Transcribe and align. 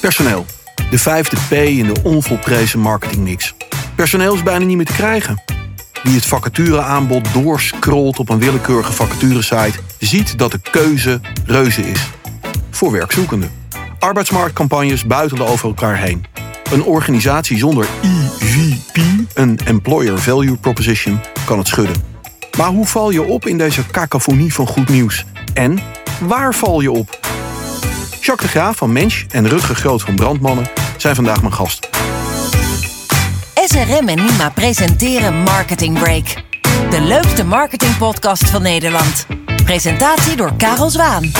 Personeel. 0.00 0.46
De 0.90 0.98
vijfde 0.98 1.36
P 1.48 1.52
in 1.52 1.94
de 1.94 2.00
onvolprezen 2.02 2.80
marketingmix. 2.80 3.54
Personeel 3.94 4.34
is 4.34 4.42
bijna 4.42 4.64
niet 4.64 4.76
meer 4.76 4.86
te 4.86 4.92
krijgen. 4.92 5.42
Wie 6.02 6.14
het 6.14 6.26
vacatureaanbod 6.26 7.32
doorscrollt 7.32 8.18
op 8.18 8.28
een 8.28 8.38
willekeurige 8.38 8.92
vacaturesite... 8.92 9.78
ziet 9.98 10.38
dat 10.38 10.50
de 10.50 10.60
keuze 10.70 11.20
reuze 11.44 11.82
is. 11.90 12.10
Voor 12.70 12.92
werkzoekenden. 12.92 13.50
Arbeidsmarktcampagnes 13.98 15.06
buitelen 15.06 15.46
over 15.46 15.68
elkaar 15.68 15.98
heen. 15.98 16.24
Een 16.72 16.84
organisatie 16.84 17.58
zonder 17.58 17.86
EVP, 18.02 18.96
een 19.34 19.58
Employer 19.64 20.18
Value 20.18 20.56
Proposition, 20.56 21.20
kan 21.44 21.58
het 21.58 21.68
schudden. 21.68 22.02
Maar 22.56 22.68
hoe 22.68 22.86
val 22.86 23.10
je 23.10 23.22
op 23.22 23.46
in 23.46 23.58
deze 23.58 23.86
cacophonie 23.86 24.54
van 24.54 24.66
goed 24.66 24.88
nieuws? 24.88 25.24
En 25.54 25.78
waar 26.20 26.54
val 26.54 26.80
je 26.80 26.90
op? 26.90 27.18
Jacques 28.30 28.50
Graaf 28.50 28.76
van 28.76 28.92
Mensch 28.92 29.24
en 29.28 29.48
Rutger 29.48 29.74
Groot 29.74 30.02
van 30.02 30.14
Brandmannen 30.14 30.70
zijn 30.96 31.14
vandaag 31.14 31.40
mijn 31.40 31.54
gast. 31.54 31.88
SRM 33.54 34.08
en 34.08 34.24
Nima 34.24 34.50
presenteren 34.50 35.34
Marketing 35.34 35.98
Break. 35.98 36.24
De 36.90 37.00
leukste 37.00 37.44
marketingpodcast 37.44 38.50
van 38.50 38.62
Nederland. 38.62 39.26
Presentatie 39.64 40.36
door 40.36 40.52
Karel 40.56 40.90
Zwaan. 40.90 41.30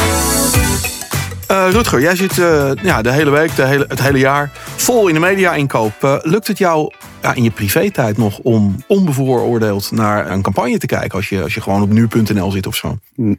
Uh, 1.50 1.70
Rutger, 1.70 2.00
jij 2.00 2.16
zit 2.16 2.36
uh, 2.36 2.70
ja, 2.82 3.02
de 3.02 3.12
hele 3.12 3.30
week, 3.30 3.56
de 3.56 3.64
hele, 3.64 3.84
het 3.88 4.02
hele 4.02 4.18
jaar 4.18 4.50
vol 4.54 5.08
in 5.08 5.14
de 5.14 5.20
media-inkoop. 5.20 5.92
Uh, 6.04 6.16
lukt 6.22 6.46
het 6.46 6.58
jou 6.58 6.92
ja, 7.22 7.34
in 7.34 7.42
je 7.42 7.50
privé-tijd 7.50 8.16
nog 8.16 8.38
om 8.38 8.84
onbevooroordeeld 8.86 9.90
naar 9.90 10.30
een 10.30 10.42
campagne 10.42 10.78
te 10.78 10.86
kijken 10.86 11.10
als 11.10 11.28
je, 11.28 11.42
als 11.42 11.54
je 11.54 11.60
gewoon 11.60 11.82
op 11.82 11.90
nu.nl 11.90 12.50
zit 12.50 12.66
of 12.66 12.76
zo? 12.76 12.98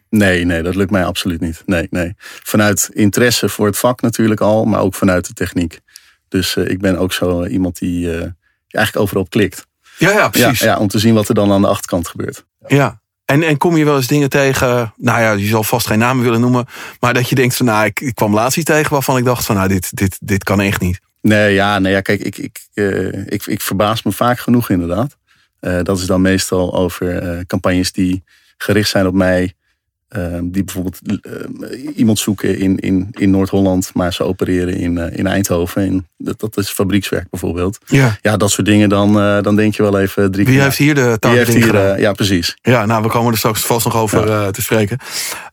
Nee, 0.10 0.46
nee, 0.46 0.62
dat 0.62 0.76
lukt 0.76 0.92
mij 0.92 1.06
absoluut 1.06 1.42
niet. 1.42 1.64
Nee, 1.66 1.88
nee. 1.90 2.14
Vanuit 2.44 2.90
interesse 2.94 3.50
voor 3.50 3.66
het 3.66 3.78
vak 3.78 4.02
natuurlijk 4.02 4.42
al, 4.42 4.66
maar 4.66 4.82
ook 4.82 4.96
vanuit 4.96 5.28
de 5.28 5.34
techniek. 5.34 5.80
Dus 6.28 6.56
ik 6.56 6.80
ben 6.80 6.98
ook 6.98 7.14
zo 7.14 7.46
iemand 7.46 7.80
die 7.80 8.10
eigenlijk 8.68 9.06
overal 9.06 9.26
klikt. 9.30 9.68
Ja, 9.98 10.12
ja, 10.12 10.30
precies. 10.30 10.60
Ja, 10.60 10.66
ja, 10.66 10.78
om 10.78 10.88
te 10.88 11.00
zien 11.00 11.14
wat 11.14 11.30
er 11.30 11.36
dan 11.36 11.52
aan 11.52 11.62
de 11.62 11.68
achterkant 11.68 12.08
gebeurt. 12.08 12.46
Ja, 12.68 13.01
en, 13.32 13.44
en 13.44 13.58
kom 13.58 13.78
je 13.78 13.86
wel 13.86 13.96
eens 13.96 14.08
dingen 14.08 14.30
tegen, 14.30 14.94
nou 14.98 15.22
ja, 15.22 15.32
je 15.32 15.48
zal 15.48 15.64
vast 15.64 15.88
geen 15.88 16.00
namen 16.00 16.24
willen 16.24 16.42
noemen, 16.42 16.66
maar 17.00 17.14
dat 17.14 17.30
je 17.30 17.36
denkt 17.36 17.56
van, 17.56 17.66
nou, 17.66 17.86
ik, 17.86 18.12
kwam 18.14 18.34
laatst 18.34 18.58
iets 18.58 18.66
tegen 18.66 18.92
waarvan 18.92 19.18
ik 19.18 19.24
dacht 19.24 19.46
van, 19.46 19.56
nou, 19.56 19.68
dit, 19.68 19.98
dit, 19.98 20.18
dit 20.22 20.44
kan 20.44 20.62
echt 20.62 20.82
niet. 20.82 21.00
Nee, 21.22 21.54
ja, 21.54 21.78
ja 21.78 22.02
kijk, 22.02 22.22
ik, 22.22 22.38
ik, 22.38 22.60
uh, 22.74 23.26
ik, 23.26 23.46
ik 23.46 23.62
verbaas 23.62 24.04
me 24.04 24.12
vaak 24.12 24.40
genoeg 24.40 24.70
inderdaad. 24.70 25.18
Uh, 25.62 25.80
dat 25.84 25.98
is 25.98 26.06
dan 26.06 26.22
meestal 26.22 26.74
over 26.74 27.24
uh, 27.24 27.40
campagnes 27.48 27.92
die 27.92 28.24
gericht 28.58 28.90
zijn 28.90 29.08
op 29.08 29.14
mij 29.14 29.54
Ehm, 30.12 30.50
die 30.50 30.64
bijvoorbeeld 30.64 31.00
uh, 31.04 31.98
iemand 31.98 32.20
zoeken 32.20 32.58
in, 32.58 32.80
in, 32.80 33.08
in 33.12 33.30
Noord-Holland, 33.30 33.92
maar 33.94 34.14
ze 34.14 34.24
opereren 34.24 34.76
in, 34.76 34.98
uh, 34.98 35.18
in 35.18 35.28
Eindhoven. 35.28 35.86
In, 35.86 36.08
dat, 36.18 36.40
dat 36.40 36.58
is 36.58 36.70
fabriekswerk 36.70 37.30
bijvoorbeeld. 37.30 37.78
Ja, 37.86 38.18
ja 38.22 38.38
dat 38.38 38.52
soort 38.52 38.68
dingen, 38.68 38.90
dan, 38.90 39.18
uh, 39.18 39.42
dan 39.42 39.56
denk 39.56 39.76
je 39.76 39.84
wel 39.84 40.00
even 40.00 40.32
drie 40.32 40.46
Wie 40.46 40.54
keer. 40.54 40.64
heeft 40.64 40.78
hier 40.78 40.96
de 40.96 41.18
taal 41.20 41.32
heeft 41.32 41.54
hier, 41.54 42.00
Ja, 42.00 42.12
precies. 42.12 42.58
Ja, 42.62 42.86
nou, 42.86 43.04
we 43.04 43.10
komen 43.10 43.32
er 43.32 43.38
straks 43.38 43.62
vast 43.62 43.86
nog 43.86 43.96
over 43.96 44.28
ja. 44.28 44.52
te 44.52 44.62
spreken. 44.62 44.98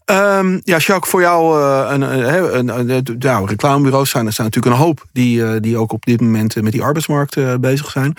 Um, 0.04 0.60
ja, 0.64 0.76
Jacques, 0.76 1.10
voor 1.10 1.20
jou, 1.20 1.62
een, 1.92 2.02
een, 2.02 2.58
een, 2.58 2.90
een 2.90 3.16
nou, 3.18 3.46
reclamebureaus 3.46 4.10
zijn 4.10 4.26
er 4.26 4.32
zijn 4.32 4.46
natuurlijk 4.46 4.74
een 4.76 4.82
hoop 4.82 5.04
die, 5.12 5.60
die 5.60 5.76
ook 5.76 5.92
op 5.92 6.04
dit 6.04 6.20
moment 6.20 6.62
met 6.62 6.72
die 6.72 6.82
arbeidsmarkt 6.82 7.60
bezig 7.60 7.90
zijn. 7.90 8.16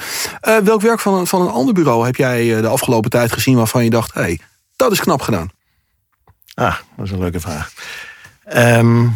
welk 0.64 0.82
werk 0.82 1.00
van, 1.00 1.28
van 1.28 1.42
een 1.42 1.48
ander 1.48 1.74
bureau 1.74 2.06
heb 2.06 2.16
jij 2.16 2.62
de 2.62 2.68
afgelopen 2.68 3.10
tijd 3.10 3.32
gezien 3.32 3.56
waarvan 3.56 3.84
je 3.84 3.90
dacht, 3.90 4.14
hé, 4.14 4.22
hey, 4.22 4.40
dat 4.76 4.92
is 4.92 5.00
knap 5.00 5.22
gedaan? 5.22 5.58
Ah, 6.60 6.76
dat 6.96 7.06
is 7.06 7.12
een 7.12 7.20
leuke 7.20 7.40
vraag. 7.40 7.72
Um, 8.54 9.16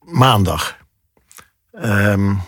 maandag. 0.00 0.76
Um, 1.82 2.40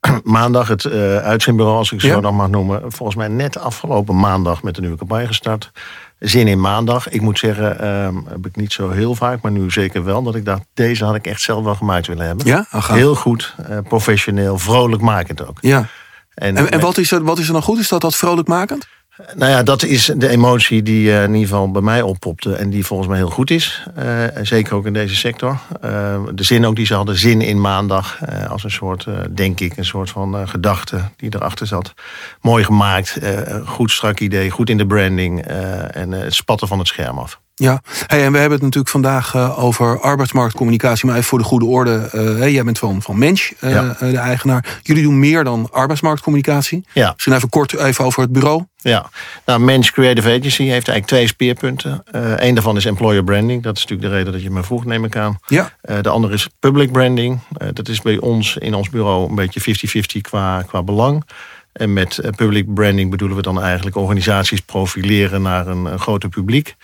maandag 0.24 0.68
het 0.68 0.84
uh, 0.84 1.16
uitzendbureau, 1.16 1.78
als 1.78 1.92
ik 1.92 2.00
zo 2.00 2.06
ja. 2.06 2.20
dan 2.20 2.34
mag 2.34 2.48
noemen. 2.48 2.92
Volgens 2.92 3.18
mij 3.18 3.28
net 3.28 3.58
afgelopen 3.58 4.18
maandag 4.18 4.62
met 4.62 4.74
de 4.74 4.80
nieuwe 4.80 4.96
campagne 4.96 5.26
gestart. 5.26 5.72
Zin 6.18 6.48
in 6.48 6.60
maandag. 6.60 7.08
Ik 7.08 7.20
moet 7.20 7.38
zeggen, 7.38 7.86
um, 7.86 8.24
heb 8.28 8.46
ik 8.46 8.56
niet 8.56 8.72
zo 8.72 8.90
heel 8.90 9.14
vaak, 9.14 9.40
maar 9.42 9.52
nu 9.52 9.70
zeker 9.70 10.04
wel. 10.04 10.22
Dat 10.22 10.34
ik 10.34 10.44
dacht, 10.44 10.62
deze 10.74 11.04
had 11.04 11.14
ik 11.14 11.26
echt 11.26 11.40
zelf 11.40 11.64
wel 11.64 11.74
gemaakt 11.74 12.06
willen 12.06 12.26
hebben. 12.26 12.46
Ja? 12.46 12.66
Heel 12.70 13.14
goed, 13.14 13.54
uh, 13.70 13.78
professioneel, 13.88 14.58
vrolijk 14.58 15.02
makend 15.02 15.46
ook. 15.46 15.58
Ja. 15.60 15.86
En, 16.34 16.56
en, 16.56 16.70
en 16.70 16.80
wat, 16.80 16.98
is 16.98 17.10
er, 17.10 17.24
wat 17.24 17.38
is 17.38 17.46
er 17.46 17.52
dan 17.52 17.62
goed? 17.62 17.78
Is 17.78 17.88
dat 17.88 18.00
dat 18.00 18.16
vrolijk 18.16 18.48
makend? 18.48 18.88
Nou 19.34 19.50
ja, 19.50 19.62
dat 19.62 19.82
is 19.82 20.12
de 20.16 20.28
emotie 20.28 20.82
die 20.82 21.08
uh, 21.08 21.22
in 21.22 21.34
ieder 21.34 21.48
geval 21.48 21.70
bij 21.70 21.82
mij 21.82 22.02
oppopte 22.02 22.54
en 22.54 22.70
die 22.70 22.86
volgens 22.86 23.08
mij 23.08 23.18
heel 23.18 23.30
goed 23.30 23.50
is. 23.50 23.86
Uh, 23.98 24.24
zeker 24.42 24.74
ook 24.74 24.86
in 24.86 24.92
deze 24.92 25.16
sector. 25.16 25.60
Uh, 25.84 26.20
de 26.34 26.44
zin 26.44 26.66
ook 26.66 26.76
die 26.76 26.86
ze 26.86 26.94
hadden, 26.94 27.16
zin 27.16 27.40
in 27.40 27.60
maandag, 27.60 28.18
als 28.48 28.64
een 28.64 28.70
soort, 28.70 29.06
denk 29.30 29.60
ik, 29.60 29.76
een 29.76 29.84
soort 29.84 30.10
van 30.10 30.48
gedachte 30.48 31.00
die 31.16 31.34
erachter 31.34 31.66
zat. 31.66 31.94
Mooi 32.40 32.64
gemaakt, 32.64 33.18
goed 33.64 33.90
strak 33.90 34.20
idee, 34.20 34.50
goed 34.50 34.70
in 34.70 34.76
de 34.76 34.86
branding 34.86 35.42
en 35.90 36.12
het 36.12 36.34
spatten 36.34 36.68
van 36.68 36.78
het 36.78 36.88
scherm 36.88 37.18
af. 37.18 37.40
Ja, 37.58 37.82
hey, 38.06 38.24
en 38.24 38.32
we 38.32 38.38
hebben 38.38 38.54
het 38.54 38.62
natuurlijk 38.62 38.88
vandaag 38.88 39.34
uh, 39.34 39.64
over 39.64 40.00
arbeidsmarktcommunicatie. 40.00 41.06
Maar 41.06 41.14
even 41.14 41.28
voor 41.28 41.38
de 41.38 41.44
goede 41.44 41.64
orde. 41.64 42.10
Uh, 42.14 42.38
hey, 42.38 42.52
jij 42.52 42.64
bent 42.64 42.78
van, 42.78 43.02
van 43.02 43.18
Mensch, 43.18 43.50
uh, 43.60 43.70
ja. 43.70 43.96
de 44.00 44.16
eigenaar. 44.16 44.80
Jullie 44.82 45.02
doen 45.02 45.18
meer 45.18 45.44
dan 45.44 45.68
arbeidsmarktcommunicatie. 45.70 46.84
Ja. 46.92 47.12
Misschien 47.12 47.32
even 47.32 47.48
kort 47.48 47.74
even 47.76 48.04
over 48.04 48.22
het 48.22 48.32
bureau. 48.32 48.64
Ja, 48.76 49.10
nou, 49.44 49.60
Mensch 49.60 49.90
Creative 49.90 50.28
Agency 50.28 50.62
heeft 50.62 50.88
eigenlijk 50.88 51.06
twee 51.06 51.26
speerpunten. 51.26 52.02
Eén 52.36 52.54
daarvan 52.54 52.76
is 52.76 52.84
employer 52.84 53.24
branding. 53.24 53.62
Dat 53.62 53.76
is 53.76 53.82
natuurlijk 53.82 54.08
de 54.10 54.16
reden 54.16 54.32
dat 54.32 54.42
je 54.42 54.50
me 54.50 54.62
vroeg, 54.62 54.84
neem 54.84 55.04
ik 55.04 55.16
aan. 55.16 55.38
Ja. 55.46 55.72
de 56.00 56.08
andere 56.08 56.34
is 56.34 56.48
public 56.60 56.92
branding. 56.92 57.40
dat 57.72 57.88
is 57.88 58.00
bij 58.00 58.18
ons 58.18 58.56
in 58.56 58.74
ons 58.74 58.90
bureau 58.90 59.28
een 59.28 59.34
beetje 59.34 59.76
50-50 60.18 60.20
qua, 60.20 60.62
qua 60.62 60.82
belang. 60.82 61.24
En 61.72 61.92
met 61.92 62.20
public 62.36 62.74
branding 62.74 63.10
bedoelen 63.10 63.36
we 63.36 63.42
dan 63.42 63.62
eigenlijk 63.62 63.96
organisaties 63.96 64.60
profileren 64.60 65.42
naar 65.42 65.66
een, 65.66 65.84
een 65.84 65.98
groter 65.98 66.28
publiek. 66.28 66.76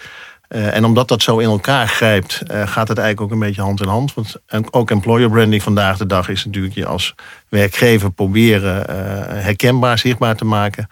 Uh, 0.54 0.76
en 0.76 0.84
omdat 0.84 1.08
dat 1.08 1.22
zo 1.22 1.38
in 1.38 1.48
elkaar 1.48 1.88
grijpt, 1.88 2.42
uh, 2.50 2.66
gaat 2.66 2.88
het 2.88 2.98
eigenlijk 2.98 3.20
ook 3.20 3.30
een 3.30 3.46
beetje 3.46 3.62
hand 3.62 3.80
in 3.80 3.88
hand. 3.88 4.14
Want 4.14 4.36
ook 4.70 4.90
employer 4.90 5.30
branding 5.30 5.62
vandaag 5.62 5.96
de 5.96 6.06
dag 6.06 6.28
is 6.28 6.44
natuurlijk 6.44 6.74
je 6.74 6.86
als 6.86 7.14
werkgever 7.48 8.10
proberen 8.10 8.86
uh, 8.91 8.96
herkenbaar, 9.42 9.98
zichtbaar 9.98 10.36
te 10.36 10.44
maken 10.44 10.88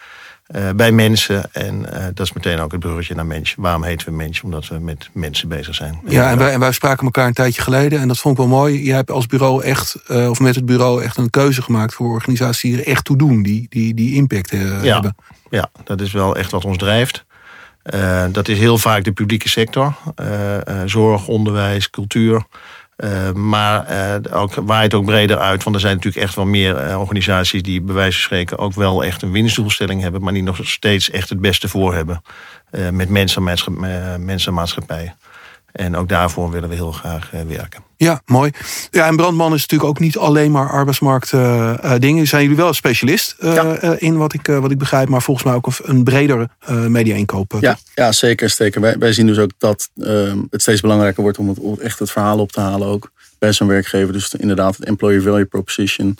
bij 0.77 0.93
mensen. 0.93 1.53
En 1.53 1.87
dat 2.15 2.27
is 2.27 2.33
meteen 2.33 2.61
ook 2.61 2.71
het 2.71 2.81
bruggetje 2.81 3.15
naar 3.15 3.27
mensen. 3.27 3.63
Waarom 3.63 3.85
heten 3.85 4.09
we 4.09 4.15
mensen? 4.15 4.45
Omdat 4.45 4.69
we 4.69 4.79
met 4.79 5.09
mensen 5.13 5.49
bezig 5.49 5.75
zijn. 5.75 6.01
Ja, 6.07 6.31
en 6.31 6.39
wij, 6.39 6.53
en 6.53 6.61
wij 6.61 6.73
spraken 6.73 7.05
elkaar 7.05 7.27
een 7.27 7.33
tijdje 7.33 7.63
geleden 7.63 8.01
en 8.01 8.09
dat 8.09 8.19
vond 8.19 8.39
ik 8.39 8.41
wel 8.41 8.59
mooi. 8.59 8.85
Je 8.85 8.93
hebt 8.93 9.11
als 9.11 9.27
bureau 9.27 9.63
echt, 9.63 10.11
of 10.11 10.41
met 10.41 10.55
het 10.55 10.67
bureau 10.67 11.03
echt 11.03 11.17
een 11.17 11.31
keuze 11.31 11.63
gemaakt 11.63 11.95
voor 11.95 12.13
organisaties 12.13 12.71
die 12.71 12.81
er 12.81 12.87
echt 12.87 13.05
toe 13.05 13.17
doen, 13.17 13.43
die, 13.43 13.67
die, 13.69 13.95
die 13.95 14.15
impact 14.15 14.51
ja, 14.51 14.59
hebben. 14.59 15.17
Ja, 15.51 15.71
dat 15.85 16.01
is 16.01 16.13
wel 16.13 16.37
echt 16.37 16.51
wat 16.51 16.65
ons 16.65 16.77
drijft. 16.77 17.25
Uh, 17.85 18.25
dat 18.33 18.49
is 18.49 18.59
heel 18.59 18.79
vaak 18.79 19.05
de 19.05 19.13
publieke 19.13 19.49
sector. 19.49 19.95
Uh, 20.21 20.55
uh, 20.55 20.83
zorg, 20.85 21.27
onderwijs, 21.27 21.91
cultuur. 21.91 22.43
maar 23.35 23.87
ook, 24.31 24.55
waait 24.55 24.95
ook 24.95 25.05
breder 25.05 25.39
uit. 25.39 25.63
Want 25.63 25.77
er 25.77 25.83
zijn 25.83 25.97
natuurlijk 25.97 26.25
echt 26.25 26.35
wel 26.35 26.45
meer 26.45 26.99
organisaties 26.99 27.63
die 27.63 27.81
bij 27.81 27.95
wijze 27.95 28.13
van 28.13 28.23
spreken 28.23 28.59
ook 28.59 28.75
wel 28.75 29.05
echt 29.05 29.23
een 29.23 29.33
winstdoelstelling 29.33 30.03
hebben. 30.03 30.23
Maar 30.23 30.33
die 30.33 30.43
nog 30.43 30.59
steeds 30.63 31.11
echt 31.11 31.29
het 31.29 31.41
beste 31.41 31.69
voor 31.69 31.95
hebben. 31.95 32.23
met 32.91 33.09
mensen 33.09 33.47
en 34.47 34.55
maatschappij. 34.55 35.05
En 35.05 35.15
ook 35.95 36.09
daarvoor 36.09 36.51
willen 36.51 36.69
we 36.69 36.75
heel 36.75 36.93
graag 36.93 37.31
werken. 37.31 37.83
Ja, 37.97 38.23
mooi. 38.27 38.51
Ja, 38.91 39.07
en 39.07 39.17
Brandman 39.17 39.55
is 39.55 39.61
natuurlijk 39.61 39.91
ook 39.91 39.99
niet 39.99 40.17
alleen 40.17 40.51
maar 40.51 40.71
arbeidsmarkt 40.71 41.33
uh, 41.33 41.95
dingen. 41.99 42.27
Zijn 42.27 42.43
jullie 42.43 42.57
wel 42.57 42.69
een 42.69 42.75
specialist 42.75 43.37
uh, 43.41 43.55
ja. 43.55 43.97
in 43.99 44.17
wat 44.17 44.33
ik, 44.33 44.47
wat 44.47 44.71
ik 44.71 44.79
begrijp, 44.79 45.09
maar 45.09 45.23
volgens 45.23 45.47
mij 45.47 45.55
ook 45.55 45.67
een, 45.67 45.75
een 45.83 46.05
bredere 46.05 46.49
media-inkoop. 46.89 47.57
Ja, 47.61 47.79
ja, 47.95 48.13
zeker. 48.13 48.51
zeker. 48.51 48.81
Wij, 48.81 48.99
wij 48.99 49.13
zien 49.13 49.27
dus 49.27 49.39
ook 49.39 49.51
dat 49.59 49.91
ehm, 50.03 50.39
het 50.51 50.63
steeds 50.63 50.81
belangrijker 50.81 51.23
wordt 51.23 51.39
om, 51.39 51.49
het, 51.49 51.59
om 51.59 51.79
echt 51.81 51.99
het 51.99 52.11
verhaal 52.11 52.39
op 52.39 52.53
te 52.53 52.61
halen 52.61 52.89
ook 52.89 53.11
bij 53.39 53.53
zo'n 53.53 53.69
werkgever. 53.69 54.13
Dus 54.13 54.35
inderdaad 54.35 54.77
het 54.77 54.85
employer 54.85 55.23
value 55.23 55.45
proposition 55.45 56.19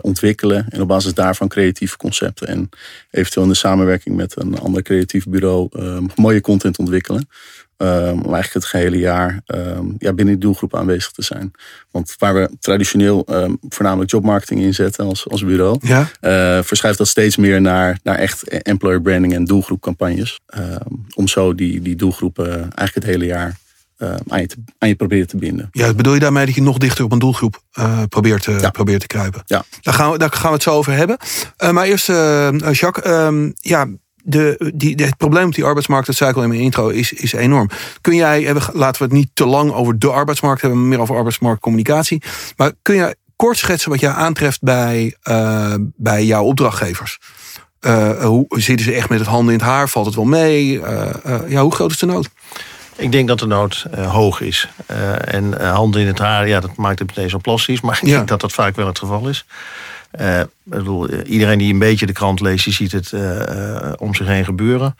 ontwikkelen 0.00 0.66
en 0.68 0.80
op 0.80 0.88
basis 0.88 1.14
daarvan 1.14 1.48
creatieve 1.48 1.96
concepten 1.96 2.46
en 2.46 2.68
eventueel 3.10 3.44
in 3.44 3.52
de 3.52 3.58
samenwerking 3.58 4.16
met 4.16 4.36
een 4.36 4.58
ander 4.58 4.82
creatief 4.82 5.26
bureau 5.26 5.68
ehm, 5.72 6.04
mooie 6.14 6.40
content 6.40 6.78
ontwikkelen. 6.78 7.28
Um, 7.76 8.22
om 8.22 8.34
eigenlijk 8.34 8.52
het 8.52 8.64
gehele 8.64 8.98
jaar 8.98 9.40
um, 9.46 9.94
ja, 9.98 10.12
binnen 10.12 10.34
die 10.34 10.42
doelgroep 10.42 10.76
aanwezig 10.76 11.10
te 11.10 11.22
zijn. 11.22 11.50
Want 11.90 12.14
waar 12.18 12.34
we 12.34 12.50
traditioneel 12.60 13.26
voornamelijk 13.68 14.10
jobmarketing 14.10 14.60
inzetten 14.60 15.04
als, 15.04 15.28
als 15.28 15.44
bureau, 15.44 15.78
ja. 15.82 16.00
uh, 16.00 16.62
verschuift 16.62 16.98
dat 16.98 17.08
steeds 17.08 17.36
meer 17.36 17.60
naar, 17.60 17.98
naar 18.02 18.16
echt 18.16 18.48
employer 18.48 19.00
branding 19.00 19.34
en 19.34 19.44
doelgroepcampagnes. 19.44 20.40
om 21.14 21.28
zo 21.28 21.54
die, 21.54 21.82
die 21.82 21.96
doelgroepen 21.96 22.46
eigenlijk 22.50 22.94
het 22.94 23.04
hele 23.04 23.26
jaar 23.26 23.56
aan, 24.28 24.40
je 24.40 24.46
te, 24.46 24.56
aan 24.78 24.88
je 24.88 24.94
proberen 24.94 25.26
te 25.26 25.36
binden. 25.36 25.68
Ja, 25.72 25.94
bedoel 25.94 26.14
je 26.14 26.20
daarmee 26.20 26.46
dat 26.46 26.54
je 26.54 26.62
nog 26.62 26.78
dichter 26.78 27.04
op 27.04 27.12
een 27.12 27.18
doelgroep 27.18 27.62
uh, 27.78 28.02
probeert, 28.08 28.42
te, 28.42 28.52
ja. 28.60 28.70
probeert 28.70 29.00
te 29.00 29.06
kruipen? 29.06 29.42
Ja. 29.46 29.64
Daar, 29.80 29.94
gaan 29.94 30.10
we, 30.10 30.18
daar 30.18 30.32
gaan 30.32 30.48
we 30.48 30.54
het 30.54 30.62
zo 30.62 30.70
over 30.70 30.92
hebben. 30.92 31.16
Uh, 31.58 31.70
maar 31.70 31.84
eerst, 31.84 32.06
Jacques, 32.78 33.52
ja, 33.54 33.86
de, 34.22 34.72
die, 34.74 34.94
het 34.94 35.16
probleem 35.16 35.46
op 35.46 35.54
die 35.54 35.64
arbeidsmarkt, 35.64 36.06
dat 36.06 36.16
zei 36.16 36.30
ik 36.30 36.36
al 36.36 36.42
in 36.42 36.48
mijn 36.48 36.60
intro, 36.60 36.88
is, 36.88 37.12
is 37.12 37.32
enorm. 37.32 37.70
Kun 38.00 38.14
jij, 38.14 38.54
laten 38.72 39.02
we 39.02 39.04
het 39.04 39.12
niet 39.12 39.30
te 39.34 39.46
lang 39.46 39.72
over 39.72 39.98
de 39.98 40.10
arbeidsmarkt 40.10 40.60
hebben, 40.60 40.80
maar 40.80 40.88
meer 40.88 41.00
over 41.00 41.16
arbeidsmarktcommunicatie. 41.16 42.22
Maar 42.56 42.72
kun 42.82 42.94
jij 42.94 43.14
kort 43.36 43.58
schetsen 43.58 43.90
wat 43.90 44.00
jij 44.00 44.10
aantreft 44.10 44.62
bij, 44.62 45.16
bij 45.96 46.24
jouw 46.24 46.44
opdrachtgevers? 46.44 47.18
hoe 48.20 48.46
zitten 48.48 48.86
ze 48.86 48.92
echt 48.92 49.08
met 49.08 49.18
het 49.18 49.28
handen 49.28 49.54
in 49.54 49.58
het 49.60 49.68
haar? 49.68 49.88
Valt 49.88 50.06
het 50.06 50.14
wel 50.14 50.24
mee? 50.24 50.80
ja, 51.48 51.62
hoe 51.62 51.74
groot 51.74 51.90
is 51.90 51.98
de 51.98 52.06
nood? 52.06 52.30
Ik 52.96 53.12
denk 53.12 53.28
dat 53.28 53.38
de 53.38 53.46
nood 53.46 53.86
hoog 53.96 54.40
is. 54.40 54.68
en 55.24 55.66
handen 55.66 56.00
in 56.00 56.06
het 56.06 56.18
haar, 56.18 56.48
ja, 56.48 56.60
dat 56.60 56.76
maakt 56.76 56.98
het 56.98 57.08
meteen 57.08 57.30
zo 57.30 57.38
plastisch. 57.38 57.80
Maar 57.80 57.98
ik 58.02 58.08
denk 58.08 58.28
dat 58.28 58.40
dat 58.40 58.52
vaak 58.52 58.76
wel 58.76 58.86
het 58.86 58.98
geval 58.98 59.28
is. 59.28 59.44
bedoel, 60.62 61.10
iedereen 61.10 61.58
die 61.58 61.72
een 61.72 61.78
beetje 61.78 62.06
de 62.06 62.12
krant 62.12 62.40
leest, 62.40 62.64
die 62.64 62.72
ziet 62.72 62.92
het 62.92 63.12
om 63.98 64.14
zich 64.14 64.26
heen 64.26 64.44
gebeuren. 64.44 64.96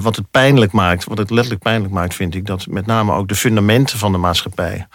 Wat 0.00 0.16
het 0.16 0.30
pijnlijk 0.30 0.72
maakt, 0.72 1.04
wat 1.04 1.18
het 1.18 1.30
letterlijk 1.30 1.62
pijnlijk 1.62 1.92
maakt, 1.92 2.14
vind 2.14 2.34
ik 2.34 2.46
dat 2.46 2.66
met 2.66 2.86
name 2.86 3.12
ook 3.12 3.28
de 3.28 3.34
fundamenten 3.34 3.98
van 3.98 4.12
de 4.12 4.18
maatschappij. 4.18 4.86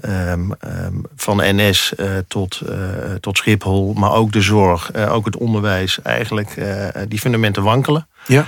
Um, 0.00 0.52
um, 0.64 1.04
van 1.16 1.36
NS 1.36 1.92
uh, 1.96 2.16
eh, 2.18 2.24
tot, 2.28 2.60
uh, 2.68 3.14
tot 3.20 3.36
Schiphol, 3.36 3.92
maar 3.92 4.12
ook 4.12 4.32
de 4.32 4.40
zorg, 4.40 4.94
ook 4.94 5.24
het 5.24 5.36
onderwijs, 5.36 6.02
eigenlijk 6.02 6.54
die 7.08 7.18
fundamenten 7.18 7.62
wankelen. 7.62 8.06
Ja. 8.26 8.46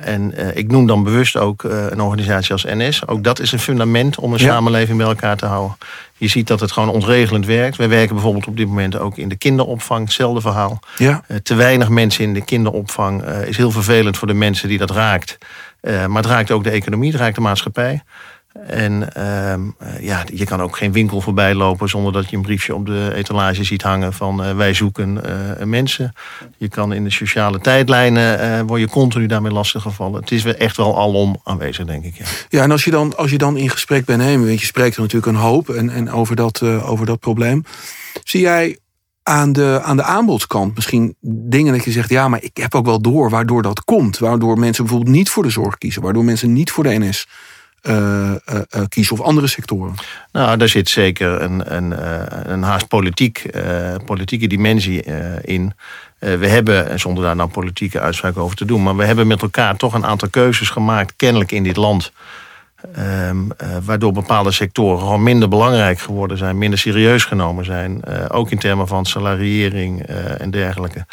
en 0.00 0.56
ik 0.56 0.70
noem 0.70 0.86
dan 0.86 1.02
bewust 1.04 1.36
ook 1.36 1.62
een 1.62 2.00
organisatie 2.00 2.52
als 2.52 2.64
NS. 2.64 3.06
Ook 3.06 3.24
dat 3.24 3.40
is 3.40 3.52
een 3.52 3.58
fundament 3.58 4.18
om 4.18 4.32
een 4.32 4.38
samenleving 4.38 4.98
bij 4.98 5.06
elkaar 5.06 5.36
te 5.36 5.46
houden. 5.46 5.76
Je 6.16 6.28
ziet 6.28 6.46
dat 6.46 6.60
het 6.60 6.72
gewoon 6.72 6.88
ontregelend 6.88 7.46
werkt. 7.46 7.76
Wij 7.76 7.88
werken 7.88 8.14
bijvoorbeeld 8.14 8.46
op 8.46 8.56
dit 8.56 8.66
moment 8.66 8.98
ook 8.98 9.18
in 9.18 9.28
de 9.28 9.36
kinderopvang. 9.36 10.04
Hetzelfde 10.04 10.40
verhaal. 10.40 10.80
Ja. 10.96 11.22
Te 11.42 11.54
weinig 11.54 11.88
mensen 11.88 12.24
in 12.24 12.34
de 12.34 12.44
kinderopvang 12.44 13.24
is 13.24 13.56
heel 13.56 13.70
vervelend 13.70 14.16
voor 14.16 14.28
de 14.28 14.34
mensen 14.34 14.68
die 14.68 14.78
dat 14.78 14.90
raakt. 14.90 15.38
Maar 15.82 16.22
het 16.22 16.26
raakt 16.26 16.50
ook 16.50 16.64
de 16.64 16.70
economie, 16.70 17.10
het 17.10 17.20
raakt 17.20 17.34
de 17.34 17.40
maatschappij. 17.40 18.02
En 18.66 19.08
uh, 19.16 19.54
ja, 20.00 20.24
je 20.34 20.44
kan 20.44 20.62
ook 20.62 20.76
geen 20.76 20.92
winkel 20.92 21.20
voorbij 21.20 21.54
lopen 21.54 21.88
zonder 21.88 22.12
dat 22.12 22.30
je 22.30 22.36
een 22.36 22.42
briefje 22.42 22.74
op 22.74 22.86
de 22.86 23.12
etalage 23.14 23.64
ziet 23.64 23.82
hangen 23.82 24.12
van 24.12 24.44
uh, 24.44 24.56
wij 24.56 24.74
zoeken 24.74 25.20
uh, 25.26 25.64
mensen. 25.64 26.12
Je 26.56 26.68
kan 26.68 26.92
in 26.92 27.04
de 27.04 27.10
sociale 27.10 27.60
tijdlijnen, 27.60 28.66
word 28.66 28.80
je 28.80 28.88
continu 28.88 29.26
daarmee 29.26 29.52
lastiggevallen. 29.52 30.20
Het 30.20 30.30
is 30.30 30.44
echt 30.44 30.76
wel 30.76 30.98
alom 30.98 31.40
aanwezig, 31.44 31.86
denk 31.86 32.04
ik. 32.04 32.16
Ja, 32.16 32.24
ja 32.48 32.62
en 32.62 32.70
als 32.70 32.84
je, 32.84 32.90
dan, 32.90 33.16
als 33.16 33.30
je 33.30 33.38
dan 33.38 33.56
in 33.56 33.70
gesprek 33.70 34.04
bent, 34.04 34.22
hè, 34.22 34.38
want 34.38 34.60
je 34.60 34.66
spreekt 34.66 34.96
er 34.96 35.02
natuurlijk 35.02 35.32
een 35.32 35.42
hoop 35.42 35.68
en, 35.68 35.90
en 35.90 36.10
over, 36.10 36.36
dat, 36.36 36.62
over 36.62 37.06
dat 37.06 37.18
probleem. 37.18 37.64
Zie 38.24 38.40
jij 38.40 38.78
aan 39.22 39.52
de, 39.52 39.80
aan 39.82 39.96
de 39.96 40.02
aanbodskant 40.02 40.74
misschien 40.74 41.16
dingen 41.20 41.72
dat 41.72 41.84
je 41.84 41.90
zegt, 41.90 42.08
ja, 42.08 42.28
maar 42.28 42.42
ik 42.42 42.56
heb 42.56 42.74
ook 42.74 42.86
wel 42.86 43.00
door 43.00 43.30
waardoor 43.30 43.62
dat 43.62 43.84
komt. 43.84 44.18
Waardoor 44.18 44.58
mensen 44.58 44.84
bijvoorbeeld 44.84 45.16
niet 45.16 45.30
voor 45.30 45.42
de 45.42 45.50
zorg 45.50 45.78
kiezen, 45.78 46.02
waardoor 46.02 46.24
mensen 46.24 46.52
niet 46.52 46.70
voor 46.70 46.84
de 46.84 46.98
NS 46.98 47.26
uh, 47.82 48.32
kiezen 48.88 49.16
of 49.16 49.20
andere 49.20 49.46
sectoren? 49.46 49.94
Nou, 50.32 50.56
daar 50.56 50.68
zit 50.68 50.88
zeker 50.88 51.42
een, 51.42 51.76
een, 51.76 51.94
een 52.52 52.62
haast 52.62 52.88
politiek, 52.88 53.44
politieke 54.04 54.46
dimensie 54.46 55.02
in. 55.42 55.72
we 56.18 56.48
hebben, 56.48 57.00
zonder 57.00 57.24
daar 57.24 57.36
nou 57.36 57.50
politieke 57.50 58.00
uitspraak 58.00 58.36
over 58.36 58.56
te 58.56 58.64
doen, 58.64 58.82
maar 58.82 58.96
we 58.96 59.04
hebben 59.04 59.26
met 59.26 59.42
elkaar 59.42 59.76
toch 59.76 59.94
een 59.94 60.06
aantal 60.06 60.28
keuzes 60.28 60.70
gemaakt, 60.70 61.12
kennelijk 61.16 61.52
in 61.52 61.62
dit 61.62 61.76
land. 61.76 62.12
Ehm, 62.94 63.36
waardoor 63.84 64.12
bepaalde 64.12 64.50
sectoren 64.50 64.98
gewoon 64.98 65.22
minder 65.22 65.48
belangrijk 65.48 65.98
geworden 65.98 66.38
zijn, 66.38 66.58
minder 66.58 66.78
serieus 66.78 67.24
genomen 67.24 67.64
zijn. 67.64 68.02
ook 68.30 68.50
in 68.50 68.58
termen 68.58 68.88
van 68.88 69.04
salariering 69.06 70.02
en 70.38 70.50
dergelijke. 70.50 71.06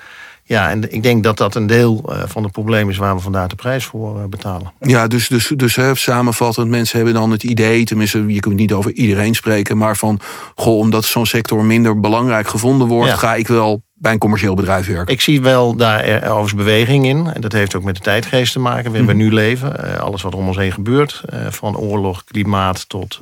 Ja, 0.49 0.69
en 0.69 0.93
ik 0.93 1.03
denk 1.03 1.23
dat 1.23 1.37
dat 1.37 1.55
een 1.55 1.67
deel 1.67 2.03
eh, 2.05 2.23
van 2.25 2.43
het 2.43 2.51
probleem 2.51 2.89
is 2.89 2.97
waar 2.97 3.15
we 3.15 3.21
vandaag 3.21 3.47
de 3.47 3.55
prijs 3.55 3.85
voor 3.85 4.19
eh, 4.19 4.25
betalen. 4.25 4.71
Ja, 4.79 5.07
dus, 5.07 5.27
dus, 5.27 5.51
dus 5.55 5.75
hè, 5.75 5.95
samenvattend, 5.95 6.69
mensen 6.69 6.95
hebben 6.95 7.13
dan 7.15 7.31
het 7.31 7.43
idee, 7.43 7.85
tenminste, 7.85 8.33
je 8.33 8.39
kunt 8.39 8.55
niet 8.55 8.73
over 8.73 8.91
iedereen 8.91 9.35
spreken, 9.35 9.77
maar 9.77 9.97
van, 9.97 10.19
goh, 10.55 10.77
omdat 10.77 11.05
zo'n 11.05 11.25
sector 11.25 11.65
minder 11.65 11.99
belangrijk 11.99 12.47
gevonden 12.47 12.87
wordt, 12.87 13.13
ga 13.13 13.35
ik 13.35 13.47
wel 13.47 13.81
bij 13.93 14.11
een 14.11 14.17
commercieel 14.17 14.53
bedrijf 14.53 14.87
werken. 14.87 15.13
Ik 15.13 15.21
zie 15.21 15.41
wel 15.41 15.75
daar 15.75 16.03
overigens 16.23 16.55
beweging 16.55 17.05
in. 17.05 17.31
En 17.33 17.41
dat 17.41 17.51
heeft 17.51 17.75
ook 17.75 17.83
met 17.83 17.95
de 17.95 18.01
tijdgeest 18.01 18.53
te 18.53 18.59
maken. 18.59 18.91
We 18.91 18.97
hebben 18.97 19.15
mhm. 19.15 19.25
nu 19.25 19.33
leven. 19.33 19.93
Eh, 19.93 19.99
alles 19.99 20.21
wat 20.21 20.35
om 20.35 20.47
ons 20.47 20.57
heen 20.57 20.71
gebeurt. 20.71 21.23
van 21.49 21.77
oorlog, 21.77 22.23
klimaat 22.23 22.89
tot, 22.89 23.19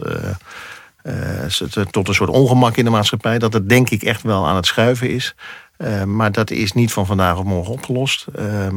tot 1.92 2.08
een 2.08 2.14
soort 2.14 2.30
ongemak 2.30 2.78
in 2.78 2.84
de 2.84 2.92
maatschappij. 2.92 3.40
Dat 3.40 3.54
het 3.54 3.70
denk 3.70 3.90
ik 3.90 4.04
echt 4.04 4.22
wel 4.22 4.48
aan 4.48 4.56
het 4.56 4.66
schuiven 4.66 5.10
is. 5.10 5.36
Uh, 5.78 6.04
maar 6.04 6.32
dat 6.32 6.52
is 6.52 6.72
niet 6.72 6.94
van 6.94 7.06
vandaag 7.06 7.38
op 7.38 7.46
morgen 7.46 7.74
opgelost. 7.74 8.26
Uh, 8.40 8.64
uh, 8.64 8.72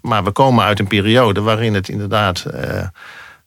maar 0.00 0.24
we 0.24 0.30
komen 0.30 0.64
uit 0.64 0.78
een 0.78 0.86
periode 0.86 1.40
waarin 1.40 1.74
het 1.74 1.88
inderdaad. 1.88 2.44
Eh, 2.44 2.86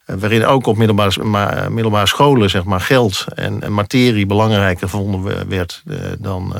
waarin 0.04 0.46
ook 0.46 0.66
op 0.66 0.76
middelbare, 0.76 1.70
middelbare 1.70 2.06
scholen 2.06 2.50
zeg 2.50 2.64
maar, 2.64 2.80
geld 2.80 3.24
en, 3.34 3.72
materie 3.72 4.26
belangrijker 4.26 4.88
gevonden 4.88 5.48
werd 5.48 5.82
dan, 6.18 6.54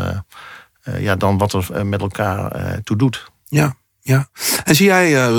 ja, 0.99 1.17
dan 1.17 1.39
wat 1.39 1.53
er 1.53 1.87
met 1.87 2.01
elkaar 2.01 2.81
toe 2.85 2.97
doet. 2.97 3.31
Ja, 3.45 3.75
ja. 4.01 4.29
En 4.65 4.75
zie 4.75 4.87
jij, 4.87 5.33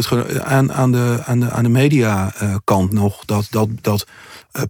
aan, 0.43 0.73
aan, 0.73 0.91
de, 0.91 1.21
aan, 1.25 1.39
de, 1.39 1.49
aan 1.49 1.63
de 1.63 1.69
mediakant 1.69 2.91
nog 2.91 3.25
dat, 3.25 3.47
dat, 3.49 3.69
dat 3.81 4.05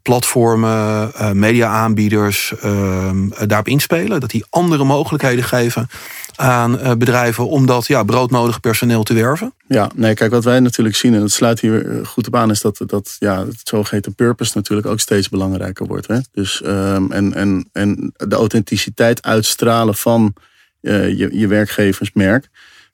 platformen, 0.02 1.12
mediaaanbieders 1.34 2.54
ehm, 2.62 3.30
daarop 3.48 3.68
inspelen? 3.68 4.20
Dat 4.20 4.30
die 4.30 4.46
andere 4.50 4.84
mogelijkheden 4.84 5.44
geven 5.44 5.90
aan 6.38 6.80
eh, 6.80 6.96
bedrijven 6.96 7.48
om 7.48 7.66
dat 7.66 7.88
ja, 7.88 8.04
broodnodige 8.04 8.60
personeel 8.60 9.04
te 9.04 9.14
werven? 9.14 9.54
Ja, 9.68 9.92
nee, 9.96 10.14
kijk, 10.14 10.32
wat 10.32 10.44
wij 10.44 10.60
natuurlijk 10.60 10.96
zien, 10.96 11.14
en 11.14 11.20
dat 11.20 11.32
sluit 11.32 11.60
hier 11.60 12.02
goed 12.06 12.28
op 12.28 12.36
aan, 12.36 12.50
is 12.52 12.62
dat, 12.62 12.82
dat 12.86 13.16
ja, 13.20 13.46
het 13.46 13.60
zogeheten 13.64 14.16
purpose 14.16 14.52
natuurlijk 14.56 14.88
ook 14.88 15.00
steeds 15.00 15.30
belangrijker 15.30 15.88
wordt. 15.88 16.08
Hè? 16.08 16.20
Dus, 16.32 16.62
um, 16.66 17.12
en, 17.12 17.34
en, 17.34 17.70
en 17.72 18.14
de 18.18 18.36
authenticiteit 18.36 19.24
uitstralen 19.24 19.96
van 19.96 20.34
je, 20.82 21.30
je 21.32 21.48
werkgeversmerk 21.48 22.50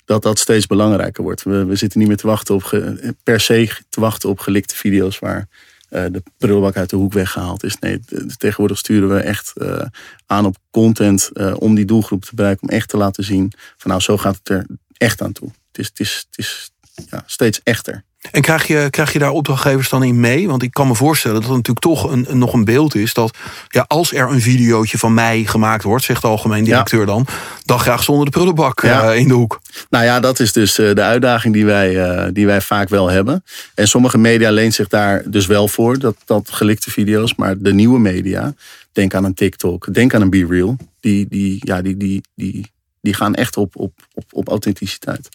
dat 0.05 0.23
dat 0.23 0.39
steeds 0.39 0.67
belangrijker 0.67 1.23
wordt. 1.23 1.43
We, 1.43 1.65
we 1.65 1.75
zitten 1.75 1.99
niet 1.99 2.07
meer 2.07 2.17
te 2.17 2.27
wachten 2.27 2.55
op 2.55 2.81
per 3.23 3.39
se 3.39 3.69
te 3.89 3.99
wachten 3.99 4.29
op 4.29 4.39
gelikte 4.39 4.75
video's 4.75 5.19
waar 5.19 5.47
de 5.93 6.23
prullenbak 6.37 6.75
uit 6.75 6.89
de 6.89 6.95
hoek 6.95 7.13
weggehaald 7.13 7.63
is. 7.63 7.79
Nee, 7.79 7.99
tegenwoordig 8.37 8.77
sturen 8.77 9.09
we 9.09 9.19
echt 9.19 9.53
uh, 9.55 9.81
aan 10.25 10.45
op 10.45 10.57
content 10.71 11.29
uh, 11.33 11.53
om 11.57 11.75
die 11.75 11.85
doelgroep 11.85 12.25
te 12.25 12.35
bereiken. 12.35 12.67
Om 12.67 12.75
echt 12.75 12.89
te 12.89 12.97
laten 12.97 13.23
zien 13.23 13.53
van 13.77 13.91
nou, 13.91 14.01
zo 14.01 14.17
gaat 14.17 14.35
het 14.35 14.49
er 14.49 14.65
echt 14.97 15.21
aan 15.21 15.31
toe. 15.31 15.51
Het 15.67 15.77
is, 15.77 15.87
het 15.87 15.99
is, 15.99 16.25
het 16.29 16.37
is 16.37 16.72
ja, 17.09 17.23
steeds 17.25 17.61
echter. 17.63 18.03
En 18.31 18.41
krijg 18.41 18.67
je, 18.67 18.87
krijg 18.89 19.13
je 19.13 19.19
daar 19.19 19.31
opdrachtgevers 19.31 19.89
dan 19.89 20.03
in 20.03 20.19
mee? 20.19 20.47
Want 20.47 20.63
ik 20.63 20.71
kan 20.71 20.87
me 20.87 20.95
voorstellen 20.95 21.41
dat 21.41 21.49
het 21.49 21.55
natuurlijk 21.57 21.85
toch 21.85 22.11
een, 22.11 22.27
nog 22.37 22.53
een 22.53 22.65
beeld 22.65 22.95
is 22.95 23.13
dat 23.13 23.37
ja, 23.67 23.85
als 23.87 24.13
er 24.13 24.29
een 24.29 24.41
videootje 24.41 24.97
van 24.97 25.13
mij 25.13 25.43
gemaakt 25.45 25.83
wordt, 25.83 26.03
zegt 26.03 26.21
de 26.21 26.27
algemeen 26.27 26.63
directeur 26.63 27.05
dan, 27.05 27.27
dan 27.65 27.79
graag 27.79 28.03
zonder 28.03 28.25
de 28.25 28.31
prullenbak 28.31 28.81
eh, 28.81 29.15
in 29.15 29.27
de 29.27 29.33
hoek. 29.33 29.61
Nou 29.89 30.03
ja, 30.03 30.19
dat 30.19 30.39
is 30.39 30.51
dus 30.51 30.79
eh, 30.79 30.93
de 30.93 31.01
uitdaging 31.01 31.53
die 31.53 31.65
wij, 31.65 32.03
eh, 32.05 32.27
die 32.33 32.45
wij 32.45 32.61
vaak 32.61 32.89
wel 32.89 33.09
hebben. 33.09 33.43
En 33.75 33.87
sommige 33.87 34.17
media 34.17 34.51
leent 34.51 34.73
zich 34.73 34.87
daar 34.87 35.23
dus 35.29 35.45
wel 35.45 35.67
voor, 35.67 35.99
dat, 35.99 36.15
dat 36.25 36.49
gelikte 36.51 36.91
video's. 36.91 37.35
Maar 37.35 37.57
de 37.57 37.73
nieuwe 37.73 37.99
media, 37.99 38.53
denk 38.91 39.13
aan 39.13 39.23
een 39.23 39.33
TikTok, 39.33 39.93
denk 39.93 40.13
aan 40.13 40.21
een 40.21 40.29
Be 40.29 40.45
Real, 40.49 40.77
die, 40.99 41.25
die, 41.29 41.57
ja, 41.59 41.81
die, 41.81 41.97
die, 41.97 42.21
die, 42.35 42.71
die 43.01 43.13
gaan 43.13 43.35
echt 43.35 43.57
op, 43.57 43.75
op, 43.75 43.93
op, 44.13 44.25
op 44.31 44.49
authenticiteit. 44.49 45.29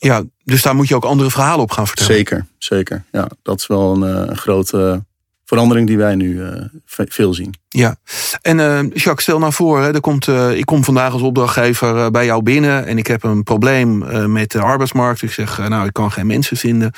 Ja, 0.00 0.22
dus 0.44 0.62
daar 0.62 0.74
moet 0.74 0.88
je 0.88 0.94
ook 0.94 1.04
andere 1.04 1.30
verhalen 1.30 1.60
op 1.60 1.70
gaan 1.70 1.86
vertellen. 1.86 2.14
Zeker, 2.14 2.46
zeker. 2.58 3.04
Ja, 3.12 3.28
dat 3.42 3.60
is 3.60 3.66
wel 3.66 4.02
een, 4.02 4.28
uh, 4.28 4.36
grote 4.36 5.06
verandering 5.44 5.86
die 5.86 5.98
wij 5.98 6.14
nu 6.14 6.40
uh, 6.40 6.50
veel 6.86 7.34
zien. 7.34 7.54
Ja, 7.68 7.96
en 8.42 8.58
uh, 8.58 8.80
Jacques, 8.80 9.22
stel 9.22 9.38
nou 9.38 9.52
voor, 9.52 9.80
hè, 9.82 9.94
er 9.94 10.00
komt, 10.00 10.26
uh, 10.26 10.50
ik 10.50 10.66
kom 10.66 10.84
vandaag 10.84 11.12
als 11.12 11.22
opdrachtgever 11.22 12.10
bij 12.10 12.24
jou 12.24 12.42
binnen 12.42 12.86
en 12.86 12.98
ik 12.98 13.06
heb 13.06 13.22
een 13.22 13.42
probleem 13.42 13.98
met 14.32 14.50
de 14.50 14.60
arbeidsmarkt. 14.60 15.22
Ik 15.22 15.32
zeg, 15.32 15.68
nou, 15.68 15.86
ik 15.86 15.92
kan 15.92 16.12
geen 16.12 16.26
mensen 16.26 16.56
vinden. 16.56 16.92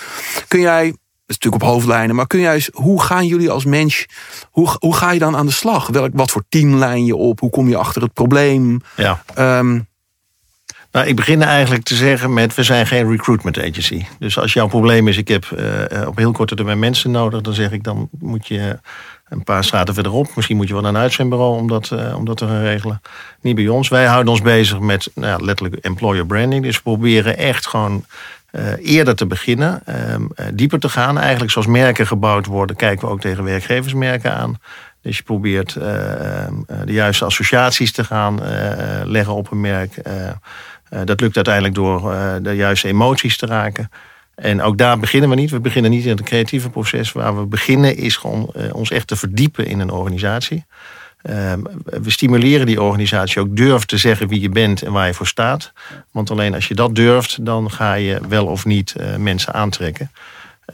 Kun 0.48 0.60
jij, 0.60 0.84
dat 0.84 0.98
is 1.26 1.38
natuurlijk 1.38 1.62
op 1.62 1.68
hoofdlijnen, 1.68 2.16
maar 2.16 2.26
kun 2.26 2.40
jij 2.40 2.54
eens, 2.54 2.70
hoe 2.72 3.02
gaan 3.02 3.26
jullie 3.26 3.50
als 3.50 3.64
mens, 3.64 4.06
hoe, 4.50 4.76
hoe 4.78 4.94
ga 4.94 5.10
je 5.10 5.18
dan 5.18 5.36
aan 5.36 5.46
de 5.46 5.52
slag? 5.52 5.86
Welk, 5.86 6.10
wat 6.12 6.30
voor 6.30 6.44
teamlijn 6.48 7.04
je 7.04 7.16
op? 7.16 7.40
Hoe 7.40 7.50
kom 7.50 7.68
je 7.68 7.76
achter 7.76 8.02
het 8.02 8.12
probleem? 8.12 8.80
Ja. 8.96 9.22
Um, 9.58 9.88
nou, 10.92 11.06
ik 11.06 11.16
begin 11.16 11.42
eigenlijk 11.42 11.84
te 11.84 11.94
zeggen 11.94 12.32
met, 12.32 12.54
we 12.54 12.62
zijn 12.62 12.86
geen 12.86 13.10
recruitment 13.10 13.58
agency. 13.58 14.04
Dus 14.18 14.38
als 14.38 14.52
jouw 14.52 14.66
probleem 14.66 15.08
is, 15.08 15.16
ik 15.16 15.28
heb 15.28 15.50
uh, 15.54 16.06
op 16.06 16.16
heel 16.16 16.32
korte 16.32 16.54
termijn 16.54 16.78
mensen 16.78 17.10
nodig, 17.10 17.40
dan 17.40 17.54
zeg 17.54 17.72
ik, 17.72 17.84
dan 17.84 18.08
moet 18.18 18.46
je 18.46 18.78
een 19.28 19.44
paar 19.44 19.64
straten 19.64 19.94
verderop. 19.94 20.28
Misschien 20.34 20.56
moet 20.56 20.68
je 20.68 20.72
wel 20.72 20.82
naar 20.82 20.94
een 20.94 21.00
uitzendbureau 21.00 21.56
om 21.56 21.68
dat, 21.68 21.90
uh, 21.92 22.16
om 22.16 22.24
dat 22.24 22.36
te 22.36 22.46
gaan 22.46 22.60
regelen. 22.60 23.00
Niet 23.40 23.54
bij 23.54 23.68
ons. 23.68 23.88
Wij 23.88 24.06
houden 24.06 24.32
ons 24.32 24.42
bezig 24.42 24.78
met 24.78 25.10
nou, 25.14 25.44
letterlijk 25.44 25.84
employer 25.84 26.26
branding. 26.26 26.62
Dus 26.62 26.76
we 26.76 26.82
proberen 26.82 27.36
echt 27.36 27.66
gewoon 27.66 28.04
eerder 28.82 29.14
te 29.14 29.26
beginnen, 29.26 29.82
uh, 29.86 30.46
dieper 30.54 30.80
te 30.80 30.88
gaan. 30.88 31.18
Eigenlijk 31.18 31.50
zoals 31.50 31.66
merken 31.66 32.06
gebouwd 32.06 32.46
worden, 32.46 32.76
kijken 32.76 33.06
we 33.06 33.12
ook 33.12 33.20
tegen 33.20 33.44
werkgeversmerken 33.44 34.34
aan. 34.34 34.60
Dus 35.02 35.16
je 35.16 35.22
probeert 35.22 35.72
de 36.84 36.92
juiste 36.92 37.24
associaties 37.24 37.92
te 37.92 38.04
gaan 38.04 38.40
leggen 39.04 39.34
op 39.34 39.50
een 39.50 39.60
merk. 39.60 39.94
Eh, 40.90 41.00
dat 41.04 41.20
lukt 41.20 41.36
uiteindelijk 41.36 41.74
door 41.74 42.12
eh, 42.12 42.34
de 42.42 42.52
juiste 42.52 42.88
emoties 42.88 43.36
te 43.36 43.46
raken. 43.46 43.90
En 44.34 44.62
ook 44.62 44.78
daar 44.78 44.98
beginnen 44.98 45.30
we 45.30 45.34
niet. 45.34 45.50
We 45.50 45.60
beginnen 45.60 45.90
niet 45.90 46.04
in 46.04 46.10
het 46.10 46.22
creatieve 46.22 46.70
proces. 46.70 47.12
Waar 47.12 47.38
we 47.38 47.46
beginnen 47.46 47.96
is 47.96 48.16
gewoon 48.16 48.50
eh, 48.54 48.74
ons 48.74 48.90
echt 48.90 49.06
te 49.06 49.16
verdiepen 49.16 49.66
in 49.66 49.80
een 49.80 49.90
organisatie. 49.90 50.64
Ehm, 51.22 51.60
we 51.84 52.10
stimuleren 52.10 52.66
die 52.66 52.82
organisatie 52.82 53.40
ook 53.40 53.56
durf 53.56 53.84
te 53.84 53.96
zeggen 53.96 54.28
wie 54.28 54.40
je 54.40 54.48
bent 54.48 54.82
en 54.82 54.92
waar 54.92 55.06
je 55.06 55.14
voor 55.14 55.26
staat. 55.26 55.72
Want 56.10 56.30
alleen 56.30 56.54
als 56.54 56.68
je 56.68 56.74
dat 56.74 56.94
durft, 56.94 57.44
dan 57.44 57.70
ga 57.70 57.94
je 57.94 58.20
wel 58.28 58.46
of 58.46 58.64
niet 58.64 58.94
mensen 59.18 59.54
aantrekken. 59.54 60.10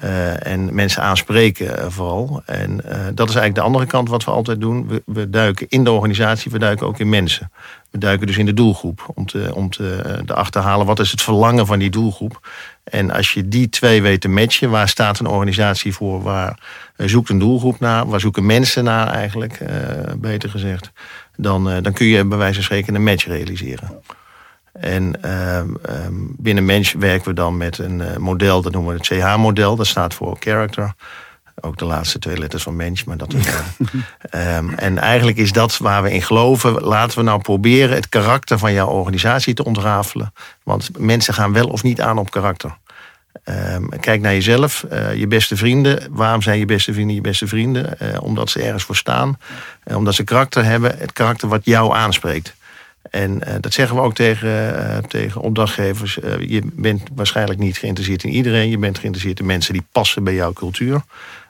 Uh, 0.04 0.46
en 0.46 0.74
mensen 0.74 1.02
aanspreken 1.02 1.92
vooral. 1.92 2.42
En 2.46 2.76
dat 3.14 3.28
is 3.28 3.34
eigenlijk 3.34 3.54
de 3.54 3.60
andere 3.60 3.86
kant 3.86 4.08
wat 4.08 4.24
we 4.24 4.30
altijd 4.30 4.60
doen. 4.60 5.02
We, 5.06 5.30
duiken 5.30 5.66
in 5.68 5.84
de 5.84 5.90
organisatie, 5.90 6.50
we 6.50 6.58
duiken 6.58 6.86
ook 6.86 6.98
in 6.98 7.08
mensen. 7.08 7.50
We 7.90 7.98
duiken 7.98 8.26
dus 8.26 8.36
in 8.36 8.46
de 8.46 8.54
doelgroep 8.54 9.12
om 9.14 9.26
te, 9.26 9.50
om 9.54 9.70
te, 9.70 10.22
te 10.26 10.34
achterhalen 10.34 10.86
wat 10.86 10.98
is 10.98 11.10
het 11.10 11.22
verlangen 11.22 11.66
van 11.66 11.78
die 11.78 11.90
doelgroep. 11.90 12.48
En 12.84 13.10
als 13.10 13.32
je 13.32 13.48
die 13.48 13.68
twee 13.68 14.02
weet 14.02 14.20
te 14.20 14.28
matchen, 14.28 14.70
waar 14.70 14.88
staat 14.88 15.18
een 15.18 15.26
organisatie 15.26 15.94
voor, 15.94 16.22
waar 16.22 16.58
zoekt 16.96 17.28
een 17.28 17.38
doelgroep 17.38 17.80
naar, 17.80 18.06
waar 18.06 18.20
zoeken 18.20 18.46
mensen 18.46 18.84
naar 18.84 19.08
eigenlijk, 19.08 19.58
beter 20.18 20.50
gezegd, 20.50 20.92
dan, 21.36 21.82
dan 21.82 21.92
kun 21.92 22.06
je 22.06 22.24
bij 22.24 22.38
wijze 22.38 22.54
van 22.54 22.64
spreken 22.64 22.94
een 22.94 23.04
match 23.04 23.26
realiseren. 23.26 24.00
En 24.80 25.14
uh, 25.24 25.60
binnen 26.18 26.64
Mensch 26.64 26.94
werken 26.94 27.28
we 27.28 27.34
dan 27.34 27.56
met 27.56 27.78
een 27.78 27.98
uh, 27.98 28.16
model, 28.16 28.62
dat 28.62 28.72
noemen 28.72 28.92
we 28.92 28.98
het 28.98 29.22
CH-model, 29.22 29.76
dat 29.76 29.86
staat 29.86 30.14
voor 30.14 30.36
Character. 30.40 30.94
Ook 31.60 31.78
de 31.78 31.84
laatste 31.84 32.18
twee 32.18 32.38
letters 32.38 32.62
van 32.62 32.76
Mensch, 32.76 33.04
maar 33.04 33.16
dat 33.16 33.34
is. 33.34 33.46
um, 34.56 34.74
en 34.74 34.98
eigenlijk 34.98 35.36
is 35.36 35.52
dat 35.52 35.78
waar 35.78 36.02
we 36.02 36.12
in 36.12 36.22
geloven. 36.22 36.72
Laten 36.72 37.18
we 37.18 37.24
nou 37.24 37.40
proberen 37.40 37.94
het 37.94 38.08
karakter 38.08 38.58
van 38.58 38.72
jouw 38.72 38.88
organisatie 38.88 39.54
te 39.54 39.64
ontrafelen. 39.64 40.32
Want 40.62 40.90
mensen 40.98 41.34
gaan 41.34 41.52
wel 41.52 41.66
of 41.66 41.82
niet 41.82 42.00
aan 42.00 42.18
op 42.18 42.30
karakter. 42.30 42.76
Um, 43.44 43.88
kijk 44.00 44.20
naar 44.20 44.32
jezelf, 44.32 44.84
uh, 44.92 45.14
je 45.14 45.26
beste 45.26 45.56
vrienden. 45.56 46.08
Waarom 46.10 46.42
zijn 46.42 46.58
je 46.58 46.64
beste 46.64 46.92
vrienden 46.92 47.14
je 47.14 47.20
beste 47.20 47.46
vrienden? 47.46 47.96
Uh, 48.02 48.22
omdat 48.22 48.50
ze 48.50 48.62
ergens 48.62 48.84
voor 48.84 48.96
staan. 48.96 49.38
Uh, 49.84 49.96
omdat 49.96 50.14
ze 50.14 50.24
karakter 50.24 50.64
hebben, 50.64 50.98
het 50.98 51.12
karakter 51.12 51.48
wat 51.48 51.64
jou 51.64 51.94
aanspreekt. 51.94 52.55
En 53.10 53.42
dat 53.60 53.72
zeggen 53.72 53.96
we 53.96 54.02
ook 54.02 54.14
tegen, 54.14 55.04
tegen 55.08 55.40
opdrachtgevers. 55.40 56.14
je 56.40 56.62
bent 56.72 57.02
waarschijnlijk 57.14 57.58
niet 57.58 57.78
geïnteresseerd 57.78 58.24
in 58.24 58.30
iedereen. 58.30 58.70
Je 58.70 58.78
bent 58.78 58.98
geïnteresseerd 58.98 59.38
in 59.40 59.46
mensen 59.46 59.72
die 59.72 59.86
passen 59.92 60.24
bij 60.24 60.34
jouw 60.34 60.52
cultuur. 60.52 61.02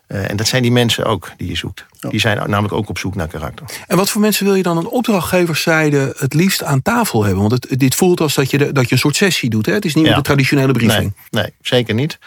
En 0.06 0.36
dat 0.36 0.46
zijn 0.46 0.62
die 0.62 0.72
mensen 0.72 1.04
ook 1.04 1.32
die 1.36 1.48
je 1.48 1.56
zoekt. 1.56 1.86
Ja. 2.00 2.08
Die 2.08 2.20
zijn 2.20 2.36
namelijk 2.36 2.72
ook 2.72 2.88
op 2.88 2.98
zoek 2.98 3.14
naar 3.14 3.28
karakter. 3.28 3.66
En 3.86 3.96
wat 3.96 4.10
voor 4.10 4.20
mensen 4.20 4.44
wil 4.44 4.54
je 4.54 4.62
dan 4.62 4.76
aan 4.76 4.88
opdrachtgeverszijde 4.88 6.14
het 6.18 6.34
liefst 6.34 6.62
aan 6.62 6.82
tafel 6.82 7.24
hebben? 7.24 7.48
Want 7.48 7.52
het, 7.52 7.78
dit 7.78 7.94
voelt 7.94 8.20
als 8.20 8.34
dat 8.34 8.50
je, 8.50 8.58
de, 8.58 8.72
dat 8.72 8.88
je 8.88 8.92
een 8.92 9.00
soort 9.00 9.16
sessie 9.16 9.50
doet. 9.50 9.66
Hè? 9.66 9.72
Het 9.72 9.84
is 9.84 9.94
niet 9.94 10.04
ja. 10.04 10.10
meer 10.10 10.18
de 10.18 10.24
traditionele 10.24 10.72
briefing. 10.72 11.14
Nee, 11.30 11.42
nee 11.42 11.52
zeker 11.60 11.94
niet. 11.94 12.18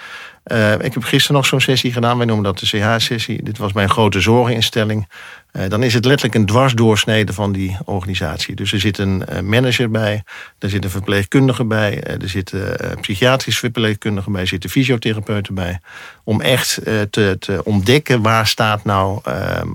Ik 0.79 0.93
heb 0.93 1.03
gisteren 1.03 1.35
nog 1.35 1.45
zo'n 1.45 1.61
sessie 1.61 1.91
gedaan. 1.91 2.17
Wij 2.17 2.25
noemen 2.25 2.43
dat 2.43 2.59
de 2.59 2.65
CH-sessie. 2.65 3.43
Dit 3.43 3.57
was 3.57 3.73
mijn 3.73 3.89
grote 3.89 4.19
zorginstelling. 4.19 5.07
Uh, 5.51 5.63
dan 5.69 5.83
is 5.83 5.93
het 5.93 6.05
letterlijk 6.05 6.35
een 6.35 6.45
dwarsdoorsnede 6.45 7.33
van 7.33 7.51
die 7.51 7.77
organisatie. 7.85 8.55
Dus 8.55 8.73
er 8.73 8.79
zit 8.79 8.97
een 8.97 9.23
uh, 9.29 9.39
manager 9.39 9.91
bij, 9.91 10.23
er 10.59 10.69
zit 10.69 10.83
een 10.83 10.89
verpleegkundige 10.89 11.65
bij, 11.65 12.03
er 12.03 12.29
zitten 12.29 12.77
psychiatrische 13.01 13.59
verpleegkundigen 13.59 14.31
bij, 14.31 14.41
er 14.41 14.47
zitten 14.47 14.69
fysiotherapeuten 14.69 15.53
bij. 15.53 15.79
Om 16.23 16.41
echt 16.41 16.79
te, 17.09 17.37
te, 17.39 17.61
ontdekken 17.63 18.21
waar 18.21 18.47
staat 18.47 18.83
nou 18.83 19.19
ehm, 19.23 19.67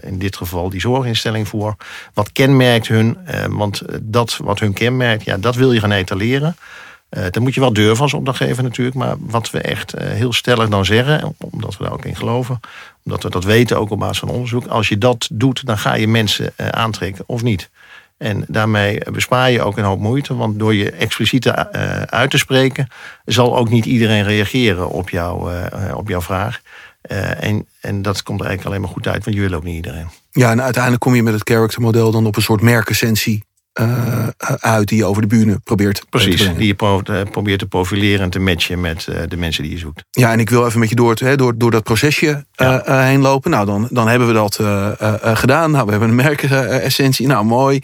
in 0.00 0.18
dit 0.18 0.36
geval 0.36 0.70
die 0.70 0.80
zorginstelling 0.80 1.48
voor. 1.48 1.76
Wat 2.14 2.32
kenmerkt 2.32 2.88
hun, 2.88 3.18
want 3.48 3.82
dat 4.02 4.36
wat 4.36 4.58
hun 4.58 4.72
kenmerkt, 4.72 5.24
ja, 5.24 5.36
dat 5.36 5.54
wil 5.54 5.72
je 5.72 5.80
gaan 5.80 5.92
etaleren. 5.92 6.56
Uh, 7.16 7.22
dat 7.22 7.38
moet 7.38 7.54
je 7.54 7.60
wel 7.60 7.72
durven 7.72 8.02
als 8.02 8.14
opdrachtgever 8.14 8.62
natuurlijk. 8.62 8.96
Maar 8.96 9.14
wat 9.18 9.50
we 9.50 9.60
echt 9.60 9.94
uh, 9.94 10.08
heel 10.08 10.32
stellig 10.32 10.68
dan 10.68 10.84
zeggen, 10.84 11.34
omdat 11.38 11.76
we 11.76 11.84
daar 11.84 11.92
ook 11.92 12.04
in 12.04 12.16
geloven, 12.16 12.60
omdat 13.04 13.22
we 13.22 13.30
dat 13.30 13.44
weten 13.44 13.78
ook 13.78 13.90
op 13.90 13.98
basis 13.98 14.18
van 14.18 14.28
onderzoek. 14.28 14.66
Als 14.66 14.88
je 14.88 14.98
dat 14.98 15.28
doet, 15.32 15.66
dan 15.66 15.78
ga 15.78 15.94
je 15.94 16.08
mensen 16.08 16.52
uh, 16.56 16.68
aantrekken 16.68 17.24
of 17.26 17.42
niet. 17.42 17.70
En 18.16 18.44
daarmee 18.48 19.00
bespaar 19.12 19.50
je 19.50 19.62
ook 19.62 19.78
een 19.78 19.84
hoop 19.84 20.00
moeite. 20.00 20.34
Want 20.34 20.58
door 20.58 20.74
je 20.74 20.90
expliciet 20.90 21.48
uit 22.06 22.30
te 22.30 22.38
spreken, 22.38 22.88
zal 23.24 23.56
ook 23.56 23.68
niet 23.68 23.84
iedereen 23.84 24.24
reageren 24.24 24.90
op, 24.90 25.10
jou, 25.10 25.52
op 25.94 26.08
jouw 26.08 26.20
vraag. 26.20 26.60
en, 27.40 27.66
en 27.80 28.02
dat 28.02 28.22
komt 28.22 28.40
er 28.40 28.46
eigenlijk 28.46 28.64
alleen 28.64 28.80
maar 28.80 28.94
goed 28.94 29.08
uit, 29.08 29.24
want 29.24 29.36
je 29.36 29.42
wil 29.42 29.52
ook 29.52 29.64
niet 29.64 29.74
iedereen. 29.74 30.08
Ja, 30.30 30.50
en 30.50 30.62
uiteindelijk 30.62 31.02
kom 31.02 31.14
je 31.14 31.22
met 31.22 31.34
het 31.34 31.48
charactermodel 31.48 32.10
dan 32.10 32.26
op 32.26 32.36
een 32.36 32.42
soort 32.42 32.60
merkessentie 32.60 33.44
uh, 33.80 34.26
uit 34.58 34.88
die 34.88 34.98
je 34.98 35.04
over 35.04 35.22
de 35.22 35.28
bühne 35.28 35.60
probeert 35.64 36.04
Precies, 36.10 36.42
te 36.42 36.54
die 36.54 36.66
je 36.66 36.74
pro 36.74 37.02
probeert 37.30 37.58
te 37.58 37.66
profileren 37.66 38.20
en 38.20 38.30
te 38.30 38.38
matchen 38.38 38.80
met 38.80 39.06
uh, 39.10 39.16
de 39.28 39.36
mensen 39.36 39.62
die 39.62 39.72
je 39.72 39.78
zoekt. 39.78 40.04
Ja, 40.10 40.32
en 40.32 40.40
ik 40.40 40.50
wil 40.50 40.66
even 40.66 40.80
met 40.80 40.88
je 40.88 40.94
door, 40.94 41.14
het, 41.18 41.38
door, 41.38 41.58
door 41.58 41.70
dat 41.70 41.82
procesje 41.82 42.44
ja. 42.52 42.88
uh, 42.88 43.04
heen 43.04 43.20
lopen. 43.20 43.50
Nou, 43.50 43.66
dan, 43.66 43.88
dan 43.90 44.08
hebben 44.08 44.28
we 44.28 44.34
dat 44.34 44.54
gedaan. 45.38 45.70
Nou, 45.70 45.84
we 45.84 45.90
hebben 45.90 46.08
een 46.08 46.14
merkessentie. 46.14 47.26
Nou, 47.26 47.44
mooi. 47.44 47.80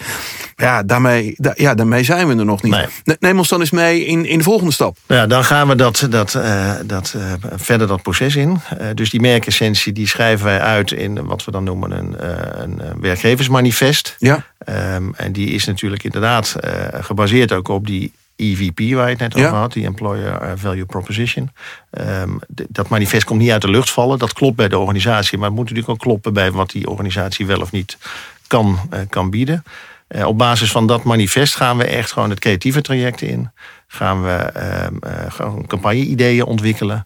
Ja, 0.57 0.83
daarmee, 0.83 1.35
da 1.37 1.53
ja, 1.57 1.75
daarmee 1.75 2.05
zijn 2.05 2.29
we 2.29 2.37
er 2.37 2.45
nog 2.45 2.63
niet. 2.63 2.73
Nee. 2.73 3.17
Neem 3.21 3.39
ons 3.39 3.49
dan 3.49 3.61
eens 3.61 3.71
mee 3.71 4.05
in, 4.05 4.27
in 4.27 4.39
de 4.39 4.45
volgende 4.45 4.73
stap. 4.73 4.97
Ja, 5.07 5.27
dan 5.27 5.45
gaan 5.45 5.69
we 5.69 5.75
dat, 5.75 6.07
dat, 6.11 6.39
dat, 6.87 7.15
verder 7.55 7.87
dat 7.87 8.03
proces 8.03 8.37
in. 8.37 8.61
dus 8.95 9.11
die 9.11 9.21
merkessentie 9.21 9.93
die 9.93 10.09
schrijven 10.09 10.47
wij 10.47 10.61
uit 10.61 10.93
in 10.93 11.27
wat 11.27 11.45
we 11.45 11.51
dan 11.51 11.65
noemen 11.65 11.91
een, 11.91 12.17
een 12.63 13.01
werkgeversmanifest. 13.01 14.17
Ja. 14.19 14.45
Um, 14.67 15.15
en 15.15 15.33
die 15.33 15.51
is 15.51 15.65
natuurlijk 15.65 16.05
inderdaad 16.05 16.57
uh, 16.65 16.73
gebaseerd 16.93 17.53
ook 17.53 17.69
op 17.69 17.87
die 17.87 18.13
EVP 18.37 18.95
waar 18.95 19.05
je 19.05 19.11
het 19.11 19.19
net 19.19 19.35
over 19.35 19.49
ja. 19.49 19.59
had, 19.59 19.73
die 19.73 19.85
Employer 19.85 20.59
Value 20.59 20.85
Proposition. 20.85 21.51
Um, 21.91 22.39
dat 22.49 22.89
manifest 22.89 23.25
komt 23.25 23.41
niet 23.41 23.51
uit 23.51 23.63
de 23.63 23.71
lucht 23.71 23.91
vallen. 23.91 24.19
Dat 24.19 24.33
klopt 24.33 24.57
bij 24.57 24.69
de 24.69 24.79
organisatie, 24.79 25.39
maar 25.39 25.47
het 25.47 25.57
moet 25.57 25.65
natuurlijk 25.65 25.93
ook 25.93 25.99
kloppen 25.99 26.33
bij 26.33 26.53
wat 26.53 26.71
die 26.71 26.89
organisatie 26.89 27.47
wel 27.47 27.61
of 27.61 27.73
niet 27.73 27.99
kan, 28.47 28.79
uh, 28.95 29.01
kan 29.09 29.31
bieden. 29.31 29.63
Uh, 30.09 30.27
op 30.27 30.39
basis 30.39 30.71
van 30.71 30.87
dat 30.87 31.03
manifest 31.05 31.57
gaan 31.57 31.77
we 31.77 31.85
echt 31.85 32.13
gewoon 32.13 32.31
het 32.31 32.39
creatieve 32.39 32.81
traject 32.81 33.23
in. 33.23 33.51
Gaan 33.87 34.23
we 34.23 34.53
um, 34.87 34.99
gewoon 35.29 35.67
campagne-ideeën 35.67 36.45
ontwikkelen. 36.45 37.05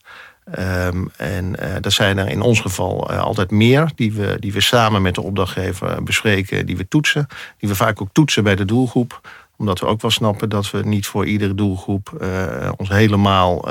Um, 0.58 1.11
en 1.16 1.56
uh, 1.62 1.75
dat 1.80 1.92
zijn 1.92 2.18
er 2.18 2.28
in 2.28 2.40
ons 2.40 2.61
geval 2.61 3.11
uh, 3.11 3.22
altijd 3.22 3.50
meer 3.50 3.90
die 3.94 4.12
we, 4.12 4.37
die 4.40 4.52
we 4.52 4.61
samen 4.61 5.02
met 5.02 5.14
de 5.14 5.22
opdrachtgever 5.22 6.02
bespreken, 6.02 6.66
die 6.66 6.76
we 6.76 6.88
toetsen. 6.88 7.26
Die 7.58 7.68
we 7.68 7.75
vaak 7.75 8.00
ook 8.00 8.08
toetsen 8.12 8.44
bij 8.44 8.56
de 8.56 8.64
doelgroep 8.64 9.20
omdat 9.56 9.80
we 9.80 9.87
ook 9.87 10.00
wel 10.00 10.11
snappen 10.11 10.49
dat 10.49 10.70
we 10.70 10.82
niet 10.84 11.06
voor 11.06 11.26
iedere 11.26 11.54
doelgroep 11.54 12.18
uh, 12.20 12.72
ons 12.76 12.88
helemaal 12.88 13.68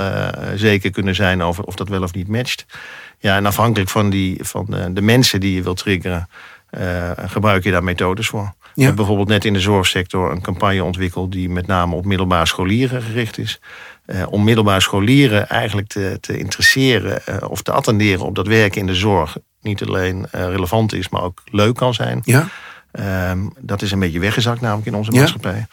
zeker 0.56 0.92
kunnen 0.92 1.16
zijn 1.16 1.42
over 1.42 1.64
of 1.64 1.76
dat 1.76 1.90
wel 1.90 2.04
of 2.04 2.14
niet 2.14 2.28
matcht. 2.28 2.66
Ja, 3.20 3.36
en 3.36 3.46
afhankelijk 3.46 3.90
van, 3.90 4.10
die, 4.10 4.38
van 4.44 4.66
de, 4.70 4.94
de 4.94 5.02
mensen 5.02 5.40
die 5.40 5.56
je 5.56 5.64
wilt 5.64 5.78
triggeren, 5.78 6.30
gebruik 7.26 7.64
je 7.64 7.72
daar 7.72 7.84
methodes 7.84 8.28
voor. 8.28 8.42
Ja. 8.42 8.54
We 8.74 8.82
hebben 8.82 8.96
bijvoorbeeld 8.96 9.28
net 9.28 9.46
in 9.46 9.54
de 9.54 9.60
zorgsector 9.60 10.32
een 10.32 10.42
campagne 10.42 10.84
ontwikkeld 10.84 11.32
die 11.32 11.50
met 11.50 11.68
name 11.68 11.96
op 11.96 12.06
middelbare 12.06 12.46
scholieren 12.46 13.02
gericht 13.02 13.38
is 13.38 13.60
uh, 14.12 14.24
om 14.30 14.44
middelbare 14.44 14.82
scholieren 14.82 15.50
eigenlijk 15.50 15.88
te, 15.88 16.18
te 16.22 16.38
interesseren 16.38 17.22
uh, 17.30 17.36
of 17.50 17.62
te 17.62 17.72
attenderen 17.72 18.26
op 18.26 18.36
dat 18.36 18.48
werken 18.48 18.82
in 18.82 18.88
de 18.88 18.96
zorg 18.96 19.38
niet 19.62 19.84
alleen 19.84 20.18
uh, 20.36 20.46
relevant 20.46 20.94
is, 20.94 21.10
maar 21.10 21.22
ook 21.22 21.42
leuk 21.46 21.76
kan 21.76 21.94
zijn. 21.94 22.22
Ja. 22.24 22.48
Um, 23.32 23.54
dat 23.60 23.82
is 23.82 23.92
een 23.92 24.00
beetje 24.00 24.20
weggezakt 24.20 24.62
namelijk 24.62 24.88
in 24.88 24.96
onze 24.96 25.12
maatschappij. 25.12 25.66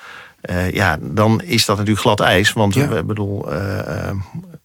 Ja. 0.43 0.59
ja, 0.73 0.99
dan 1.01 1.43
is 1.43 1.65
dat 1.65 1.77
natuurlijk 1.77 2.05
glad 2.05 2.21
ijs. 2.21 2.53
Want 2.53 2.75
ja. 2.75 2.89
we 2.89 3.05
bedoel, 3.05 3.49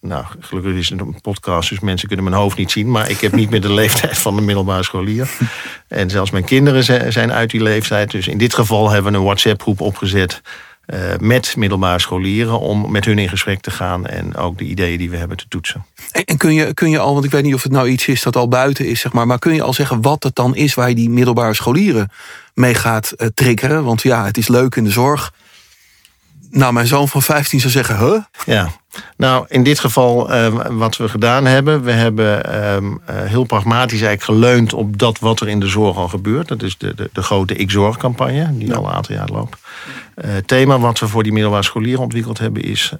nou, 0.02 0.26
gelukkig 0.40 0.74
is 0.74 0.90
het 0.90 1.00
een 1.00 1.22
podcast, 1.22 1.70
dus 1.70 1.80
mensen 1.80 2.08
kunnen 2.08 2.26
mijn 2.26 2.38
hoofd 2.38 2.58
niet 2.58 2.72
zien. 2.72 2.92
Maar 2.92 3.10
ik 3.10 3.20
heb 3.20 3.32
niet 3.32 3.50
meer 3.50 3.62
de 3.62 3.74
leeftijd 3.82 4.18
van 4.18 4.36
de 4.36 4.42
middelbare 4.42 4.84
scholier. 4.84 5.30
En 5.88 6.10
zelfs 6.10 6.32
mijn 6.32 6.44
kinderen 6.44 7.12
zijn 7.14 7.32
uit 7.32 7.50
die 7.50 7.62
leeftijd. 7.62 8.12
Dus 8.12 8.28
in 8.28 8.38
dit 8.38 8.54
geval 8.54 8.90
hebben 8.90 9.12
we 9.12 9.18
een 9.18 9.24
WhatsApp-groep 9.24 9.82
opgezet. 9.82 10.42
Uh, 10.88 11.00
met 11.20 11.56
middelbare 11.58 12.00
scholieren 12.00 12.60
om 12.60 12.92
met 12.92 13.06
hun 13.06 13.20
in 13.20 13.30
gesprek 13.30 13.62
te 13.62 13.72
gaan 13.72 14.06
en 14.06 14.36
ook 14.36 14.58
de 14.58 14.64
ideeën 14.64 14.98
die 14.98 15.10
we 15.10 15.18
hebben 15.18 15.38
te 15.38 15.46
toetsen. 15.48 15.86
En, 16.26 16.38
kun, 16.38 16.54
je, 16.54 16.74
kun 16.74 16.90
je 16.90 17.00
al, 17.00 17.14
want 17.14 17.26
ik 17.26 17.32
weet 17.32 17.44
niet 17.44 17.54
of 17.54 17.64
het 17.64 17.72
nou 17.72 17.88
iets 17.88 18.08
is 18.08 18.22
dat 18.22 18.36
al 18.36 18.48
buiten 18.48 18.86
is, 18.88 19.00
zeg 19.00 19.14
maar, 19.14 19.28
maar 19.28 19.40
kun 19.40 19.54
je 19.54 19.62
al 19.62 19.74
zeggen 19.74 20.02
wat 20.02 20.24
het 20.24 20.36
dan 20.36 20.56
is 20.56 20.74
waar 20.74 20.90
je 20.90 20.96
die 20.96 21.10
middelbare 21.10 21.54
scholieren 21.54 22.12
mee 22.54 22.74
gaat 22.74 23.14
uh, 23.18 23.28
triggeren? 23.34 23.84
Want 23.84 24.02
ja, 24.02 24.26
het 24.26 24.38
is 24.38 24.48
leuk 24.48 24.76
in 24.76 24.84
de 24.84 24.90
zorg. 24.90 25.34
Nou, 26.54 26.74
mijn 26.74 26.88
zoon 26.88 27.08
van 27.08 27.22
15 27.22 27.60
zou 27.60 27.72
zeggen, 27.72 27.98
huh? 27.98 28.22
Ja, 28.46 28.70
nou, 29.18 29.46
in 29.48 29.64
dit 29.64 29.80
geval 29.80 30.34
uh, 30.34 30.56
wat 30.70 30.98
we 30.98 31.10
gedaan 31.10 31.46
hebben, 31.46 31.84
we 31.84 31.92
hebben 31.92 32.42
uh, 33.10 33.16
heel 33.22 33.44
pragmatisch 33.44 34.02
eigenlijk 34.02 34.24
geleund 34.24 34.74
op 34.74 34.98
dat 34.98 35.20
wat 35.20 35.40
er 35.40 35.50
in 35.50 35.60
de 35.60 35.68
zorg 35.68 35.98
al 35.98 36.08
gebeurt. 36.08 36.48
Dat 36.48 36.62
is 36.62 36.78
de, 36.78 36.96
de, 36.96 37.10
de 37.14 37.24
grote 37.24 37.56
Ik-zorgcampagne, 37.56 38.58
die 38.58 38.68
ja. 38.68 38.76
al 38.76 38.86
een 38.86 38.94
aantal 38.94 39.16
jaar 39.16 39.30
loopt. 39.30 39.58
Uh, 40.16 40.34
het 40.34 40.48
thema 40.48 40.80
wat 40.80 41.00
we 41.00 41.08
voor 41.08 41.24
die 41.24 41.32
middelbare 41.32 41.64
scholieren 41.64 42.02
ontwikkeld 42.02 42.40
hebben 42.40 42.64
is 42.64 42.94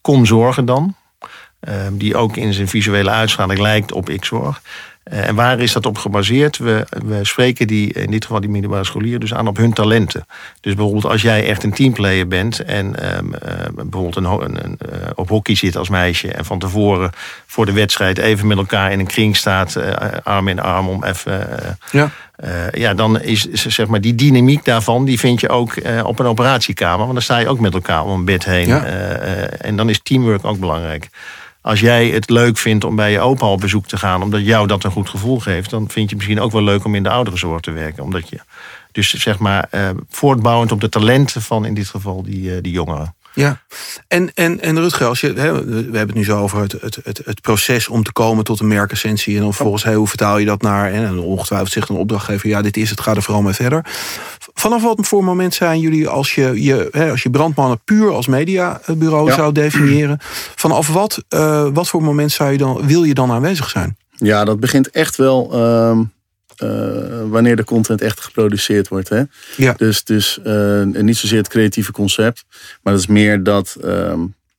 Kom 0.00 0.26
zorgen 0.26 0.64
dan. 0.64 0.94
Ehm, 1.60 1.96
die 1.96 2.16
ook 2.16 2.36
in 2.36 2.52
zijn 2.52 2.68
visuele 2.68 3.10
uitstraling 3.10 3.60
lijkt 3.60 3.92
op 3.92 4.10
Ik-zorg. 4.10 4.62
En 5.04 5.34
waar 5.34 5.60
is 5.60 5.72
dat 5.72 5.86
op 5.86 5.98
gebaseerd? 5.98 6.58
We, 6.58 6.86
we 7.06 7.24
spreken 7.24 7.66
die, 7.66 7.92
in 7.92 8.10
dit 8.10 8.24
geval 8.24 8.40
die 8.40 8.50
middelbare 8.50 8.84
scholieren, 8.84 9.20
dus 9.20 9.34
aan 9.34 9.48
op 9.48 9.56
hun 9.56 9.72
talenten. 9.72 10.26
Dus 10.60 10.74
bijvoorbeeld 10.74 11.04
als 11.12 11.22
jij 11.22 11.46
echt 11.48 11.62
een 11.62 11.72
teamplayer 11.72 12.28
bent 12.28 12.60
en 12.60 13.00
ehm, 13.00 13.26
bijvoorbeeld 13.74 14.16
een, 14.16 14.24
een, 14.24 14.64
een, 14.64 14.78
op 15.14 15.28
hockey 15.28 15.54
zit 15.54 15.76
als 15.76 15.88
meisje 15.88 16.32
en 16.32 16.44
van 16.44 16.58
tevoren 16.58 17.10
voor 17.46 17.66
de 17.66 17.72
wedstrijd 17.72 18.18
even 18.18 18.46
met 18.46 18.58
elkaar 18.58 18.92
in 18.92 18.98
een 18.98 19.06
kring 19.06 19.36
staat, 19.36 19.78
arm 20.22 20.48
in 20.48 20.60
arm 20.60 20.88
om 20.88 21.04
even. 21.04 21.48
ja. 21.90 22.10
ja, 22.72 22.94
dan 22.94 23.20
is 23.20 23.52
zeg 23.52 23.86
maar 23.86 24.00
die 24.00 24.14
dynamiek 24.14 24.64
daarvan, 24.64 25.04
die 25.04 25.18
vind 25.18 25.40
je 25.40 25.48
ook 25.48 25.74
op 26.04 26.18
een 26.18 26.26
operatiekamer. 26.26 26.98
Want 26.98 27.12
dan 27.12 27.22
sta 27.22 27.38
je 27.38 27.48
ook 27.48 27.60
met 27.60 27.74
elkaar 27.74 28.04
om 28.04 28.10
een 28.10 28.24
bed 28.24 28.44
heen. 28.44 28.70
en 29.58 29.76
dan 29.76 29.88
is 29.88 30.00
teamwork 30.02 30.44
ook 30.44 30.58
belangrijk. 30.58 31.08
Als 31.64 31.80
jij 31.80 32.08
het 32.08 32.30
leuk 32.30 32.56
vindt 32.56 32.84
om 32.84 32.96
bij 32.96 33.10
je 33.10 33.20
opa 33.20 33.46
op 33.46 33.60
bezoek 33.60 33.86
te 33.86 33.96
gaan, 33.96 34.22
omdat 34.22 34.44
jou 34.44 34.66
dat 34.66 34.84
een 34.84 34.90
goed 34.90 35.08
gevoel 35.08 35.40
geeft, 35.40 35.70
dan 35.70 35.90
vind 35.90 36.10
je 36.10 36.16
misschien 36.16 36.40
ook 36.40 36.52
wel 36.52 36.62
leuk 36.62 36.84
om 36.84 36.94
in 36.94 37.02
de 37.02 37.08
ouderenzorg 37.08 37.60
te 37.60 37.70
werken. 37.70 38.02
Omdat 38.02 38.28
je 38.28 38.38
dus 38.92 39.14
zeg 39.14 39.38
maar 39.38 39.68
uh, 39.70 39.90
voortbouwend 40.08 40.72
op 40.72 40.80
de 40.80 40.88
talenten 40.88 41.42
van 41.42 41.64
in 41.64 41.74
dit 41.74 41.88
geval 41.88 42.22
die, 42.22 42.40
uh, 42.40 42.62
die 42.62 42.72
jongeren. 42.72 43.14
Ja, 43.34 43.62
en, 44.08 44.30
en, 44.34 44.60
en 44.60 44.78
Rutger, 44.78 45.06
als 45.06 45.20
je, 45.20 45.32
hè, 45.32 45.64
we 45.64 45.74
hebben 45.74 45.98
het 45.98 46.14
nu 46.14 46.24
zo 46.24 46.40
over 46.40 46.60
het, 46.60 46.72
het, 46.72 46.98
het, 47.04 47.20
het 47.24 47.40
proces 47.40 47.88
om 47.88 48.02
te 48.02 48.12
komen 48.12 48.44
tot 48.44 48.60
een 48.60 48.68
merkessentie. 48.68 49.36
En 49.36 49.42
dan 49.42 49.54
volgens 49.54 49.84
hey, 49.84 49.94
hoe 49.94 50.08
vertaal 50.08 50.38
je 50.38 50.46
dat 50.46 50.62
naar, 50.62 50.92
en 50.92 51.18
ongetwijfeld 51.18 51.72
zegt 51.72 51.88
een 51.88 51.96
opdrachtgever, 51.96 52.48
ja, 52.48 52.62
dit 52.62 52.76
is 52.76 52.90
het, 52.90 53.00
ga 53.00 53.14
er 53.14 53.22
vooral 53.22 53.42
mee 53.42 53.52
verder. 53.52 53.84
Vanaf 54.54 54.82
wat 54.82 55.06
voor 55.06 55.24
moment 55.24 55.54
zijn 55.54 55.80
jullie, 55.80 56.08
als 56.08 56.34
je, 56.34 56.62
je, 56.62 56.88
hè, 56.90 57.10
als 57.10 57.22
je 57.22 57.30
brandmannen 57.30 57.80
puur 57.84 58.12
als 58.12 58.26
mediabureau 58.26 59.32
zou 59.32 59.52
definiëren, 59.52 60.18
vanaf 60.54 60.88
wat, 60.88 61.24
uh, 61.28 61.66
wat 61.72 61.88
voor 61.88 62.02
moment 62.02 62.32
zou 62.32 62.52
je 62.52 62.58
dan, 62.58 62.86
wil 62.86 63.04
je 63.04 63.14
dan 63.14 63.30
aanwezig 63.30 63.68
zijn? 63.68 63.96
Ja, 64.10 64.44
dat 64.44 64.60
begint 64.60 64.90
echt 64.90 65.16
wel. 65.16 65.50
Uh 65.54 65.98
uh, 66.62 66.70
wanneer 67.28 67.56
de 67.56 67.64
content 67.64 68.00
echt 68.00 68.20
geproduceerd 68.20 68.88
wordt. 68.88 69.08
Hè? 69.08 69.22
Ja. 69.56 69.72
Dus, 69.72 70.04
dus 70.04 70.38
uh, 70.46 70.82
niet 70.82 71.16
zozeer 71.16 71.38
het 71.38 71.48
creatieve 71.48 71.92
concept, 71.92 72.44
maar 72.82 72.92
dat 72.92 73.02
is 73.02 73.08
meer 73.08 73.42
dat. 73.42 73.76
Uh, 73.84 74.12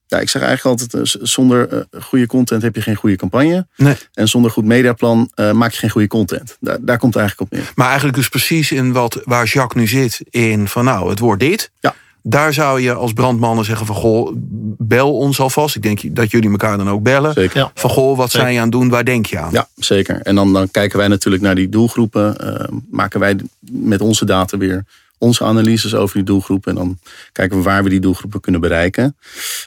ja, 0.07 0.19
ik 0.19 0.29
zeg 0.29 0.41
eigenlijk 0.41 0.81
altijd: 0.81 1.15
eh, 1.15 1.21
zonder 1.23 1.87
goede 1.99 2.27
content 2.27 2.61
heb 2.61 2.75
je 2.75 2.81
geen 2.81 2.95
goede 2.95 3.15
campagne. 3.15 3.67
Nee. 3.75 3.95
En 4.13 4.27
zonder 4.27 4.51
goed 4.51 4.65
mediaplan 4.65 5.31
maak 5.53 5.71
je 5.71 5.79
geen 5.79 5.89
goede 5.89 6.07
content. 6.07 6.57
Daar, 6.59 6.77
daar 6.81 6.97
komt 6.97 7.13
het 7.13 7.23
eigenlijk 7.23 7.51
op 7.51 7.57
neer. 7.57 7.71
Maar 7.75 7.87
eigenlijk 7.87 8.17
dus 8.17 8.29
precies 8.29 8.71
in 8.71 8.91
wat 8.91 9.21
waar 9.23 9.45
Jacques 9.45 9.81
nu 9.81 9.87
zit: 9.87 10.21
in 10.29 10.67
van 10.67 10.83
nou, 10.83 11.09
het 11.09 11.19
wordt 11.19 11.39
dit. 11.39 11.71
Ja. 11.79 11.95
Daar 12.27 12.53
zou 12.53 12.81
je 12.81 12.93
als 12.93 13.13
brandmannen 13.13 13.65
zeggen 13.65 13.85
van 13.85 13.95
goh, 13.95 14.31
bel 14.77 15.17
ons 15.17 15.39
alvast. 15.39 15.75
Ik 15.75 15.81
denk 15.81 16.15
dat 16.15 16.31
jullie 16.31 16.49
elkaar 16.49 16.77
dan 16.77 16.89
ook 16.89 17.03
bellen. 17.03 17.33
Zeker. 17.33 17.71
Van 17.73 17.89
goh, 17.89 18.17
wat 18.17 18.31
zijn 18.31 18.53
je 18.53 18.57
aan 18.57 18.63
het 18.63 18.71
doen? 18.71 18.89
Waar 18.89 19.03
denk 19.03 19.25
je 19.25 19.39
aan? 19.39 19.51
Ja, 19.51 19.67
zeker. 19.75 20.21
En 20.21 20.35
dan, 20.35 20.53
dan 20.53 20.71
kijken 20.71 20.97
wij 20.97 21.07
natuurlijk 21.07 21.43
naar 21.43 21.55
die 21.55 21.69
doelgroepen. 21.69 22.35
Uh, 22.43 22.77
maken 22.89 23.19
wij 23.19 23.35
met 23.71 24.01
onze 24.01 24.25
data 24.25 24.57
weer 24.57 24.85
onze 25.17 25.43
analyses 25.43 25.95
over 25.95 26.15
die 26.15 26.25
doelgroepen. 26.25 26.71
En 26.71 26.77
dan 26.77 26.99
kijken 27.31 27.57
we 27.57 27.63
waar 27.63 27.83
we 27.83 27.89
die 27.89 27.99
doelgroepen 27.99 28.39
kunnen 28.39 28.61
bereiken. 28.61 29.17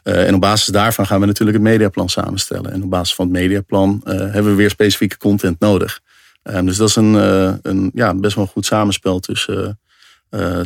Uh, 0.04 0.26
en 0.26 0.34
op 0.34 0.40
basis 0.40 0.66
daarvan 0.66 1.06
gaan 1.06 1.20
we 1.20 1.26
natuurlijk 1.26 1.58
het 1.58 1.66
mediaplan 1.66 2.08
samenstellen. 2.08 2.72
En 2.72 2.82
op 2.82 2.90
basis 2.90 3.14
van 3.14 3.24
het 3.24 3.34
mediaplan 3.34 4.00
uh, 4.04 4.14
hebben 4.14 4.44
we 4.44 4.54
weer 4.54 4.70
specifieke 4.70 5.18
content 5.18 5.60
nodig. 5.60 6.00
dus 6.42 6.76
dat 6.76 6.88
is 6.88 6.96
een, 6.96 7.14
een 7.62 7.90
ja, 7.94 8.14
best 8.14 8.34
wel 8.34 8.44
een 8.44 8.50
goed 8.50 8.66
samenspel 8.66 9.20
tussen 9.20 9.58
uh, 9.58 9.68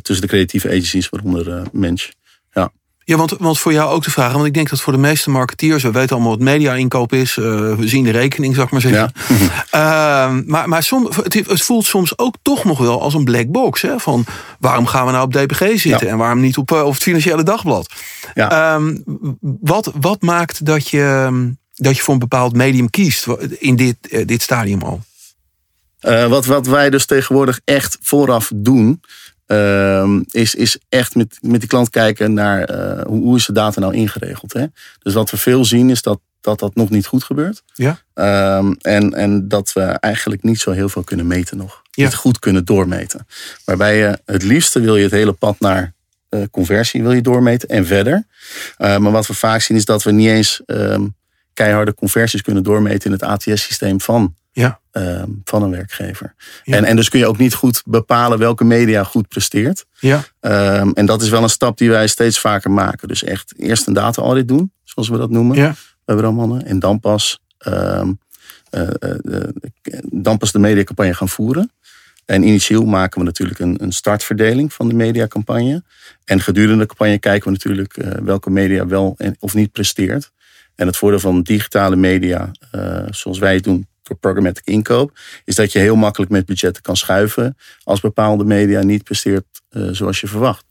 tussen 0.02 0.20
de 0.20 0.26
creatieve 0.26 0.68
agencies, 0.68 1.08
waaronder 1.08 1.48
uh, 1.48 1.62
Mensch. 1.72 2.08
Ja. 2.52 2.72
Ja, 3.04 3.16
want, 3.16 3.30
want 3.38 3.58
voor 3.58 3.72
jou 3.72 3.90
ook 3.90 4.02
te 4.02 4.10
vragen, 4.10 4.34
want 4.34 4.46
ik 4.46 4.54
denk 4.54 4.70
dat 4.70 4.80
voor 4.80 4.92
de 4.92 4.98
meeste 4.98 5.30
marketeers, 5.30 5.82
we 5.82 5.90
weten 5.90 6.10
allemaal 6.10 6.36
wat 6.36 6.40
media-inkoop 6.40 7.12
is, 7.12 7.36
uh, 7.36 7.44
we 7.74 7.88
zien 7.88 8.04
de 8.04 8.10
rekening, 8.10 8.54
zou 8.54 8.66
ik 8.66 8.72
maar 8.72 8.80
zeggen. 8.80 9.12
Ja. 9.70 10.28
uh, 10.28 10.40
maar 10.52 10.68
maar 10.68 10.82
som, 10.82 11.10
het, 11.22 11.34
het, 11.34 11.62
voelt 11.62 11.84
soms 11.84 12.18
ook 12.18 12.34
toch 12.42 12.64
nog 12.64 12.78
wel 12.78 13.00
als 13.00 13.14
een 13.14 13.24
black 13.24 13.50
box. 13.50 13.82
Hè? 13.82 13.98
Van 13.98 14.24
waarom 14.58 14.86
gaan 14.86 15.06
we 15.06 15.12
nou 15.12 15.24
op 15.24 15.32
DPG 15.32 15.58
zitten 15.58 16.06
ja. 16.06 16.12
en 16.12 16.18
waarom 16.18 16.40
niet 16.40 16.56
op, 16.56 16.70
op 16.70 16.92
het 16.92 17.02
Financiële 17.02 17.42
Dagblad? 17.42 17.92
Ja. 18.34 18.74
Um, 18.74 19.02
wat, 19.60 19.92
wat 20.00 20.22
maakt 20.22 20.66
dat 20.66 20.88
je, 20.88 21.30
dat 21.74 21.96
je 21.96 22.02
voor 22.02 22.14
een 22.14 22.20
bepaald 22.20 22.56
medium 22.56 22.90
kiest 22.90 23.26
in 23.58 23.76
dit, 23.76 23.96
dit 24.28 24.42
stadium 24.42 24.82
al? 24.82 25.00
wat, 26.28 26.46
wat 26.46 26.66
wij 26.66 26.90
dus 26.90 27.06
tegenwoordig 27.06 27.60
echt 27.64 27.98
vooraf 28.00 28.50
doen, 28.54 29.00
Uh, 29.52 30.20
is, 30.30 30.54
is 30.54 30.78
echt 30.88 31.14
met, 31.14 31.38
met 31.40 31.60
die 31.60 31.68
klant 31.68 31.90
kijken 31.90 32.32
naar 32.32 32.70
uh, 32.70 33.04
hoe, 33.06 33.22
hoe 33.22 33.36
is 33.36 33.46
de 33.46 33.52
data 33.52 33.80
nou 33.80 33.94
ingeregeld. 33.94 34.52
Hè? 34.52 34.66
Dus 35.02 35.14
wat 35.14 35.30
we 35.30 35.36
veel 35.36 35.64
zien 35.64 35.90
is 35.90 36.02
dat 36.02 36.20
dat, 36.40 36.58
dat 36.58 36.74
nog 36.74 36.90
niet 36.90 37.06
goed 37.06 37.24
gebeurt. 37.24 37.62
Ja. 37.74 37.98
Um, 38.58 38.76
en, 38.80 39.14
en 39.14 39.48
dat 39.48 39.72
we 39.72 39.82
eigenlijk 39.82 40.42
niet 40.42 40.60
zo 40.60 40.70
heel 40.70 40.88
veel 40.88 41.02
kunnen 41.02 41.26
meten 41.26 41.56
nog. 41.56 41.82
Ja. 41.90 42.04
Niet 42.04 42.14
goed 42.14 42.38
kunnen 42.38 42.64
doormeten. 42.64 43.26
Waarbij 43.64 43.96
je 43.96 44.18
het 44.24 44.42
liefste 44.42 44.80
wil 44.80 44.96
je 44.96 45.02
het 45.02 45.12
hele 45.12 45.32
pad 45.32 45.60
naar 45.60 45.94
uh, 46.30 46.42
conversie 46.50 47.02
wil 47.02 47.12
je 47.12 47.20
doormeten 47.20 47.68
en 47.68 47.86
verder. 47.86 48.26
Uh, 48.78 48.96
maar 48.96 49.12
wat 49.12 49.26
we 49.26 49.34
vaak 49.34 49.60
zien 49.60 49.76
is 49.76 49.84
dat 49.84 50.02
we 50.02 50.12
niet 50.12 50.28
eens 50.28 50.62
um, 50.66 51.14
keiharde 51.54 51.94
conversies 51.94 52.42
kunnen 52.42 52.62
doormeten 52.62 53.04
in 53.06 53.12
het 53.12 53.22
ATS-systeem 53.22 54.00
van 54.00 54.36
ja. 54.52 54.80
Uh, 54.92 55.22
van 55.44 55.62
een 55.62 55.70
werkgever. 55.70 56.34
En, 56.64 56.84
en 56.84 56.96
dus 56.96 57.08
kun 57.08 57.18
je 57.18 57.26
ook 57.26 57.38
niet 57.38 57.54
goed 57.54 57.82
bepalen 57.84 58.38
welke 58.38 58.64
media 58.64 59.04
goed 59.04 59.28
presteert. 59.28 59.84
Ja. 59.98 60.24
Uh, 60.40 60.90
en 60.94 61.06
dat 61.06 61.22
is 61.22 61.28
wel 61.28 61.42
een 61.42 61.48
stap 61.48 61.78
die 61.78 61.90
wij 61.90 62.06
steeds 62.06 62.38
vaker 62.38 62.70
maken. 62.70 63.08
Dus 63.08 63.24
echt 63.24 63.54
eerst 63.56 63.86
een 63.86 63.92
data 63.92 64.22
audit 64.22 64.48
doen, 64.48 64.72
zoals 64.84 65.08
we 65.08 65.16
dat 65.16 65.30
noemen. 65.30 65.56
Ja. 65.56 65.74
Bij 66.04 66.16
Brandmannen. 66.16 66.64
En 66.64 66.78
dan 66.78 67.00
pas, 67.00 67.40
uh, 67.68 68.08
dan 70.10 70.38
pas 70.38 70.52
de 70.52 70.58
mediacampagne 70.58 71.14
gaan 71.14 71.28
voeren. 71.28 71.72
En 72.24 72.42
initieel 72.42 72.84
maken 72.84 73.18
we 73.18 73.24
natuurlijk 73.24 73.58
een, 73.58 73.82
een 73.82 73.92
startverdeling 73.92 74.72
van 74.72 74.88
de 74.88 74.94
mediacampagne. 74.94 75.82
En 76.24 76.40
gedurende 76.40 76.78
de 76.78 76.86
campagne 76.86 77.18
kijken 77.18 77.44
we 77.44 77.50
natuurlijk 77.50 77.96
welke 78.22 78.50
media 78.50 78.86
wel 78.86 79.14
en, 79.16 79.36
of 79.38 79.54
niet 79.54 79.72
presteert. 79.72 80.32
En 80.74 80.86
het 80.86 80.96
voordeel 80.96 81.20
van 81.20 81.42
digitale 81.42 81.96
media, 81.96 82.50
uh, 82.74 83.04
zoals 83.10 83.38
wij 83.38 83.54
het 83.54 83.64
doen, 83.64 83.86
voor 84.02 84.16
programmatic 84.16 84.66
inkoop, 84.66 85.18
is 85.44 85.54
dat 85.54 85.72
je 85.72 85.78
heel 85.78 85.96
makkelijk 85.96 86.30
met 86.30 86.46
budgetten 86.46 86.82
kan 86.82 86.96
schuiven 86.96 87.56
als 87.82 88.00
bepaalde 88.00 88.44
media 88.44 88.82
niet 88.82 89.04
presteert 89.04 89.44
uh, 89.70 89.88
zoals 89.92 90.20
je 90.20 90.26
verwacht. 90.26 90.64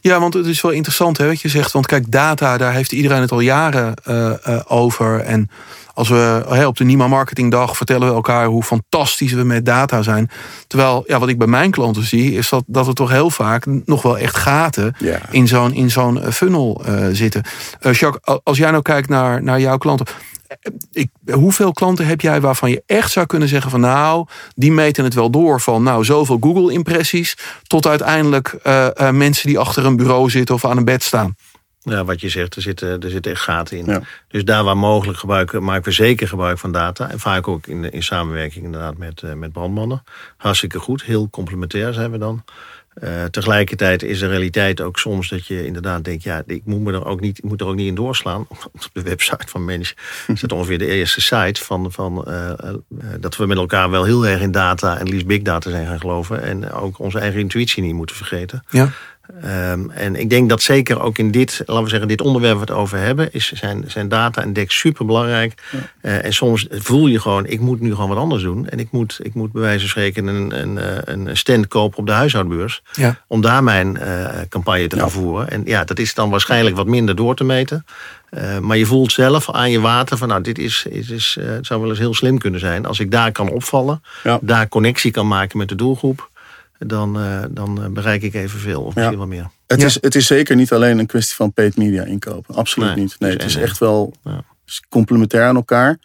Ja, 0.00 0.20
want 0.20 0.34
het 0.34 0.46
is 0.46 0.60
wel 0.60 0.72
interessant 0.72 1.18
hè, 1.18 1.26
wat 1.26 1.40
je 1.40 1.48
zegt. 1.48 1.72
Want 1.72 1.86
kijk, 1.86 2.10
data, 2.10 2.56
daar 2.56 2.72
heeft 2.72 2.92
iedereen 2.92 3.20
het 3.20 3.32
al 3.32 3.40
jaren 3.40 3.94
uh, 4.08 4.32
uh, 4.48 4.60
over. 4.66 5.20
En 5.20 5.50
als 5.94 6.08
we 6.08 6.44
hey, 6.48 6.64
op 6.64 6.76
de 6.76 6.84
Nima 6.84 7.06
Marketing 7.06 7.50
Dag 7.50 7.76
vertellen 7.76 8.08
we 8.08 8.14
elkaar 8.14 8.46
hoe 8.46 8.62
fantastisch 8.62 9.32
we 9.32 9.42
met 9.42 9.64
data 9.64 10.02
zijn. 10.02 10.30
Terwijl, 10.66 11.04
ja, 11.06 11.18
wat 11.18 11.28
ik 11.28 11.38
bij 11.38 11.46
mijn 11.46 11.70
klanten 11.70 12.04
zie, 12.04 12.34
is 12.34 12.48
dat, 12.48 12.64
dat 12.66 12.86
er 12.86 12.94
toch 12.94 13.10
heel 13.10 13.30
vaak 13.30 13.66
nog 13.84 14.02
wel 14.02 14.18
echt 14.18 14.36
gaten 14.36 14.94
ja. 14.98 15.20
in 15.30 15.48
zo'n 15.48 15.74
in 15.74 15.90
zo'n 15.90 16.32
funnel 16.32 16.82
uh, 16.88 17.06
zitten. 17.12 17.42
Jacques, 17.80 18.38
als 18.42 18.58
jij 18.58 18.70
nou 18.70 18.82
kijkt 18.82 19.08
naar, 19.08 19.42
naar 19.42 19.60
jouw 19.60 19.78
klanten, 19.78 20.06
ik, 20.92 21.10
hoeveel 21.32 21.72
klanten 21.72 22.06
heb 22.06 22.20
jij 22.20 22.40
waarvan 22.40 22.70
je 22.70 22.82
echt 22.86 23.10
zou 23.10 23.26
kunnen 23.26 23.48
zeggen 23.48 23.70
van 23.70 23.80
nou, 23.80 24.26
die 24.54 24.72
meten 24.72 25.04
het 25.04 25.14
wel 25.14 25.30
door 25.30 25.60
van 25.60 25.82
nou 25.82 26.04
zoveel 26.04 26.38
Google 26.40 26.72
impressies 26.72 27.36
tot 27.62 27.86
uiteindelijk 27.86 28.58
uh, 28.66 28.86
uh, 29.00 29.10
mensen 29.10 29.48
die 29.48 29.58
achter 29.58 29.84
een 29.84 29.96
bureau 29.96 30.30
zitten 30.30 30.54
of 30.54 30.64
aan 30.64 30.76
een 30.76 30.84
bed 30.84 31.02
staan? 31.02 31.34
Ja, 31.88 32.04
wat 32.04 32.20
je 32.20 32.28
zegt, 32.28 32.56
er 32.56 32.62
zitten, 32.62 33.00
er 33.00 33.10
zitten 33.10 33.32
echt 33.32 33.42
gaten 33.42 33.78
in. 33.78 33.84
Ja. 33.84 34.00
Dus 34.28 34.44
daar 34.44 34.64
waar 34.64 34.76
mogelijk 34.76 35.18
gebruiken, 35.18 35.62
maken 35.62 35.84
we 35.84 35.90
zeker 35.90 36.28
gebruik 36.28 36.58
van 36.58 36.72
data. 36.72 37.10
En 37.10 37.20
vaak 37.20 37.48
ook 37.48 37.66
in, 37.66 37.92
in 37.92 38.02
samenwerking 38.02 38.64
inderdaad 38.64 38.98
met, 38.98 39.22
uh, 39.22 39.32
met 39.32 39.52
brandmannen. 39.52 40.02
Hartstikke 40.36 40.78
goed, 40.78 41.02
heel 41.02 41.30
complementair 41.30 41.92
zijn 41.92 42.10
we 42.10 42.18
dan. 42.18 42.44
Uh, 43.02 43.24
tegelijkertijd 43.24 44.02
is 44.02 44.18
de 44.18 44.28
realiteit 44.28 44.80
ook 44.80 44.98
soms 44.98 45.28
dat 45.28 45.46
je 45.46 45.66
inderdaad 45.66 46.04
denkt, 46.04 46.22
ja, 46.22 46.42
ik 46.46 46.62
moet, 46.64 46.80
me 46.80 46.92
er 46.92 47.06
ook 47.06 47.20
niet, 47.20 47.42
moet 47.42 47.60
er 47.60 47.66
ook 47.66 47.74
niet 47.74 47.86
in 47.86 47.94
doorslaan. 47.94 48.46
Op 48.72 48.88
de 48.92 49.02
website 49.02 49.48
van 49.48 49.70
is 49.70 49.94
het 50.40 50.52
ongeveer 50.52 50.78
de 50.78 50.86
eerste 50.86 51.20
site 51.20 51.64
van, 51.64 51.92
van 51.92 52.24
uh, 52.28 52.50
uh, 52.62 52.74
dat 53.20 53.36
we 53.36 53.46
met 53.46 53.56
elkaar 53.56 53.90
wel 53.90 54.04
heel 54.04 54.26
erg 54.26 54.40
in 54.40 54.50
data 54.50 54.98
en 54.98 55.08
liefst 55.08 55.26
big 55.26 55.42
data 55.42 55.70
zijn 55.70 55.86
gaan 55.86 56.00
geloven. 56.00 56.42
En 56.42 56.70
ook 56.70 56.98
onze 56.98 57.18
eigen 57.18 57.40
intuïtie 57.40 57.82
niet 57.82 57.94
moeten 57.94 58.16
vergeten. 58.16 58.64
Ja. 58.68 58.90
Um, 59.44 59.90
en 59.90 60.16
ik 60.16 60.30
denk 60.30 60.48
dat 60.48 60.62
zeker 60.62 61.00
ook 61.00 61.18
in 61.18 61.30
dit, 61.30 61.62
laten 61.66 61.84
we 61.84 61.90
zeggen, 61.90 62.08
dit 62.08 62.20
onderwerp 62.20 62.58
wat 62.58 62.68
we 62.68 62.72
het 62.72 62.82
over 62.82 62.98
hebben, 62.98 63.32
is 63.32 63.52
zijn, 63.52 63.84
zijn 63.86 64.08
data 64.08 64.42
en 64.42 64.52
dek 64.52 64.70
super 64.70 65.06
belangrijk. 65.06 65.62
Ja. 65.70 65.78
Uh, 66.02 66.24
en 66.24 66.32
soms 66.32 66.66
voel 66.70 67.06
je 67.06 67.20
gewoon, 67.20 67.46
ik 67.46 67.60
moet 67.60 67.80
nu 67.80 67.94
gewoon 67.94 68.08
wat 68.08 68.18
anders 68.18 68.42
doen. 68.42 68.68
En 68.68 68.78
ik 68.78 68.88
moet, 68.90 69.18
ik 69.22 69.34
moet 69.34 69.52
bij 69.52 69.62
wijze 69.62 69.80
van 69.80 69.88
spreken 69.88 70.26
een, 70.26 70.60
een, 70.60 70.78
een 71.12 71.36
stand 71.36 71.68
kopen 71.68 71.98
op 71.98 72.06
de 72.06 72.12
huishoudbeurs. 72.12 72.82
Ja. 72.92 73.20
Om 73.26 73.40
daar 73.40 73.64
mijn 73.64 73.98
uh, 74.02 74.28
campagne 74.48 74.86
te 74.86 74.98
gaan 74.98 75.10
voeren. 75.10 75.50
En 75.50 75.62
ja, 75.64 75.84
dat 75.84 75.98
is 75.98 76.14
dan 76.14 76.30
waarschijnlijk 76.30 76.76
wat 76.76 76.86
minder 76.86 77.16
door 77.16 77.34
te 77.34 77.44
meten. 77.44 77.84
Uh, 78.30 78.58
maar 78.58 78.76
je 78.76 78.86
voelt 78.86 79.12
zelf 79.12 79.50
aan 79.50 79.70
je 79.70 79.80
water 79.80 80.16
van, 80.16 80.28
nou, 80.28 80.42
dit 80.42 80.58
is, 80.58 80.86
is, 80.88 81.10
is, 81.10 81.36
het 81.40 81.66
zou 81.66 81.80
wel 81.80 81.90
eens 81.90 81.98
heel 81.98 82.14
slim 82.14 82.38
kunnen 82.38 82.60
zijn. 82.60 82.86
Als 82.86 83.00
ik 83.00 83.10
daar 83.10 83.32
kan 83.32 83.48
opvallen, 83.48 84.02
daar 84.40 84.68
connectie 84.68 85.10
kan 85.10 85.28
maken 85.28 85.58
met 85.58 85.68
de 85.68 85.74
doelgroep 85.74 86.30
dan, 86.78 87.20
uh, 87.20 87.44
dan 87.50 87.82
eh, 87.82 87.88
bereik 87.88 88.22
ik 88.22 88.34
evenveel 88.34 88.82
of 88.82 88.94
misschien 88.94 89.12
ja. 89.12 89.18
wel 89.18 89.26
meer. 89.26 89.50
Het, 89.66 89.80
ja. 89.80 89.86
is, 89.86 89.98
het 90.00 90.14
is 90.14 90.26
zeker 90.26 90.56
niet 90.56 90.72
alleen 90.72 90.98
een 90.98 91.06
kwestie 91.06 91.36
van 91.36 91.52
paid 91.52 91.76
media 91.76 92.04
inkopen. 92.04 92.54
Absoluut 92.54 92.94
nee, 92.94 92.98
niet. 92.98 93.16
Nee, 93.18 93.30
het 93.30 93.44
is, 93.44 93.54
het 93.54 93.62
is 93.62 93.68
echt 93.68 93.78
wel 93.78 94.14
complementair 94.88 95.44
aan 95.44 95.56
elkaar. 95.56 95.98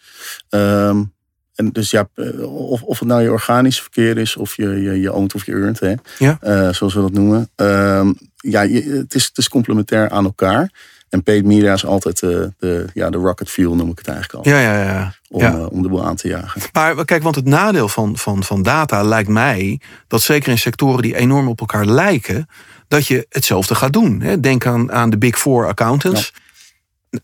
Um, 0.48 1.12
en 1.54 1.70
dus 1.70 1.90
ja, 1.90 2.08
of, 2.44 2.82
of 2.82 2.98
het 2.98 3.08
nou 3.08 3.22
je 3.22 3.30
organisch 3.30 3.80
verkeer 3.80 4.18
is, 4.18 4.36
of 4.36 4.56
je, 4.56 4.68
je, 4.68 5.00
je 5.00 5.12
oont 5.12 5.34
of 5.34 5.46
je 5.46 5.52
earnt, 5.52 5.80
hè, 5.80 5.94
ja. 6.18 6.72
zoals 6.72 6.94
we 6.94 7.00
dat 7.00 7.12
noemen. 7.12 7.50
Ehm, 7.54 8.12
ja, 8.36 8.66
het, 8.66 9.14
is, 9.14 9.24
het 9.24 9.38
is 9.38 9.48
complementair 9.48 10.10
aan 10.10 10.24
elkaar. 10.24 10.70
En 11.12 11.22
paid 11.22 11.44
media 11.44 11.72
is 11.72 11.86
altijd 11.86 12.20
de, 12.20 12.52
de, 12.58 12.86
ja, 12.94 13.10
de 13.10 13.18
rocket 13.18 13.50
fuel, 13.50 13.74
noem 13.74 13.90
ik 13.90 13.98
het 13.98 14.08
eigenlijk 14.08 14.46
al. 14.46 14.52
Ja, 14.52 14.60
ja, 14.60 14.82
ja. 14.82 15.14
Om, 15.28 15.40
ja. 15.40 15.66
om 15.66 15.82
de 15.82 15.88
boel 15.88 16.04
aan 16.04 16.16
te 16.16 16.28
jagen. 16.28 16.60
Maar 16.72 17.04
kijk, 17.04 17.22
want 17.22 17.34
het 17.34 17.44
nadeel 17.44 17.88
van, 17.88 18.16
van, 18.16 18.42
van 18.42 18.62
data 18.62 19.02
lijkt 19.02 19.28
mij 19.28 19.80
dat 20.08 20.22
zeker 20.22 20.50
in 20.50 20.58
sectoren 20.58 21.02
die 21.02 21.16
enorm 21.16 21.48
op 21.48 21.60
elkaar 21.60 21.86
lijken, 21.86 22.48
dat 22.88 23.06
je 23.06 23.26
hetzelfde 23.28 23.74
gaat 23.74 23.92
doen. 23.92 24.38
Denk 24.40 24.66
aan, 24.66 24.92
aan 24.92 25.10
de 25.10 25.18
Big 25.18 25.38
Four 25.38 25.66
accountants. 25.66 26.32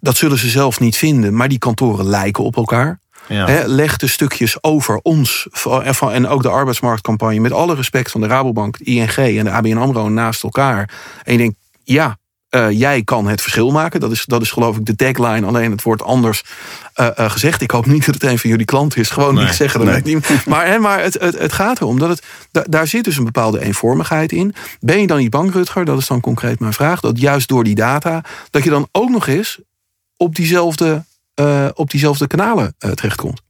Dat 0.00 0.16
zullen 0.16 0.38
ze 0.38 0.48
zelf 0.48 0.80
niet 0.80 0.96
vinden, 0.96 1.36
maar 1.36 1.48
die 1.48 1.58
kantoren 1.58 2.06
lijken 2.06 2.44
op 2.44 2.56
elkaar. 2.56 3.00
Ja. 3.28 3.66
leg 3.66 3.96
de 3.96 4.06
stukjes 4.06 4.62
over 4.62 5.00
ons 5.02 5.48
en 6.00 6.26
ook 6.26 6.42
de 6.42 6.48
arbeidsmarktcampagne 6.48 7.40
met 7.40 7.52
alle 7.52 7.74
respect 7.74 8.10
van 8.10 8.20
de 8.20 8.26
Rabobank, 8.26 8.76
ING 8.76 9.16
en 9.16 9.44
de 9.44 9.50
ABN 9.50 9.76
AMRO 9.76 10.08
naast 10.08 10.42
elkaar. 10.42 10.90
En 11.24 11.32
je 11.32 11.38
denkt, 11.38 11.56
ja, 11.84 12.18
uh, 12.50 12.70
jij 12.70 13.02
kan 13.02 13.26
het 13.26 13.40
verschil 13.40 13.70
maken. 13.70 14.00
Dat 14.00 14.10
is, 14.10 14.24
dat 14.24 14.42
is 14.42 14.50
geloof 14.50 14.76
ik 14.76 14.86
de 14.86 14.96
tagline. 14.96 15.46
Alleen 15.46 15.70
het 15.70 15.82
wordt 15.82 16.02
anders 16.02 16.44
uh, 16.96 17.08
uh, 17.18 17.30
gezegd. 17.30 17.60
Ik 17.60 17.70
hoop 17.70 17.86
niet 17.86 18.06
dat 18.06 18.14
het 18.14 18.24
een 18.24 18.38
van 18.38 18.50
jullie 18.50 18.64
klanten 18.64 19.00
is. 19.00 19.10
Gewoon 19.10 19.34
niet 19.34 19.54
zeggen. 19.54 19.84
Dat 19.84 20.04
nee. 20.04 20.14
niet. 20.14 20.28
Maar, 20.46 20.66
hè, 20.66 20.78
maar 20.78 21.02
het, 21.02 21.20
het, 21.20 21.38
het 21.38 21.52
gaat 21.52 21.80
erom 21.80 21.98
dat 21.98 22.08
het. 22.08 22.22
daar 22.70 22.86
zit 22.86 23.04
dus 23.04 23.16
een 23.16 23.24
bepaalde 23.24 23.60
eenvormigheid 23.60 24.32
in. 24.32 24.54
Ben 24.80 25.00
je 25.00 25.06
dan 25.06 25.18
niet 25.18 25.30
bang, 25.30 25.52
Rutger? 25.52 25.84
Dat 25.84 25.98
is 25.98 26.06
dan 26.06 26.20
concreet 26.20 26.60
mijn 26.60 26.72
vraag. 26.72 27.00
Dat 27.00 27.20
juist 27.20 27.48
door 27.48 27.64
die 27.64 27.74
data. 27.74 28.24
dat 28.50 28.64
je 28.64 28.70
dan 28.70 28.88
ook 28.92 29.10
nog 29.10 29.26
eens 29.26 29.58
op 30.16 30.34
diezelfde, 30.34 31.04
op 31.74 31.90
diezelfde 31.90 32.26
kanalen 32.26 32.74
terechtkomt. 32.78 33.40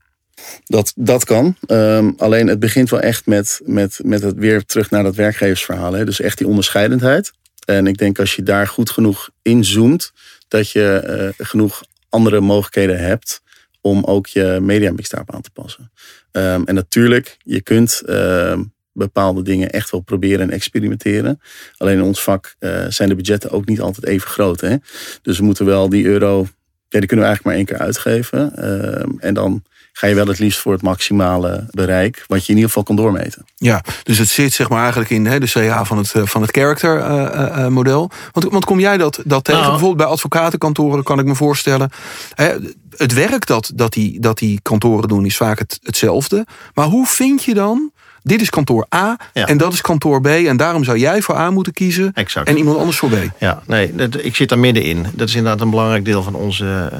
Dat, 0.65 0.93
dat 0.95 1.25
kan. 1.25 1.55
Um, 1.67 2.13
alleen 2.17 2.47
het 2.47 2.59
begint 2.59 2.89
wel 2.89 2.99
echt 2.99 3.25
met, 3.25 3.61
met, 3.63 3.99
met 4.03 4.21
het 4.21 4.35
weer 4.35 4.65
terug 4.65 4.89
naar 4.89 5.03
dat 5.03 5.15
werkgeversverhaal. 5.15 5.93
Hè. 5.93 6.05
Dus 6.05 6.21
echt 6.21 6.37
die 6.37 6.47
onderscheidendheid. 6.47 7.31
En 7.69 7.87
ik 7.87 7.97
denk 7.97 8.19
als 8.19 8.35
je 8.35 8.43
daar 8.43 8.67
goed 8.67 8.89
genoeg 8.89 9.29
inzoomt, 9.41 10.11
dat 10.47 10.71
je 10.71 11.33
uh, 11.37 11.45
genoeg 11.47 11.83
andere 12.09 12.39
mogelijkheden 12.39 12.99
hebt 12.99 13.41
om 13.81 14.03
ook 14.03 14.27
je 14.27 14.59
mediamix 14.61 15.13
aan 15.13 15.41
te 15.41 15.51
passen. 15.53 15.91
Um, 16.31 16.65
en 16.65 16.75
natuurlijk, 16.75 17.37
je 17.43 17.61
kunt 17.61 18.01
uh, 18.05 18.59
bepaalde 18.93 19.41
dingen 19.41 19.69
echt 19.69 19.89
wel 19.89 20.01
proberen 20.01 20.39
en 20.39 20.51
experimenteren. 20.51 21.41
Alleen 21.77 21.97
in 21.97 22.03
ons 22.03 22.23
vak 22.23 22.55
uh, 22.59 22.85
zijn 22.87 23.09
de 23.09 23.15
budgetten 23.15 23.51
ook 23.51 23.65
niet 23.65 23.81
altijd 23.81 24.05
even 24.05 24.29
groot. 24.29 24.61
Hè? 24.61 24.75
Dus 25.21 25.37
we 25.37 25.43
moeten 25.43 25.65
wel 25.65 25.89
die 25.89 26.05
euro, 26.05 26.47
ja, 26.87 26.99
die 26.99 27.07
kunnen 27.07 27.25
we 27.25 27.31
eigenlijk 27.31 27.43
maar 27.43 27.55
één 27.55 27.65
keer 27.65 27.77
uitgeven. 27.77 28.53
Uh, 28.57 29.27
en 29.27 29.33
dan 29.33 29.63
ga 29.99 30.07
je 30.07 30.15
wel 30.15 30.27
het 30.27 30.39
liefst 30.39 30.59
voor 30.59 30.71
het 30.71 30.81
maximale 30.81 31.67
bereik, 31.71 32.23
wat 32.27 32.45
je 32.45 32.49
in 32.49 32.55
ieder 32.55 32.67
geval 32.67 32.83
kan 32.83 32.95
doormeten. 32.95 33.45
Ja, 33.55 33.83
dus 34.03 34.17
het 34.17 34.27
zit 34.27 34.53
zeg 34.53 34.69
maar 34.69 34.79
eigenlijk 34.79 35.09
in 35.09 35.25
hè, 35.25 35.39
de 35.39 35.49
CA 35.49 35.85
van 35.85 35.97
het, 35.97 36.13
eh, 36.13 36.25
van 36.25 36.41
het 36.41 36.51
character 36.51 36.97
uh, 36.97 37.67
model. 37.67 38.11
Want, 38.31 38.51
want 38.51 38.65
kom 38.65 38.79
jij 38.79 38.97
dat, 38.97 39.21
dat 39.25 39.43
tegen? 39.43 39.61
Nou. 39.61 39.71
Bijvoorbeeld 39.71 40.07
bij 40.07 40.15
advocatenkantoren 40.15 41.03
kan 41.03 41.19
ik 41.19 41.25
me 41.25 41.35
voorstellen. 41.35 41.91
Hè, 42.33 42.55
het 42.97 43.13
werk 43.13 43.45
dat, 43.45 43.71
dat, 43.75 43.93
die, 43.93 44.19
dat 44.19 44.37
die 44.37 44.59
kantoren 44.61 45.09
doen 45.09 45.25
is 45.25 45.37
vaak 45.37 45.59
het, 45.59 45.79
hetzelfde. 45.83 46.45
Maar 46.73 46.85
hoe 46.85 47.07
vind 47.07 47.43
je 47.43 47.53
dan 47.53 47.91
dit 48.23 48.41
is 48.41 48.49
kantoor 48.49 48.85
A 48.95 49.17
en 49.33 49.57
dat 49.57 49.73
is 49.73 49.81
kantoor 49.81 50.21
B. 50.21 50.27
En 50.27 50.57
daarom 50.57 50.83
zou 50.83 50.97
jij 50.97 51.21
voor 51.21 51.35
A 51.35 51.51
moeten 51.51 51.73
kiezen 51.73 52.11
exact. 52.13 52.47
en 52.47 52.57
iemand 52.57 52.77
anders 52.77 52.97
voor 52.97 53.09
B. 53.09 53.15
Ja, 53.37 53.61
nee, 53.67 53.93
ik 54.17 54.35
zit 54.35 54.49
daar 54.49 54.59
middenin. 54.59 55.05
Dat 55.13 55.27
is 55.27 55.35
inderdaad 55.35 55.61
een 55.61 55.69
belangrijk 55.69 56.05
deel 56.05 56.23
van 56.23 56.35
onze, 56.35 56.91
uh, 56.93 56.99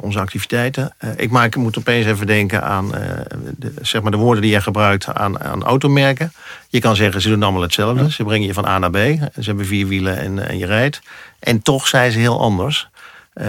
onze 0.00 0.18
activiteiten. 0.18 0.94
Uh, 1.04 1.10
ik 1.16 1.30
maak, 1.30 1.56
moet 1.56 1.78
opeens 1.78 2.06
even 2.06 2.26
denken 2.26 2.62
aan 2.62 2.86
uh, 2.86 3.00
de, 3.56 3.72
zeg 3.82 4.02
maar 4.02 4.10
de 4.10 4.16
woorden 4.16 4.42
die 4.42 4.50
jij 4.50 4.60
gebruikt 4.60 5.14
aan, 5.14 5.40
aan 5.40 5.64
automerken. 5.64 6.32
Je 6.68 6.80
kan 6.80 6.96
zeggen, 6.96 7.20
ze 7.20 7.28
doen 7.28 7.42
allemaal 7.42 7.62
hetzelfde. 7.62 8.12
Ze 8.12 8.24
brengen 8.24 8.46
je 8.46 8.54
van 8.54 8.66
A 8.66 8.78
naar 8.78 8.90
B. 8.90 8.96
Ze 8.96 9.42
hebben 9.42 9.66
vier 9.66 9.86
wielen 9.86 10.18
en, 10.18 10.48
en 10.48 10.58
je 10.58 10.66
rijdt. 10.66 11.00
En 11.38 11.62
toch 11.62 11.86
zijn 11.86 12.12
ze 12.12 12.18
heel 12.18 12.40
anders. 12.40 12.88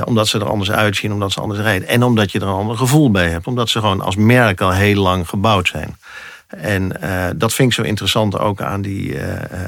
omdat 0.04 0.28
ze 0.28 0.40
er 0.40 0.50
anders 0.50 0.72
uitzien, 0.72 1.14
omdat 1.14 1.32
ze 1.32 1.42
anders 1.42 1.60
rijden. 1.60 1.88
En 1.88 2.04
omdat 2.04 2.32
je 2.32 2.40
er 2.40 2.48
een 2.48 2.54
ander 2.54 2.78
gevoel 2.78 3.12
bij 3.12 3.30
hebt. 3.30 3.48
Omdat 3.48 3.70
ze 3.70 3.80
gewoon 3.80 4.02
als 4.02 4.16
merk 4.16 4.62
al 4.62 4.72
heel 4.72 5.02
lang 5.02 5.30
gebouwd 5.30 5.68
zijn. 5.68 5.98
En 6.58 6.92
uh, 7.04 7.26
dat 7.36 7.54
vind 7.54 7.70
ik 7.70 7.76
zo 7.76 7.82
interessant 7.82 8.40
ook 8.40 8.62
aan 8.62 8.82
die, 8.82 9.14
uh, 9.14 9.22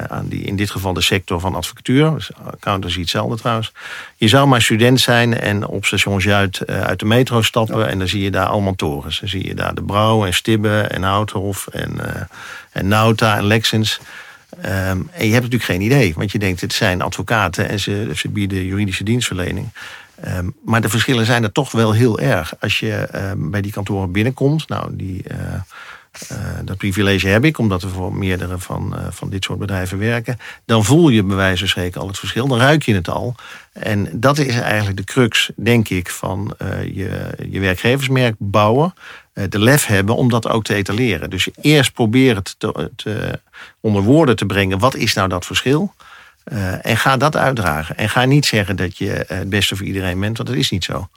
aan 0.08 0.28
die, 0.28 0.42
in 0.42 0.56
dit 0.56 0.70
geval 0.72 0.94
de 0.94 1.02
sector 1.02 1.40
van 1.40 1.56
advocatuur. 1.56 2.14
Dus 2.14 2.32
accountancy 2.46 3.00
hetzelfde 3.00 3.38
trouwens. 3.38 3.72
Je 4.16 4.28
zou 4.28 4.48
maar 4.48 4.62
student 4.62 5.00
zijn 5.00 5.40
en 5.40 5.68
op 5.68 5.86
station 5.86 6.22
Zuid 6.22 6.62
uh, 6.66 6.82
uit 6.82 7.00
de 7.00 7.06
metro 7.06 7.42
stappen. 7.42 7.88
En 7.88 8.00
dan 8.00 8.08
zie 8.08 8.24
je 8.24 8.32
daar 8.32 8.46
allemaal 8.46 8.76
torens. 8.76 9.20
Dan 9.20 9.30
zie 9.30 9.48
je 9.48 9.54
daar 9.54 9.76
de 9.76 9.84
Brouw 9.84 10.26
en 10.26 10.34
Stibbe 10.34 10.82
en 10.82 11.04
Houthof 11.04 11.68
en, 11.68 12.00
en 12.72 12.88
Nauta 12.88 13.38
en 13.38 13.44
Lexens. 13.44 14.00
Um, 14.58 15.10
en 15.12 15.28
je 15.28 15.34
hebt 15.34 15.44
natuurlijk 15.44 15.64
geen 15.64 15.82
idee, 15.82 16.14
want 16.16 16.32
je 16.32 16.40
denkt 16.40 16.62
het 16.62 16.74
zijn 16.74 17.02
advocaten 17.02 17.70
en 17.70 17.80
ze, 17.80 18.12
ze 18.16 18.30
bieden 18.30 18.66
juridische 18.66 19.04
dienstverlening. 19.04 19.70
Um, 20.28 20.54
maar 20.66 20.82
de 20.82 20.90
verschillen 20.90 21.26
zijn 21.26 21.44
er 21.44 21.52
toch 21.52 21.72
wel 21.72 21.92
heel 21.92 22.20
erg. 22.20 22.54
Als 22.60 22.80
je 22.80 23.08
bij 23.38 23.62
die 23.62 23.72
kantoren 23.72 24.12
binnenkomt, 24.12 24.68
nou 24.68 24.96
die 24.96 25.24
uh, 26.32 26.38
dat 26.64 26.78
privilege 26.78 27.28
heb 27.28 27.46
ik, 27.46 27.58
omdat 27.58 27.82
we 27.82 27.90
voor 27.90 28.14
meerdere 28.14 28.60
van, 28.60 28.94
uh, 28.96 29.08
van 29.10 29.30
dit 29.30 29.44
soort 29.44 29.60
bedrijven 29.60 29.98
werken. 29.98 30.38
Dan 30.66 30.86
voel 30.86 31.10
je 31.10 31.24
bij 31.24 31.36
wijze 31.36 31.60
van 31.60 31.68
spreken 31.68 32.02
al 32.02 32.08
het 32.08 32.20
verschil. 32.20 32.48
Dan 32.48 32.60
ruik 32.60 32.84
je 32.84 32.94
het 32.94 33.10
al. 33.10 33.36
En 33.74 34.10
dat 34.14 34.38
is 34.38 34.56
eigenlijk 34.60 34.98
de 34.98 35.04
crux, 35.04 35.52
denk 35.56 35.90
ik, 35.90 36.10
van 36.10 36.56
uh, 36.62 36.84
je, 36.84 37.30
je 37.50 37.60
werkgeversmerk 37.60 38.36
bouwen. 38.38 38.94
de 39.34 39.60
lef 39.60 39.86
hebben 39.86 40.16
om 40.16 40.30
dat 40.30 40.48
ook 40.48 40.64
te 40.64 40.74
etaleren. 40.74 41.30
Dus 41.30 41.48
eerst 41.62 41.94
probeer 41.94 42.36
het 42.36 42.56
te, 42.58 42.92
te, 42.96 43.40
onder 43.80 44.02
woorden 44.02 44.36
te 44.36 44.46
brengen. 44.46 44.80
Wat 44.80 44.96
is 44.96 45.14
nou 45.14 45.30
dat 45.30 45.46
verschil? 45.46 45.94
en 46.82 46.98
ga 46.98 47.18
dat 47.18 47.36
uitdragen. 47.36 47.98
En 47.98 48.10
ga 48.10 48.26
niet 48.26 48.46
zeggen 48.46 48.76
dat 48.76 48.98
je 48.98 49.26
het 49.28 49.50
beste 49.50 49.76
voor 49.76 49.86
iedereen 49.86 50.20
bent, 50.20 50.38
want 50.38 50.50
dat 50.50 50.58
is 50.58 50.70
niet 50.70 50.84
zo. 50.84 51.10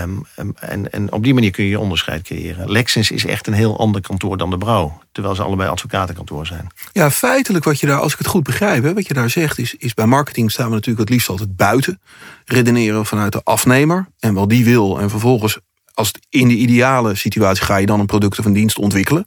Um, 0.00 0.26
en, 0.60 0.92
en, 0.92 1.12
op 1.12 1.24
die 1.24 1.34
manier 1.34 1.50
kun 1.50 1.64
je 1.64 1.70
je 1.70 1.78
onderscheid 1.78 2.22
creëren. 2.22 2.70
Lexens 2.70 3.10
is 3.10 3.24
echt 3.24 3.46
een 3.46 3.52
heel 3.52 3.78
ander 3.78 4.00
kantoor 4.00 4.36
dan 4.36 4.50
de 4.50 4.58
Brouw. 4.58 5.02
Terwijl 5.12 5.34
ze 5.34 5.42
allebei 5.42 5.70
advocatenkantoor 5.70 6.46
zijn. 6.46 6.66
Ja, 6.92 7.10
feitelijk 7.10 7.64
wat 7.64 7.80
je 7.80 7.86
daar, 7.86 8.00
als 8.00 8.12
ik 8.12 8.18
het 8.18 8.26
goed 8.26 8.42
begrijp, 8.42 8.82
hè, 8.82 8.94
wat 8.94 9.06
je 9.06 9.14
daar 9.14 9.30
zegt, 9.30 9.58
is, 9.58 9.74
is 9.74 9.94
bij 9.94 10.06
marketing 10.06 10.50
staan 10.50 10.68
we 10.68 10.74
natuurlijk 10.74 11.00
het 11.00 11.08
liefst 11.08 11.28
altijd 11.28 11.56
buiten. 11.56 12.00
Redeneren 12.44 13.06
vanuit 13.06 13.32
de 13.32 13.40
afnemer 13.42 14.08
en 14.18 14.34
wat 14.34 14.48
die 14.48 14.64
wil. 14.64 15.00
En 15.00 15.10
vervolgens, 15.10 15.58
als 15.94 16.08
het 16.08 16.26
in 16.28 16.48
de 16.48 16.54
ideale 16.54 17.14
situatie 17.14 17.64
ga 17.64 17.76
je 17.76 17.86
dan 17.86 18.00
een 18.00 18.06
product 18.06 18.38
of 18.38 18.44
een 18.44 18.52
dienst 18.52 18.78
ontwikkelen. 18.78 19.26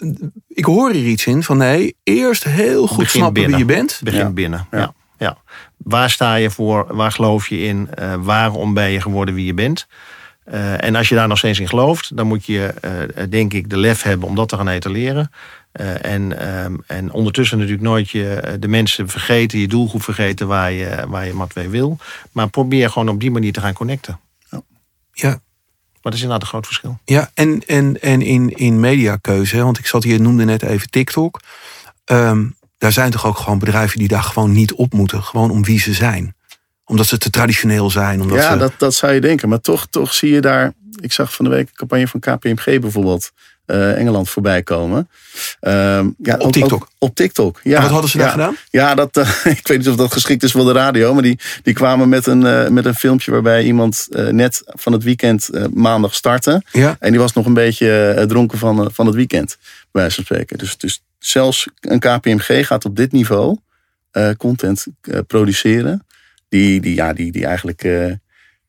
Uh, 0.00 0.10
ik 0.48 0.64
hoor 0.64 0.90
hier 0.90 1.06
iets 1.06 1.26
in 1.26 1.42
van 1.42 1.56
nee, 1.56 1.96
eerst 2.02 2.44
heel 2.44 2.86
goed 2.86 3.10
snappen 3.10 3.46
wie 3.46 3.56
je 3.56 3.64
bent. 3.64 4.00
Begin 4.02 4.34
binnen, 4.34 4.66
ja. 4.70 4.94
Ja. 5.22 5.36
Waar 5.76 6.10
sta 6.10 6.34
je 6.34 6.50
voor? 6.50 6.86
Waar 6.96 7.12
geloof 7.12 7.48
je 7.48 7.58
in? 7.58 7.88
Uh, 7.98 8.14
waarom 8.20 8.74
ben 8.74 8.90
je 8.90 9.00
geworden 9.00 9.34
wie 9.34 9.46
je 9.46 9.54
bent? 9.54 9.86
Uh, 10.46 10.84
en 10.84 10.94
als 10.94 11.08
je 11.08 11.14
daar 11.14 11.28
nog 11.28 11.38
steeds 11.38 11.60
in 11.60 11.68
gelooft, 11.68 12.16
dan 12.16 12.26
moet 12.26 12.46
je, 12.46 12.74
uh, 12.84 13.24
denk 13.30 13.52
ik, 13.52 13.70
de 13.70 13.76
lef 13.76 14.02
hebben 14.02 14.28
om 14.28 14.34
dat 14.34 14.48
te 14.48 14.56
gaan 14.56 14.68
etaleren. 14.68 15.30
En, 16.00 16.54
um, 16.64 16.82
en 16.86 17.12
ondertussen 17.12 17.58
natuurlijk 17.58 17.84
nooit 17.84 18.10
je, 18.10 18.56
de 18.60 18.68
mensen 18.68 19.08
vergeten, 19.08 19.58
je 19.58 19.68
doelgroep 19.68 20.02
vergeten 20.02 20.46
waar 20.46 20.72
je, 20.72 21.04
waar 21.08 21.26
je 21.26 21.36
wat 21.36 21.54
mee 21.54 21.68
wil. 21.68 21.98
Maar 22.32 22.48
probeer 22.48 22.90
gewoon 22.90 23.08
op 23.08 23.20
die 23.20 23.30
manier 23.30 23.52
te 23.52 23.60
gaan 23.60 23.72
connecten. 23.72 24.20
Ja. 24.50 24.62
ja. 25.12 25.28
Maar 25.28 26.12
dat 26.12 26.14
is 26.14 26.22
inderdaad 26.22 26.42
een 26.42 26.48
groot 26.48 26.66
verschil. 26.66 26.98
Ja, 27.04 27.30
en, 27.34 27.62
en, 27.66 28.00
en 28.00 28.22
in, 28.22 28.56
in 28.56 28.80
mediakeuze, 28.80 29.62
want 29.62 29.78
ik 29.78 29.86
zat 29.86 30.04
hier, 30.04 30.20
noemde 30.20 30.44
net 30.44 30.62
even 30.62 30.90
TikTok. 30.90 31.40
Um, 32.04 32.56
daar 32.82 32.92
zijn 32.92 33.10
toch 33.10 33.26
ook 33.26 33.38
gewoon 33.38 33.58
bedrijven 33.58 33.98
die 33.98 34.08
daar 34.08 34.22
gewoon 34.22 34.52
niet 34.52 34.72
op 34.72 34.92
moeten. 34.92 35.22
Gewoon 35.22 35.50
om 35.50 35.64
wie 35.64 35.80
ze 35.80 35.92
zijn. 35.92 36.34
Omdat 36.84 37.06
ze 37.06 37.18
te 37.18 37.30
traditioneel 37.30 37.90
zijn. 37.90 38.20
Omdat 38.20 38.38
ja, 38.38 38.52
ze... 38.52 38.58
dat, 38.58 38.72
dat 38.78 38.94
zou 38.94 39.12
je 39.12 39.20
denken. 39.20 39.48
Maar 39.48 39.60
toch, 39.60 39.86
toch 39.90 40.14
zie 40.14 40.32
je 40.32 40.40
daar. 40.40 40.72
Ik 41.00 41.12
zag 41.12 41.34
van 41.34 41.44
de 41.44 41.50
week 41.50 41.68
een 41.68 41.74
campagne 41.74 42.08
van 42.08 42.20
KPMG 42.20 42.80
bijvoorbeeld. 42.80 43.30
Uh, 43.66 43.98
Engeland 43.98 44.28
voorbij 44.28 44.62
komen. 44.62 45.08
Uh, 45.60 45.72
ja, 46.18 46.36
op 46.38 46.52
TikTok? 46.52 46.88
op 46.98 47.14
TikTok, 47.14 47.60
ja. 47.62 47.80
wat 47.80 47.90
hadden 47.90 48.10
ze 48.10 48.18
daar 48.18 48.30
gedaan? 48.30 48.56
Ja, 48.70 48.94
dat, 48.94 49.16
uh, 49.16 49.46
ik 49.58 49.66
weet 49.66 49.78
niet 49.78 49.88
of 49.88 49.96
dat 49.96 50.12
geschikt 50.12 50.42
is 50.42 50.52
voor 50.52 50.64
de 50.64 50.72
radio. 50.72 51.14
Maar 51.14 51.22
die, 51.22 51.38
die 51.62 51.74
kwamen 51.74 52.08
met 52.08 52.26
een, 52.26 52.40
uh, 52.40 52.68
met 52.68 52.84
een 52.84 52.94
filmpje 52.94 53.30
waarbij 53.30 53.64
iemand 53.64 54.06
net 54.10 54.62
van 54.64 54.92
het 54.92 55.02
weekend 55.02 55.50
maandag 55.74 56.14
startte. 56.14 56.62
Ja. 56.72 56.96
En 56.98 57.10
die 57.10 57.20
was 57.20 57.32
nog 57.32 57.46
een 57.46 57.54
beetje 57.54 58.24
dronken 58.28 58.58
van, 58.58 58.90
van 58.92 59.06
het 59.06 59.14
weekend. 59.14 59.56
Bij 59.90 60.02
wijze 60.02 60.14
van 60.14 60.24
spreken. 60.24 60.58
Dus, 60.58 60.76
dus 60.76 61.02
zelfs 61.24 61.68
een 61.80 61.98
KPMG 61.98 62.66
gaat 62.66 62.84
op 62.84 62.96
dit 62.96 63.12
niveau 63.12 63.58
uh, 64.12 64.30
content 64.38 64.86
uh, 65.02 65.18
produceren. 65.26 66.06
Die, 66.48 66.80
die, 66.80 66.94
ja, 66.94 67.12
die, 67.12 67.32
die 67.32 67.46
eigenlijk 67.46 67.84
uh, 67.84 68.12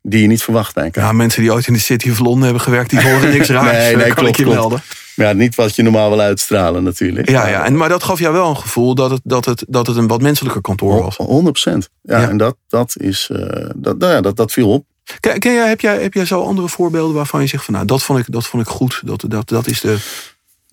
die 0.02 0.22
je 0.22 0.28
niet 0.28 0.44
verwacht 0.44 0.74
bij 0.74 0.90
Ja, 0.92 1.12
mensen 1.12 1.42
die 1.42 1.54
ooit 1.54 1.68
in 1.68 1.74
de 1.74 1.80
City 1.80 2.10
of 2.10 2.20
Londen 2.20 2.44
hebben 2.44 2.62
gewerkt, 2.62 2.90
die 2.90 3.02
horen 3.02 3.30
niks 3.30 3.50
raars. 3.58 3.72
nee, 3.72 3.96
nee, 3.96 4.14
klopt, 4.14 4.40
ik 4.40 4.48
melden. 4.48 4.82
Maar 5.16 5.28
ja, 5.28 5.34
niet 5.34 5.56
wat 5.56 5.76
je 5.76 5.84
normaal 5.84 6.10
wil 6.10 6.20
uitstralen 6.20 6.84
natuurlijk. 6.84 7.30
Ja, 7.30 7.48
ja 7.48 7.66
en, 7.66 7.78
maar 7.78 7.90
dat 7.90 8.04
gaf 8.04 8.20
jou 8.20 8.34
wel 8.34 8.50
een 8.50 8.58
gevoel 8.58 8.96
dat 8.96 9.12
het, 9.12 9.22
dat 9.24 9.46
het, 9.46 9.66
dat 9.68 9.88
het 9.88 9.98
een 9.98 10.08
wat 10.08 10.22
menselijker 10.22 10.62
kantoor 10.62 11.02
was. 11.02 11.16
100 11.16 11.44
procent. 11.44 11.90
Ja, 12.02 12.22
ja, 12.22 12.30
en 12.30 12.38
dat, 12.38 12.56
dat, 12.68 12.96
is, 12.98 13.30
dat, 13.76 13.98
nou 13.98 14.14
ja, 14.14 14.22
dat, 14.22 14.36
dat 14.36 14.52
viel 14.52 14.70
op. 14.70 14.86
Ken, 15.20 15.40
ken 15.40 15.54
jij, 15.54 15.68
heb, 15.68 15.82
jij, 15.82 16.02
heb 16.02 16.14
jij 16.14 16.26
zo 16.26 16.44
andere 16.44 16.70
voorbeelden 16.70 17.16
waarvan 17.16 17.42
je 17.42 17.48
zegt 17.48 17.64
van 17.64 17.74
nou, 17.74 17.86
dat 17.86 18.04
vond 18.04 18.20
ik, 18.20 18.26
dat 18.32 18.46
vond 18.46 18.64
ik 18.64 18.70
goed. 18.70 19.02
Dat, 19.06 19.24
dat, 19.28 19.50
dat 19.50 19.68
is 19.68 19.82
de. 19.82 19.98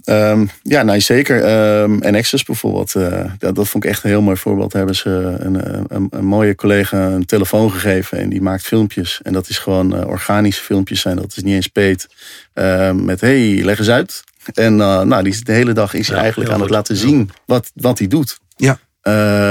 Um, 0.05 0.51
ja, 0.63 0.83
nee, 0.83 1.01
zeker. 1.01 1.37
Um, 1.83 2.03
en 2.03 2.15
Access 2.15 2.45
bijvoorbeeld. 2.45 2.95
Uh, 2.95 3.25
dat, 3.39 3.55
dat 3.55 3.69
vond 3.69 3.85
ik 3.85 3.91
echt 3.91 4.05
een 4.05 4.11
heel 4.11 4.23
mooi 4.23 4.37
voorbeeld. 4.37 4.73
Daar 4.73 4.81
hebben 4.81 5.01
ze 5.01 5.11
een, 5.39 5.85
een, 5.95 6.07
een, 6.11 6.25
mooie 6.25 6.55
collega 6.55 7.07
een 7.07 7.27
telefoon 7.27 7.73
gegeven 7.73 8.19
en 8.19 8.29
die 8.29 8.43
maakt 8.43 8.63
filmpjes. 8.63 9.21
En 9.23 9.33
dat 9.33 9.49
is 9.49 9.59
gewoon 9.59 9.97
uh, 9.97 10.07
organische 10.07 10.63
filmpjes 10.63 11.01
zijn. 11.01 11.17
Dat 11.17 11.37
is 11.37 11.43
niet 11.43 11.55
eens 11.55 11.67
peet. 11.67 12.09
Uh, 12.55 12.93
met 12.93 13.21
hey, 13.21 13.65
leg 13.65 13.79
eens 13.79 13.91
uit. 13.91 14.25
En 14.55 14.77
nou, 14.77 15.23
die, 15.23 15.45
de 15.45 15.53
hele 15.53 15.73
dag 15.73 15.95
is 15.95 16.07
hij 16.07 16.17
ja, 16.17 16.23
eigenlijk 16.23 16.53
aan 16.53 16.61
het 16.61 16.71
laten 16.71 16.97
zien 16.97 17.31
wat, 17.47 17.71
wat 17.75 17.99
hij 17.99 18.09
doet. 18.09 18.39
Ja. 18.57 18.79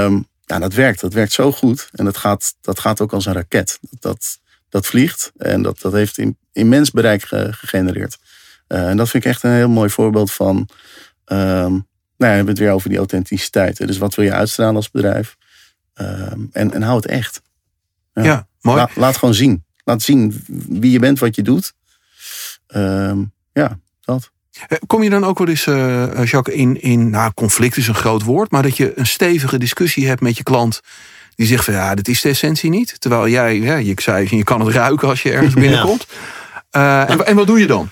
Um, 0.04 0.26
ja, 0.44 0.58
dat 0.58 0.74
werkt. 0.74 1.00
Dat 1.00 1.12
werkt 1.12 1.32
zo 1.32 1.52
goed. 1.52 1.88
En 1.92 2.04
dat 2.04 2.16
gaat, 2.16 2.54
dat 2.60 2.80
gaat 2.80 3.00
ook 3.00 3.12
als 3.12 3.26
een 3.26 3.32
raket. 3.32 3.78
Dat, 4.00 4.38
dat 4.68 4.86
vliegt 4.86 5.32
en 5.36 5.62
dat, 5.62 5.80
dat 5.80 5.92
heeft 5.92 6.22
immens 6.52 6.90
bereik 6.90 7.22
gegenereerd. 7.50 8.18
Uh, 8.72 8.88
en 8.88 8.96
dat 8.96 9.08
vind 9.08 9.24
ik 9.24 9.30
echt 9.30 9.42
een 9.42 9.50
heel 9.50 9.68
mooi 9.68 9.90
voorbeeld 9.90 10.32
van. 10.32 10.56
Um, 10.56 10.66
nou, 11.26 11.86
we 12.16 12.26
hebben 12.26 12.46
het 12.46 12.58
weer 12.58 12.72
over 12.72 12.88
die 12.88 12.98
authenticiteit. 12.98 13.86
Dus 13.86 13.98
wat 13.98 14.14
wil 14.14 14.24
je 14.24 14.32
uitstralen 14.32 14.76
als 14.76 14.90
bedrijf? 14.90 15.36
Um, 15.94 16.48
en, 16.52 16.72
en 16.72 16.82
hou 16.82 16.96
het 16.96 17.06
echt. 17.06 17.42
Ja, 18.12 18.22
ja 18.22 18.46
mooi. 18.60 18.76
La, 18.76 18.88
laat 18.94 19.16
gewoon 19.16 19.34
zien. 19.34 19.64
Laat 19.84 20.02
zien 20.02 20.44
wie 20.68 20.90
je 20.90 20.98
bent, 20.98 21.18
wat 21.18 21.34
je 21.34 21.42
doet. 21.42 21.72
Um, 22.74 23.32
ja, 23.52 23.78
dat. 24.00 24.30
Eh, 24.68 24.78
kom 24.86 25.02
je 25.02 25.10
dan 25.10 25.24
ook 25.24 25.38
wel 25.38 25.48
eens, 25.48 25.66
uh, 25.66 26.24
Jacques, 26.24 26.56
in, 26.56 26.82
in 26.82 27.10
nou, 27.10 27.32
conflict 27.34 27.76
is 27.76 27.88
een 27.88 27.94
groot 27.94 28.22
woord, 28.22 28.50
maar 28.50 28.62
dat 28.62 28.76
je 28.76 28.98
een 28.98 29.06
stevige 29.06 29.58
discussie 29.58 30.06
hebt 30.06 30.20
met 30.20 30.36
je 30.36 30.42
klant 30.42 30.80
die 31.34 31.46
zegt 31.46 31.64
van 31.64 31.74
ja, 31.74 31.94
dat 31.94 32.08
is 32.08 32.20
de 32.20 32.28
essentie 32.28 32.70
niet. 32.70 33.00
Terwijl 33.00 33.28
jij, 33.28 33.60
ja, 33.60 33.76
je 33.76 33.92
zei, 33.96 34.26
je 34.30 34.44
kan 34.44 34.60
het 34.60 34.74
ruiken 34.74 35.08
als 35.08 35.22
je 35.22 35.32
ergens 35.32 35.54
binnenkomt. 35.64 36.06
Ja. 36.70 37.02
Uh, 37.06 37.10
en, 37.10 37.26
en 37.26 37.36
wat 37.36 37.46
doe 37.46 37.58
je 37.58 37.66
dan? 37.66 37.90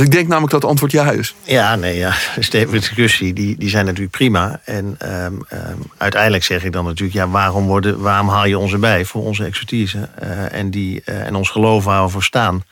Ik 0.00 0.10
denk 0.10 0.28
namelijk 0.28 0.52
dat 0.52 0.60
het 0.62 0.70
antwoord 0.70 0.92
ja 0.92 1.10
is. 1.10 1.34
Ja, 1.42 1.76
nee, 1.76 1.96
ja. 1.96 2.14
Stevige 2.38 2.78
discussie, 2.78 3.32
die, 3.32 3.56
die 3.58 3.68
zijn 3.68 3.84
natuurlijk 3.84 4.16
prima. 4.16 4.60
En 4.64 4.96
um, 5.02 5.44
um, 5.52 5.78
uiteindelijk 5.96 6.44
zeg 6.44 6.64
ik 6.64 6.72
dan 6.72 6.84
natuurlijk, 6.84 7.16
ja, 7.16 7.28
waarom, 7.28 7.66
worden, 7.66 8.00
waarom 8.00 8.28
haal 8.28 8.46
je 8.46 8.58
ons 8.58 8.72
erbij? 8.72 9.04
Voor 9.04 9.22
onze 9.24 9.44
expertise 9.44 10.08
uh, 10.22 10.52
en, 10.52 10.70
die, 10.70 11.02
uh, 11.04 11.26
en 11.26 11.34
ons 11.34 11.50
geloof 11.50 11.84
waar 11.84 12.04
we 12.04 12.10
voor 12.10 12.22
staan. 12.22 12.62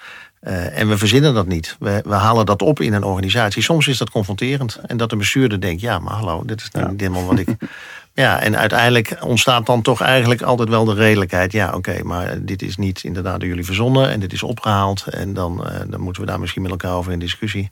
Uh, 0.43 0.79
en 0.79 0.89
we 0.89 0.99
verzinnen 0.99 1.35
dat 1.35 1.47
niet. 1.47 1.77
We, 1.79 2.03
we, 2.05 2.15
halen 2.15 2.47
dat 2.47 2.63
op 2.63 2.81
in 2.81 2.93
een 2.93 3.05
organisatie. 3.05 3.63
Soms 3.63 3.87
is 3.87 3.99
dat 3.99 4.11
confronterend. 4.11 4.81
En 4.87 4.97
dat 4.97 5.11
de 5.11 5.17
bestuurder 5.17 5.61
denkt, 5.61 5.81
ja, 5.81 5.99
maar 5.99 6.15
hallo, 6.15 6.43
dit 6.45 6.61
is 6.61 6.71
niet 6.71 6.85
ja. 6.85 6.93
helemaal 6.97 7.27
wat 7.27 7.39
ik... 7.39 7.49
Ja, 8.14 8.40
en 8.40 8.57
uiteindelijk 8.57 9.16
ontstaat 9.20 9.66
dan 9.66 9.83
toch 9.83 10.01
eigenlijk 10.01 10.42
altijd 10.42 10.68
wel 10.68 10.85
de 10.85 10.94
redelijkheid. 10.94 11.53
Ja, 11.53 11.72
oké, 11.75 12.03
maar 12.03 12.44
dit 12.44 12.62
is 12.62 12.77
niet 12.77 13.05
inderdaad 13.05 13.40
door 13.40 13.48
jullie 13.48 13.64
verzonnen 13.64 14.11
en 14.11 14.20
dit 14.20 14.33
is 14.33 14.42
opgehaald. 14.42 15.07
En 15.07 15.35
dan, 15.35 15.66
uh, 15.66 15.81
dan 15.88 16.01
moeten 16.01 16.22
we 16.22 16.29
daar 16.29 16.40
misschien 16.40 16.62
met 16.62 16.70
elkaar 16.70 16.92
over 16.92 17.12
in 17.12 17.18
discussie. 17.18 17.70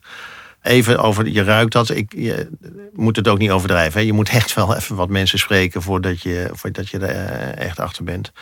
Even 0.63 0.99
over, 0.99 1.29
je 1.29 1.43
ruikt 1.43 1.73
dat. 1.73 1.91
Ik, 1.91 2.13
je 2.17 2.51
moet 2.93 3.17
het 3.17 3.29
ook 3.29 3.39
niet 3.39 3.51
overdrijven. 3.51 4.01
Hè. 4.01 4.07
Je 4.07 4.13
moet 4.13 4.29
echt 4.29 4.55
wel 4.55 4.77
even 4.77 4.97
wat 4.97 5.09
mensen 5.09 5.39
spreken 5.39 5.83
voordat 5.83 6.23
je, 6.23 6.49
voordat 6.53 6.89
je 6.89 6.99
er 6.99 7.55
echt 7.55 7.79
achter 7.79 8.05
bent. 8.05 8.33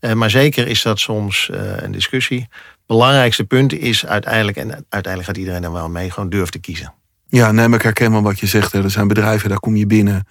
Uh, 0.00 0.12
maar 0.12 0.30
zeker 0.30 0.66
is 0.66 0.82
dat 0.82 0.98
soms 0.98 1.50
een 1.52 1.92
discussie. 1.92 2.48
Belangrijkste 2.86 3.44
punt 3.44 3.72
is 3.72 4.06
uiteindelijk, 4.06 4.56
en 4.56 4.70
uiteindelijk 4.70 5.24
gaat 5.24 5.36
iedereen 5.36 5.64
er 5.64 5.72
wel 5.72 5.88
mee, 5.88 6.10
gewoon 6.10 6.30
durf 6.30 6.50
te 6.50 6.58
kiezen. 6.58 6.92
Ja, 7.28 7.52
nee, 7.52 7.68
maar 7.68 7.78
ik 7.78 7.84
herken 7.84 8.12
wel 8.12 8.22
wat 8.22 8.38
je 8.38 8.46
zegt. 8.46 8.72
Hè. 8.72 8.82
Er 8.82 8.90
zijn 8.90 9.08
bedrijven, 9.08 9.48
daar 9.48 9.60
kom 9.60 9.76
je 9.76 9.86
binnen. 9.86 10.26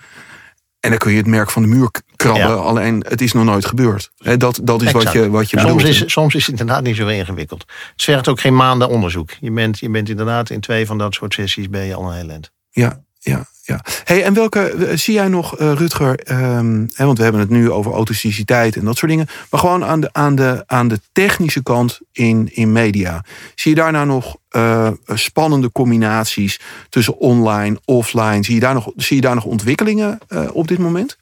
En 0.80 0.90
dan 0.90 0.98
kun 0.98 1.12
je 1.12 1.18
het 1.18 1.28
merk 1.28 1.50
van 1.50 1.62
de 1.62 1.68
muur 1.68 1.90
krabben. 2.16 2.48
Ja. 2.48 2.54
Alleen 2.54 3.06
het 3.08 3.22
is 3.22 3.32
nog 3.34 3.44
nooit 3.44 3.66
gebeurd. 3.66 4.12
He, 4.18 4.38
dat, 4.38 4.60
dat 4.64 4.82
is 4.82 4.92
wat 4.92 5.12
je, 5.12 5.30
wat 5.30 5.50
je 5.50 5.58
ja, 5.58 5.68
soms, 5.68 5.84
is, 5.84 6.04
soms 6.06 6.36
is 6.36 6.48
het 6.48 6.60
inderdaad 6.60 6.84
niet 6.84 6.96
zo 6.96 7.08
ingewikkeld. 7.08 7.66
Het 7.92 8.04
vergt 8.04 8.28
ook 8.28 8.40
geen 8.40 8.56
maanden 8.56 8.90
onderzoek. 8.90 9.30
Je 9.40 9.52
bent, 9.52 9.80
je 9.80 9.90
bent 9.90 10.10
inderdaad 10.10 10.50
in 10.50 10.60
twee 10.60 10.86
van 10.86 10.98
dat 10.98 11.14
soort 11.14 11.34
sessies 11.34 11.70
ben 11.70 11.86
je 11.86 11.94
al 11.94 12.12
een 12.12 12.18
heel 12.18 12.30
eind. 12.30 12.52
Ja, 12.70 13.04
ja, 13.20 13.46
ja. 13.70 13.80
Hey, 14.04 14.24
en 14.24 14.34
welke 14.34 14.92
zie 14.96 15.14
jij 15.14 15.28
nog, 15.28 15.60
uh, 15.60 15.72
Rutger? 15.74 16.20
Um, 16.32 16.90
hè, 16.94 17.06
want 17.06 17.18
we 17.18 17.24
hebben 17.24 17.42
het 17.42 17.50
nu 17.50 17.72
over 17.72 17.94
authenticiteit 17.94 18.76
en 18.76 18.86
dat 18.86 18.98
soort 18.98 19.12
dingen. 19.12 19.28
Maar 19.50 19.60
gewoon 19.60 19.86
aan 19.86 20.00
de, 20.00 20.10
aan 20.12 20.36
de, 20.36 20.64
aan 20.66 20.88
de 20.88 21.00
technische 21.12 21.64
kant 21.64 22.00
in, 22.12 22.50
in 22.54 22.72
media. 22.72 23.24
Zie 23.56 23.76
je 23.76 23.82
daar 23.82 23.92
nou 23.92 24.06
nog 24.06 24.38
uh, 24.52 24.90
spannende 25.06 25.72
combinaties 25.72 26.60
tussen 26.90 27.18
online, 27.18 27.80
offline? 27.86 28.44
Zie 28.44 28.54
je 28.54 28.60
daar 28.60 28.74
nog, 28.74 28.92
zie 28.96 29.16
je 29.16 29.22
daar 29.22 29.36
nog 29.36 29.46
ontwikkelingen 29.46 30.20
op 30.52 30.68
dit 30.68 30.78
moment? 30.78 31.18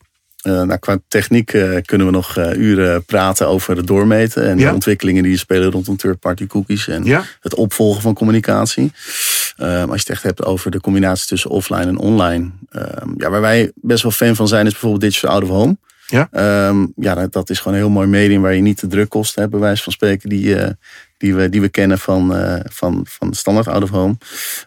Uh, 0.47 0.61
nou, 0.61 0.77
qua 0.79 0.97
techniek 1.07 1.53
uh, 1.53 1.77
kunnen 1.85 2.07
we 2.07 2.13
nog 2.13 2.37
uh, 2.37 2.53
uren 2.53 3.05
praten 3.05 3.47
over 3.47 3.77
het 3.77 3.87
doormeten 3.87 4.49
en 4.49 4.57
ja. 4.57 4.67
de 4.67 4.73
ontwikkelingen 4.73 5.23
die 5.23 5.37
spelen 5.37 5.71
rondom 5.71 5.97
third-party 5.97 6.47
cookies 6.47 6.87
en 6.87 7.03
ja. 7.03 7.23
het 7.39 7.55
opvolgen 7.55 8.01
van 8.01 8.13
communicatie. 8.13 8.91
als 9.57 9.85
je 9.85 9.91
het 9.91 10.09
echt 10.09 10.23
hebt 10.23 10.45
over 10.45 10.71
de 10.71 10.81
combinatie 10.81 11.27
tussen 11.27 11.49
offline 11.49 11.85
en 11.85 11.97
online. 11.97 12.49
ja, 13.17 13.29
waar 13.29 13.41
wij 13.41 13.71
best 13.75 14.03
wel 14.03 14.11
fan 14.11 14.35
van 14.35 14.47
zijn 14.47 14.65
is 14.65 14.71
bijvoorbeeld 14.71 15.01
Digital 15.01 15.31
Out 15.31 15.43
of 15.43 15.49
Home. 15.49 15.77
Ja, 16.07 16.29
um, 16.67 16.93
ja 16.95 17.27
dat 17.27 17.49
is 17.49 17.59
gewoon 17.59 17.73
een 17.73 17.83
heel 17.83 17.93
mooi 17.93 18.07
medium 18.07 18.41
waar 18.41 18.53
je 18.53 18.61
niet 18.61 18.79
de 18.79 18.87
drukkosten 18.87 19.41
hebt, 19.41 19.53
bij 19.53 19.61
wijze 19.61 19.83
van 19.83 19.93
spreken, 19.93 20.29
die, 20.29 20.45
uh, 20.45 20.67
die, 21.17 21.35
we, 21.35 21.49
die 21.49 21.61
we 21.61 21.69
kennen 21.69 21.99
van, 21.99 22.35
uh, 22.35 22.59
van, 22.63 23.05
van 23.09 23.33
standaard 23.33 23.67
out 23.67 23.83
of 23.83 23.89
home. 23.89 24.15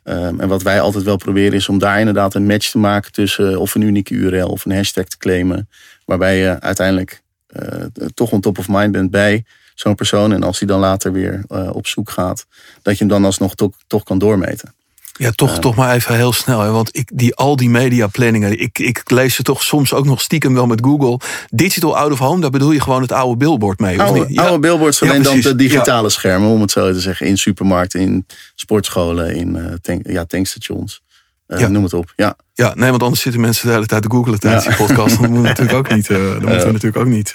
Um, 0.04 0.40
en 0.40 0.48
wat 0.48 0.62
wij 0.62 0.80
altijd 0.80 1.04
wel 1.04 1.16
proberen 1.16 1.52
is 1.52 1.68
om 1.68 1.78
daar 1.78 1.98
inderdaad 1.98 2.34
een 2.34 2.46
match 2.46 2.70
te 2.70 2.78
maken 2.78 3.12
tussen 3.12 3.60
of 3.60 3.74
een 3.74 3.80
unieke 3.80 4.14
URL 4.14 4.48
of 4.48 4.64
een 4.64 4.74
hashtag 4.74 5.04
te 5.04 5.16
claimen, 5.18 5.68
waarbij 6.04 6.38
je 6.38 6.60
uiteindelijk 6.60 7.22
uh, 7.48 7.84
toch 8.14 8.30
on 8.30 8.40
top 8.40 8.58
of 8.58 8.68
mind 8.68 8.92
bent 8.92 9.10
bij 9.10 9.44
zo'n 9.74 9.94
persoon. 9.94 10.32
En 10.32 10.42
als 10.42 10.58
die 10.58 10.68
dan 10.68 10.80
later 10.80 11.12
weer 11.12 11.44
op 11.72 11.86
zoek 11.86 12.10
gaat, 12.10 12.46
dat 12.82 12.92
je 12.92 13.04
hem 13.04 13.12
dan 13.12 13.24
alsnog 13.24 13.54
toch, 13.54 13.76
toch 13.86 14.02
kan 14.02 14.18
doormeten. 14.18 14.74
Ja, 15.20 15.30
toch, 15.30 15.50
uh, 15.50 15.58
toch 15.58 15.74
maar 15.74 15.94
even 15.94 16.14
heel 16.14 16.32
snel. 16.32 16.60
Hè? 16.60 16.70
Want 16.70 16.96
ik, 16.96 17.10
die, 17.14 17.34
al 17.34 17.56
die 17.56 17.70
media 17.70 18.06
planningen, 18.06 18.60
ik, 18.60 18.78
ik 18.78 19.10
lees 19.10 19.34
ze 19.34 19.42
toch 19.42 19.62
soms 19.62 19.92
ook 19.92 20.04
nog 20.04 20.20
stiekem 20.20 20.54
wel 20.54 20.66
met 20.66 20.80
Google. 20.84 21.20
Digital 21.50 21.96
out 21.96 22.12
of 22.12 22.18
home, 22.18 22.40
daar 22.40 22.50
bedoel 22.50 22.70
je 22.70 22.80
gewoon 22.80 23.02
het 23.02 23.12
oude 23.12 23.36
billboard 23.36 23.78
mee. 23.78 24.00
Oude, 24.00 24.20
of 24.20 24.28
niet? 24.28 24.38
oude 24.38 24.58
billboards, 24.58 25.02
alleen 25.02 25.16
ja, 25.16 25.22
dan 25.22 25.40
de 25.40 25.56
digitale 25.56 26.02
ja. 26.02 26.08
schermen, 26.08 26.48
om 26.48 26.60
het 26.60 26.70
zo 26.70 26.92
te 26.92 27.00
zeggen. 27.00 27.26
In 27.26 27.38
supermarkten, 27.38 28.00
in 28.00 28.26
sportscholen, 28.54 29.34
in 29.34 29.56
uh, 29.56 29.72
tank, 29.82 30.06
ja, 30.06 30.24
tankstations. 30.24 31.02
Uh, 31.48 31.60
ja. 31.60 31.68
Noem 31.68 31.82
het 31.82 31.94
op. 31.94 32.12
Ja. 32.16 32.36
ja, 32.54 32.74
nee, 32.74 32.90
want 32.90 33.02
anders 33.02 33.22
zitten 33.22 33.40
mensen 33.40 33.66
de 33.66 33.72
hele 33.72 33.86
tijd 33.86 34.02
te 34.02 34.10
googelen 34.10 34.40
tijdens 34.40 34.64
die 34.64 34.76
podcast. 34.76 35.20
Dat 35.20 35.28
moeten 35.28 35.42
we 35.42 35.48
natuurlijk 35.48 35.78
ook 35.78 35.94
niet, 35.94 36.08
dat 36.08 36.40
moeten 36.40 36.66
we 36.66 36.72
natuurlijk 36.72 36.96
ook 36.96 37.06
niet 37.06 37.32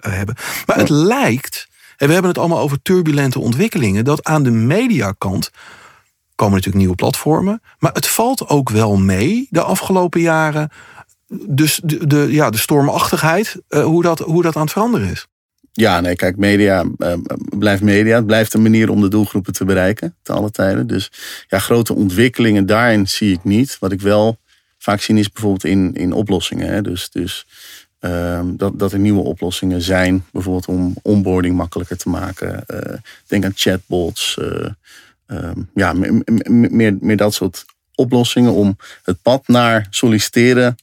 hebben. 0.00 0.34
Maar 0.66 0.76
het 0.76 0.88
lijkt, 0.88 1.68
en 1.96 2.06
we 2.06 2.12
hebben 2.12 2.30
het 2.30 2.40
allemaal 2.40 2.60
over 2.60 2.82
turbulente 2.82 3.38
ontwikkelingen, 3.38 4.04
dat 4.04 4.24
aan 4.24 4.42
de 4.42 4.50
mediakant 4.50 5.50
komen 6.38 6.54
natuurlijk 6.54 6.84
nieuwe 6.84 6.94
platformen. 6.94 7.62
Maar 7.78 7.92
het 7.92 8.06
valt 8.06 8.48
ook 8.48 8.70
wel 8.70 8.96
mee 8.96 9.46
de 9.50 9.62
afgelopen 9.62 10.20
jaren. 10.20 10.70
Dus 11.46 11.80
de, 11.84 12.06
de, 12.06 12.26
ja, 12.30 12.50
de 12.50 12.58
stormachtigheid, 12.58 13.56
uh, 13.68 13.84
hoe, 13.84 14.02
dat, 14.02 14.18
hoe 14.18 14.42
dat 14.42 14.56
aan 14.56 14.62
het 14.62 14.72
veranderen 14.72 15.10
is. 15.10 15.26
Ja, 15.72 16.00
nee, 16.00 16.16
kijk, 16.16 16.36
media 16.36 16.84
uh, 16.98 17.12
blijft 17.58 17.82
media. 17.82 18.16
Het 18.16 18.26
blijft 18.26 18.54
een 18.54 18.62
manier 18.62 18.90
om 18.90 19.00
de 19.00 19.08
doelgroepen 19.08 19.52
te 19.52 19.64
bereiken, 19.64 20.16
te 20.22 20.32
alle 20.32 20.50
tijden. 20.50 20.86
Dus 20.86 21.12
ja, 21.48 21.58
grote 21.58 21.94
ontwikkelingen 21.94 22.66
daarin 22.66 23.08
zie 23.08 23.32
ik 23.32 23.44
niet. 23.44 23.76
Wat 23.80 23.92
ik 23.92 24.00
wel 24.00 24.38
vaak 24.78 25.00
zie 25.00 25.18
is 25.18 25.32
bijvoorbeeld 25.32 25.64
in, 25.64 25.94
in 25.94 26.12
oplossingen. 26.12 26.68
Hè. 26.68 26.82
Dus, 26.82 27.10
dus 27.10 27.46
uh, 28.00 28.40
dat, 28.44 28.78
dat 28.78 28.92
er 28.92 28.98
nieuwe 28.98 29.22
oplossingen 29.22 29.82
zijn. 29.82 30.24
Bijvoorbeeld 30.32 30.66
om 30.66 30.94
onboarding 31.02 31.56
makkelijker 31.56 31.96
te 31.96 32.08
maken. 32.08 32.64
Uh, 32.66 32.94
denk 33.26 33.44
aan 33.44 33.52
chatbots. 33.54 34.38
Um, 35.30 35.70
ja, 35.74 35.92
meer, 35.92 36.96
meer 37.00 37.16
dat 37.16 37.34
soort 37.34 37.64
oplossingen 37.94 38.52
om 38.52 38.76
het 39.02 39.22
pad 39.22 39.48
naar 39.48 39.86
solliciteren 39.90 40.76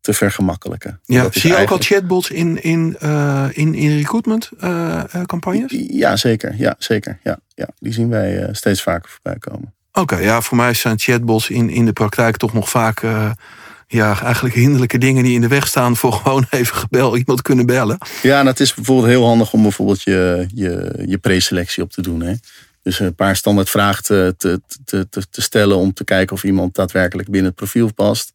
te 0.00 0.12
vergemakkelijken. 0.12 1.00
Ja, 1.04 1.22
zie 1.22 1.30
je 1.32 1.56
eigenlijk... 1.56 1.70
ook 1.70 1.70
al 1.70 1.84
chatbots 1.84 2.30
in, 2.30 2.62
in, 2.62 2.96
uh, 3.02 3.48
in, 3.52 3.74
in 3.74 3.96
recruitment 3.96 4.50
uh, 4.60 5.02
campagnes? 5.26 5.74
Ja, 5.88 6.16
zeker. 6.16 6.54
Ja, 6.56 6.74
zeker. 6.78 7.18
Ja, 7.22 7.38
ja. 7.54 7.68
Die 7.78 7.92
zien 7.92 8.08
wij 8.08 8.42
uh, 8.42 8.48
steeds 8.52 8.82
vaker 8.82 9.10
voorbij 9.10 9.38
komen. 9.38 9.74
Oké, 9.92 10.00
okay, 10.00 10.24
ja, 10.24 10.40
voor 10.40 10.56
mij 10.56 10.74
zijn 10.74 10.98
chatbots 10.98 11.50
in, 11.50 11.70
in 11.70 11.84
de 11.84 11.92
praktijk 11.92 12.36
toch 12.36 12.52
nog 12.52 12.68
vaak 12.68 13.02
ja, 13.86 14.20
eigenlijk 14.22 14.54
hinderlijke 14.54 14.98
dingen 14.98 15.24
die 15.24 15.34
in 15.34 15.40
de 15.40 15.48
weg 15.48 15.66
staan 15.66 15.96
voor 15.96 16.12
gewoon 16.22 16.46
even 16.50 16.76
gebel, 16.76 17.16
iemand 17.16 17.42
kunnen 17.42 17.66
bellen. 17.66 17.98
Ja, 18.22 18.40
en 18.40 18.46
het 18.46 18.60
is 18.60 18.74
bijvoorbeeld 18.74 19.08
heel 19.08 19.26
handig 19.26 19.52
om 19.52 19.62
bijvoorbeeld 19.62 20.02
je, 20.02 20.46
je, 20.54 21.02
je 21.06 21.18
preselectie 21.18 21.82
op 21.82 21.90
te 21.90 22.02
doen. 22.02 22.20
Hè? 22.20 22.34
Dus 22.82 22.98
een 22.98 23.14
paar 23.14 23.36
standaard 23.36 23.70
vragen 23.70 24.04
te, 24.04 24.34
te, 24.36 24.60
te, 24.84 25.08
te, 25.30 25.42
stellen 25.42 25.76
om 25.76 25.92
te 25.92 26.04
kijken 26.04 26.36
of 26.36 26.44
iemand 26.44 26.74
daadwerkelijk 26.74 27.28
binnen 27.28 27.50
het 27.50 27.58
profiel 27.58 27.92
past. 27.92 28.32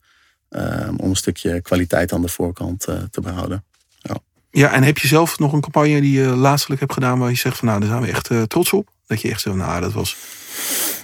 Um, 0.50 1.00
om 1.00 1.10
een 1.10 1.16
stukje 1.16 1.62
kwaliteit 1.62 2.14
aan 2.14 2.22
de 2.22 2.28
voorkant 2.28 2.88
uh, 2.90 2.96
te 3.12 3.22
behouden. 3.22 3.64
Ja. 3.98 4.18
ja, 4.52 4.74
en 4.74 4.84
heb 4.84 4.98
je 4.98 5.08
zelf 5.08 5.40
nog 5.40 5.54
een 5.54 5.62
campagne 5.62 6.02
die 6.02 6.20
je 6.20 6.26
laatstelijk 6.26 6.80
hebt 6.80 6.94
gedaan 6.94 7.20
waar 7.20 7.30
je 7.30 7.36
zegt 7.36 7.58
van 7.58 7.68
nou, 7.68 7.80
daar 7.80 7.90
zijn 7.90 8.02
we 8.02 8.08
echt 8.08 8.30
uh, 8.30 8.42
trots 8.42 8.74
op? 8.74 8.90
Dat 9.08 9.22
je 9.22 9.30
echt 9.30 9.42
zo, 9.42 9.56
nou, 9.56 9.82
dat 9.82 9.94
was. 9.94 10.16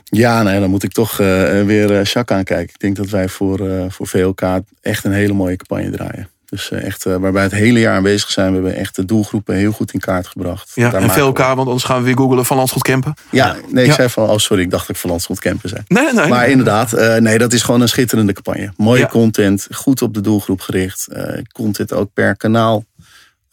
Ja, 0.04 0.44
nee, 0.44 0.60
dan 0.60 0.70
moet 0.70 0.84
ik 0.84 0.92
toch 0.92 1.12
uh, 1.12 1.28
weer 1.64 2.02
Jacques 2.02 2.38
aankijken. 2.38 2.74
Ik 2.74 2.80
denk 2.80 2.96
dat 2.96 3.10
wij 3.10 3.30
voor, 3.30 3.92
voor 3.92 4.08
VLK 4.08 4.42
echt 4.82 5.04
een 5.04 5.12
hele 5.12 5.34
mooie 5.34 5.56
campagne 5.56 5.90
draaien. 5.90 6.30
Dus 6.54 6.72
echt, 6.72 7.06
uh, 7.06 7.16
waarbij 7.16 7.44
het 7.44 7.52
hele 7.52 7.80
jaar 7.80 7.96
aanwezig 7.96 8.32
zijn. 8.32 8.48
We 8.48 8.54
hebben 8.54 8.76
echt 8.76 8.96
de 8.96 9.06
doelgroepen 9.06 9.56
heel 9.56 9.72
goed 9.72 9.94
in 9.94 10.00
kaart 10.00 10.28
gebracht. 10.28 10.72
Ja, 10.76 10.90
Daar 10.90 11.02
en 11.02 11.10
veel 11.10 11.26
elkaar, 11.26 11.56
want 11.56 11.68
anders 11.68 11.86
gaan 11.86 11.98
we 11.98 12.04
weer 12.04 12.18
googelen 12.18 12.46
van 12.46 12.58
Landschot 12.58 12.82
Kempen. 12.82 13.14
Ja, 13.30 13.56
nee, 13.70 13.86
ik 13.86 13.92
zei 13.92 14.10
van, 14.10 14.30
oh 14.30 14.38
sorry, 14.38 14.64
ik 14.64 14.70
dacht 14.70 14.88
dat 14.88 14.96
ik 14.96 15.02
van 15.02 15.10
Landschot 15.10 15.40
Kempen 15.40 15.70
zei. 15.70 15.82
Nee, 15.88 16.14
nee. 16.14 16.28
Maar 16.28 16.50
inderdaad, 16.50 16.94
uh, 16.94 17.16
nee, 17.16 17.38
dat 17.38 17.54
is 17.54 17.62
gewoon 17.62 17.82
een 17.82 17.88
schitterende 17.88 18.34
campagne. 18.34 18.74
Mooie 18.78 19.08
content, 19.08 19.68
goed 19.72 20.02
op 20.02 20.14
de 20.14 20.22
doelgroep 20.22 20.62
gericht. 20.62 21.08
Uh, 21.12 21.38
content 21.52 21.94
ook 21.94 22.14
per 22.14 22.38
kanaal 22.38 22.86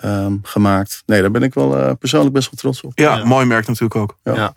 um, 0.05 0.41
gemaakt. 0.43 1.03
Nee, 1.07 1.21
daar 1.21 1.31
ben 1.31 1.43
ik 1.43 1.55
wel 1.55 1.97
persoonlijk 1.97 2.35
best 2.35 2.47
wel 2.47 2.61
trots 2.61 2.81
op. 2.81 2.93
Ja, 2.99 3.25
mooi 3.25 3.47
merk 3.47 3.67
natuurlijk 3.67 3.97
ook. 3.97 4.17
ja. 4.25 4.35
Ja, 4.35 4.55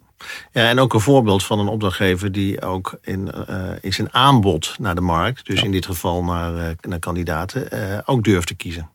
en 0.52 0.80
ook 0.80 0.94
een 0.94 1.00
voorbeeld 1.00 1.44
van 1.44 1.60
een 1.60 1.68
opdrachtgever 1.68 2.32
die 2.32 2.62
ook 2.62 2.98
in, 3.02 3.32
uh, 3.50 3.56
in 3.82 3.94
zijn 3.94 4.14
aanbod 4.14 4.76
naar 4.80 4.96
de 4.96 5.02
markt, 5.02 5.46
dus 5.46 5.64
in 5.64 5.72
dit 5.72 5.86
geval 5.86 6.24
naar, 6.24 6.54
uh, 6.56 6.64
naar 6.82 7.00
kandidaten, 7.00 7.68
uh, 7.74 7.98
ook 8.06 8.24
durft 8.24 8.48
te 8.48 8.56
kiezen. 8.56 8.90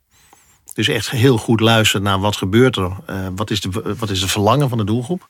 Dus 0.74 0.88
echt 0.88 1.10
heel 1.10 1.38
goed 1.38 1.60
luisteren 1.60 2.02
naar 2.02 2.20
wat 2.20 2.36
gebeurt 2.36 2.76
er, 2.76 2.92
wat, 3.34 3.50
is 3.50 3.60
de, 3.60 3.94
wat 3.98 4.10
is 4.10 4.20
de 4.20 4.28
verlangen 4.28 4.68
van 4.68 4.78
de 4.78 4.84
doelgroep 4.84 5.28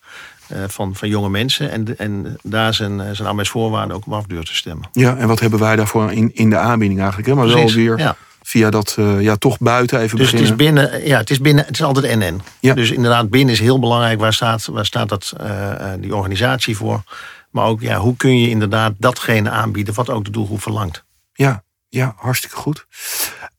van, 0.67 0.95
van 0.95 1.09
jonge 1.09 1.29
mensen 1.29 1.71
en, 1.71 1.99
en 1.99 2.39
daar 2.43 2.75
zijn, 2.75 3.17
zijn 3.17 3.29
arbeidsvoorwaarden 3.29 3.97
ook 3.97 4.07
op 4.07 4.13
af 4.13 4.27
durft 4.27 4.47
te 4.47 4.55
stemmen. 4.55 4.89
Ja, 4.93 5.17
en 5.17 5.29
wat 5.29 5.41
hebben 5.41 5.59
wij 5.59 5.77
daarvoor 5.77 6.13
in, 6.13 6.35
in 6.35 6.51
de 6.51 6.57
aanbieding 6.57 7.01
eigenlijk? 7.01 7.29
Hè? 7.29 7.35
Maar 7.35 7.47
Precies, 7.47 7.75
wel 7.75 7.85
weer. 7.85 7.99
Ja 7.99 8.17
via 8.49 8.71
dat 8.71 8.97
uh, 8.99 9.21
ja, 9.21 9.37
toch 9.37 9.59
buiten 9.59 10.01
even 10.01 10.19
dus 10.19 10.31
beginnen. 10.31 10.51
Het 10.51 10.61
is 10.61 10.67
binnen, 10.67 11.07
ja, 11.07 11.19
het 11.19 11.31
is 11.31 11.41
binnen, 11.41 11.65
het 11.65 11.75
is 11.75 11.83
altijd 11.83 12.19
NN. 12.19 12.41
Ja. 12.61 12.75
Dus 12.75 12.91
inderdaad, 12.91 13.31
binnen 13.31 13.55
is 13.55 13.61
heel 13.61 13.79
belangrijk. 13.79 14.21
Waar 14.21 14.33
staat, 14.33 14.67
waar 14.67 14.87
staat 14.87 15.09
dat, 15.09 15.33
uh, 15.41 15.93
die 15.99 16.15
organisatie 16.15 16.77
voor? 16.77 17.03
Maar 17.51 17.65
ook, 17.65 17.81
ja, 17.81 17.99
hoe 17.99 18.17
kun 18.17 18.41
je 18.41 18.49
inderdaad 18.49 18.93
datgene 18.99 19.51
aanbieden 19.51 19.95
wat 19.95 20.11
ook 20.11 20.25
de 20.25 20.31
doelgroep 20.31 20.63
verlangt? 20.63 21.05
Ja, 21.33 21.63
ja 21.89 22.15
hartstikke 22.17 22.57
goed. 22.57 22.87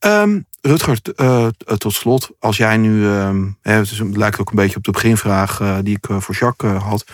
Um, 0.00 0.46
Rutger, 0.60 0.98
uh, 1.16 1.46
tot 1.78 1.92
slot, 1.92 2.30
als 2.38 2.56
jij 2.56 2.76
nu, 2.76 3.04
um, 3.04 3.58
het, 3.62 4.00
lijkt 4.12 4.40
ook 4.40 4.50
een 4.50 4.56
beetje 4.56 4.76
op 4.76 4.84
de 4.84 4.90
beginvraag 4.90 5.80
die 5.82 5.96
ik 5.96 6.06
voor 6.18 6.34
Jacques 6.34 6.82
had. 6.82 7.04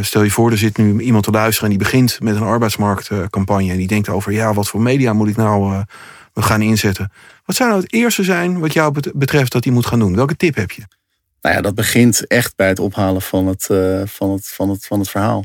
stel 0.00 0.22
je 0.22 0.30
voor, 0.30 0.50
er 0.50 0.58
zit 0.58 0.76
nu 0.76 1.00
iemand 1.00 1.24
te 1.24 1.30
luisteren 1.30 1.70
en 1.70 1.76
die 1.76 1.84
begint 1.84 2.20
met 2.20 2.36
een 2.36 2.42
arbeidsmarktcampagne. 2.42 3.70
en 3.70 3.76
die 3.76 3.86
denkt 3.86 4.08
over, 4.08 4.32
ja, 4.32 4.54
wat 4.54 4.68
voor 4.68 4.80
media 4.80 5.12
moet 5.12 5.28
ik 5.28 5.36
nou 5.36 5.84
we 6.32 6.42
gaan 6.42 6.62
inzetten. 6.62 7.12
Wat 7.44 7.56
zou 7.56 7.68
nou 7.70 7.82
het 7.82 7.92
eerste 7.92 8.22
zijn 8.22 8.58
wat 8.58 8.72
jou 8.72 9.12
betreft 9.14 9.52
dat 9.52 9.64
hij 9.64 9.72
moet 9.72 9.86
gaan 9.86 9.98
doen? 9.98 10.16
Welke 10.16 10.36
tip 10.36 10.54
heb 10.54 10.70
je? 10.70 10.82
Nou 11.40 11.54
ja, 11.54 11.60
dat 11.60 11.74
begint 11.74 12.26
echt 12.26 12.56
bij 12.56 12.68
het 12.68 12.78
ophalen 12.78 13.22
van 13.22 13.46
het, 13.46 13.68
uh, 13.70 14.02
van 14.04 14.30
het, 14.30 14.48
van 14.48 14.70
het, 14.70 14.86
van 14.86 14.98
het 14.98 15.10
verhaal. 15.10 15.44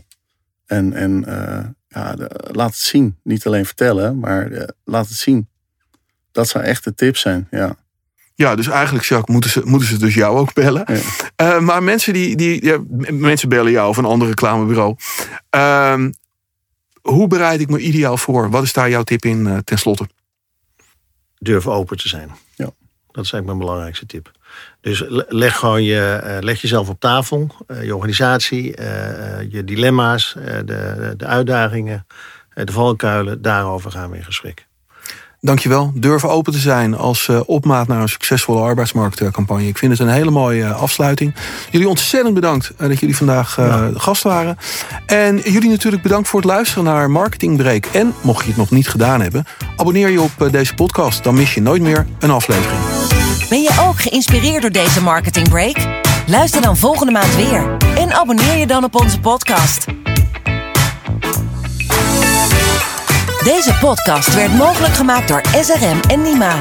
En, 0.66 0.94
en 0.94 1.24
uh, 1.28 1.66
ja, 1.88 2.16
laat 2.52 2.70
het 2.70 2.80
zien. 2.80 3.18
Niet 3.24 3.46
alleen 3.46 3.66
vertellen, 3.66 4.20
maar 4.20 4.52
uh, 4.52 4.64
laat 4.84 5.08
het 5.08 5.18
zien. 5.18 5.50
Dat 6.32 6.48
zou 6.48 6.64
echt 6.64 6.84
de 6.84 6.94
tip 6.94 7.18
zijn, 7.18 7.48
ja. 7.52 7.76
Ja, 8.36 8.56
dus 8.56 8.68
eigenlijk, 8.68 9.06
Jacques, 9.06 9.34
moeten 9.34 9.52
ze, 9.52 9.62
moeten 9.66 9.88
ze 9.88 9.98
dus 9.98 10.14
jou 10.14 10.38
ook 10.38 10.54
bellen. 10.54 10.86
Ja. 11.36 11.60
maar 11.60 11.84
mensen 11.84 12.14
die, 12.14 12.36
die 12.36 12.66
ja, 12.66 12.78
mensen 13.12 13.50
bellen 13.50 13.72
jou 13.72 13.90
of 13.90 13.98
een 13.98 14.06
ander 14.06 14.28
reclamebureau. 14.28 14.96
Ehm, 15.50 16.12
hoe 17.02 17.28
bereid 17.28 17.60
ik 17.60 17.70
me 17.70 17.80
ideaal 17.80 18.18
voor? 18.18 18.50
Wat 18.50 18.64
is 18.64 18.74
daar 18.74 18.90
jouw 18.90 19.04
tip 19.04 19.26
in 19.26 19.62
tenslotte? 19.64 20.08
Durven 21.40 21.72
open 21.72 21.98
te 21.98 22.08
zijn. 22.08 22.30
Ja. 22.56 22.70
Dat 23.12 23.26
is 23.26 23.32
eigenlijk 23.32 23.46
mijn 23.46 23.58
belangrijkste 23.58 24.06
tip. 24.06 24.32
Dus 24.82 25.04
leg 25.28 25.58
gewoon 25.58 25.84
je, 25.84 26.20
eh, 26.24 26.38
leg 26.40 26.62
jezelf 26.62 26.90
op 26.90 27.00
tafel, 27.00 27.48
eh, 27.68 27.84
je 27.84 27.96
organisatie, 27.96 28.76
eh, 28.76 29.52
je 29.52 29.64
dilemma's, 29.64 30.36
de, 30.66 31.14
de 31.18 31.26
uitdagingen, 31.26 32.08
de 32.54 32.72
valkuilen. 32.72 33.42
Daarover 33.42 33.92
gaan 33.92 34.10
we 34.10 34.18
in 34.18 34.24
gesprek. 34.24 34.67
Dankjewel. 35.42 35.92
Durven 35.96 36.30
open 36.30 36.54
te 36.54 36.60
zijn 36.60 36.96
als 36.96 37.28
uh, 37.28 37.40
opmaat 37.46 37.88
naar 37.88 38.02
een 38.02 38.10
succesvolle 38.10 38.62
arbeidsmarktcampagne. 38.62 39.68
Ik 39.68 39.78
vind 39.78 39.92
het 39.92 40.02
een 40.02 40.14
hele 40.14 40.32
mooie 40.32 40.64
uh, 40.64 40.82
afsluiting. 40.82 41.36
Jullie 41.72 41.90
ontzettend 41.90 42.34
bedankt 42.34 42.72
uh, 42.82 42.88
dat 42.88 43.00
jullie 43.00 43.18
vandaag 43.18 43.56
ja. 43.58 43.90
gast 43.94 44.24
waren. 44.24 44.58
En 45.06 45.38
jullie 45.38 45.70
natuurlijk 45.70 46.04
bedankt 46.04 46.28
voor 46.28 46.40
het 46.40 46.50
luisteren 46.50 46.84
naar 46.84 47.12
Marketing 47.12 47.58
Break. 47.58 47.86
En 47.86 48.14
mocht 48.22 48.42
je 48.42 48.48
het 48.48 48.58
nog 48.58 48.72
niet 48.72 48.88
gedaan 48.88 49.22
hebben, 49.22 49.46
abonneer 49.76 50.10
je 50.10 50.22
op 50.22 50.48
deze 50.52 50.74
podcast. 50.74 51.24
Dan 51.24 51.36
mis 51.36 51.54
je 51.54 51.62
nooit 51.62 51.82
meer 51.82 52.06
een 52.20 52.32
aflevering. 52.32 52.82
Ben 53.50 53.62
je 53.62 53.86
ook 53.88 54.00
geïnspireerd 54.00 54.62
door 54.62 54.72
deze 54.72 55.04
Marketing 55.04 55.50
Break? 55.50 55.78
Luister 56.28 56.62
dan 56.62 56.78
volgende 56.78 57.12
maand 57.12 57.36
weer. 57.36 57.78
En 57.96 58.14
abonneer 58.14 58.58
je 58.58 58.68
dan 58.68 58.84
op 58.84 58.96
onze 58.96 59.20
podcast. 59.20 59.86
Deze 63.48 63.74
podcast 63.80 64.34
werd 64.34 64.54
mogelijk 64.54 64.94
gemaakt 64.94 65.28
door 65.28 65.42
SRM 65.62 66.00
en 66.10 66.22
Nima. 66.22 66.60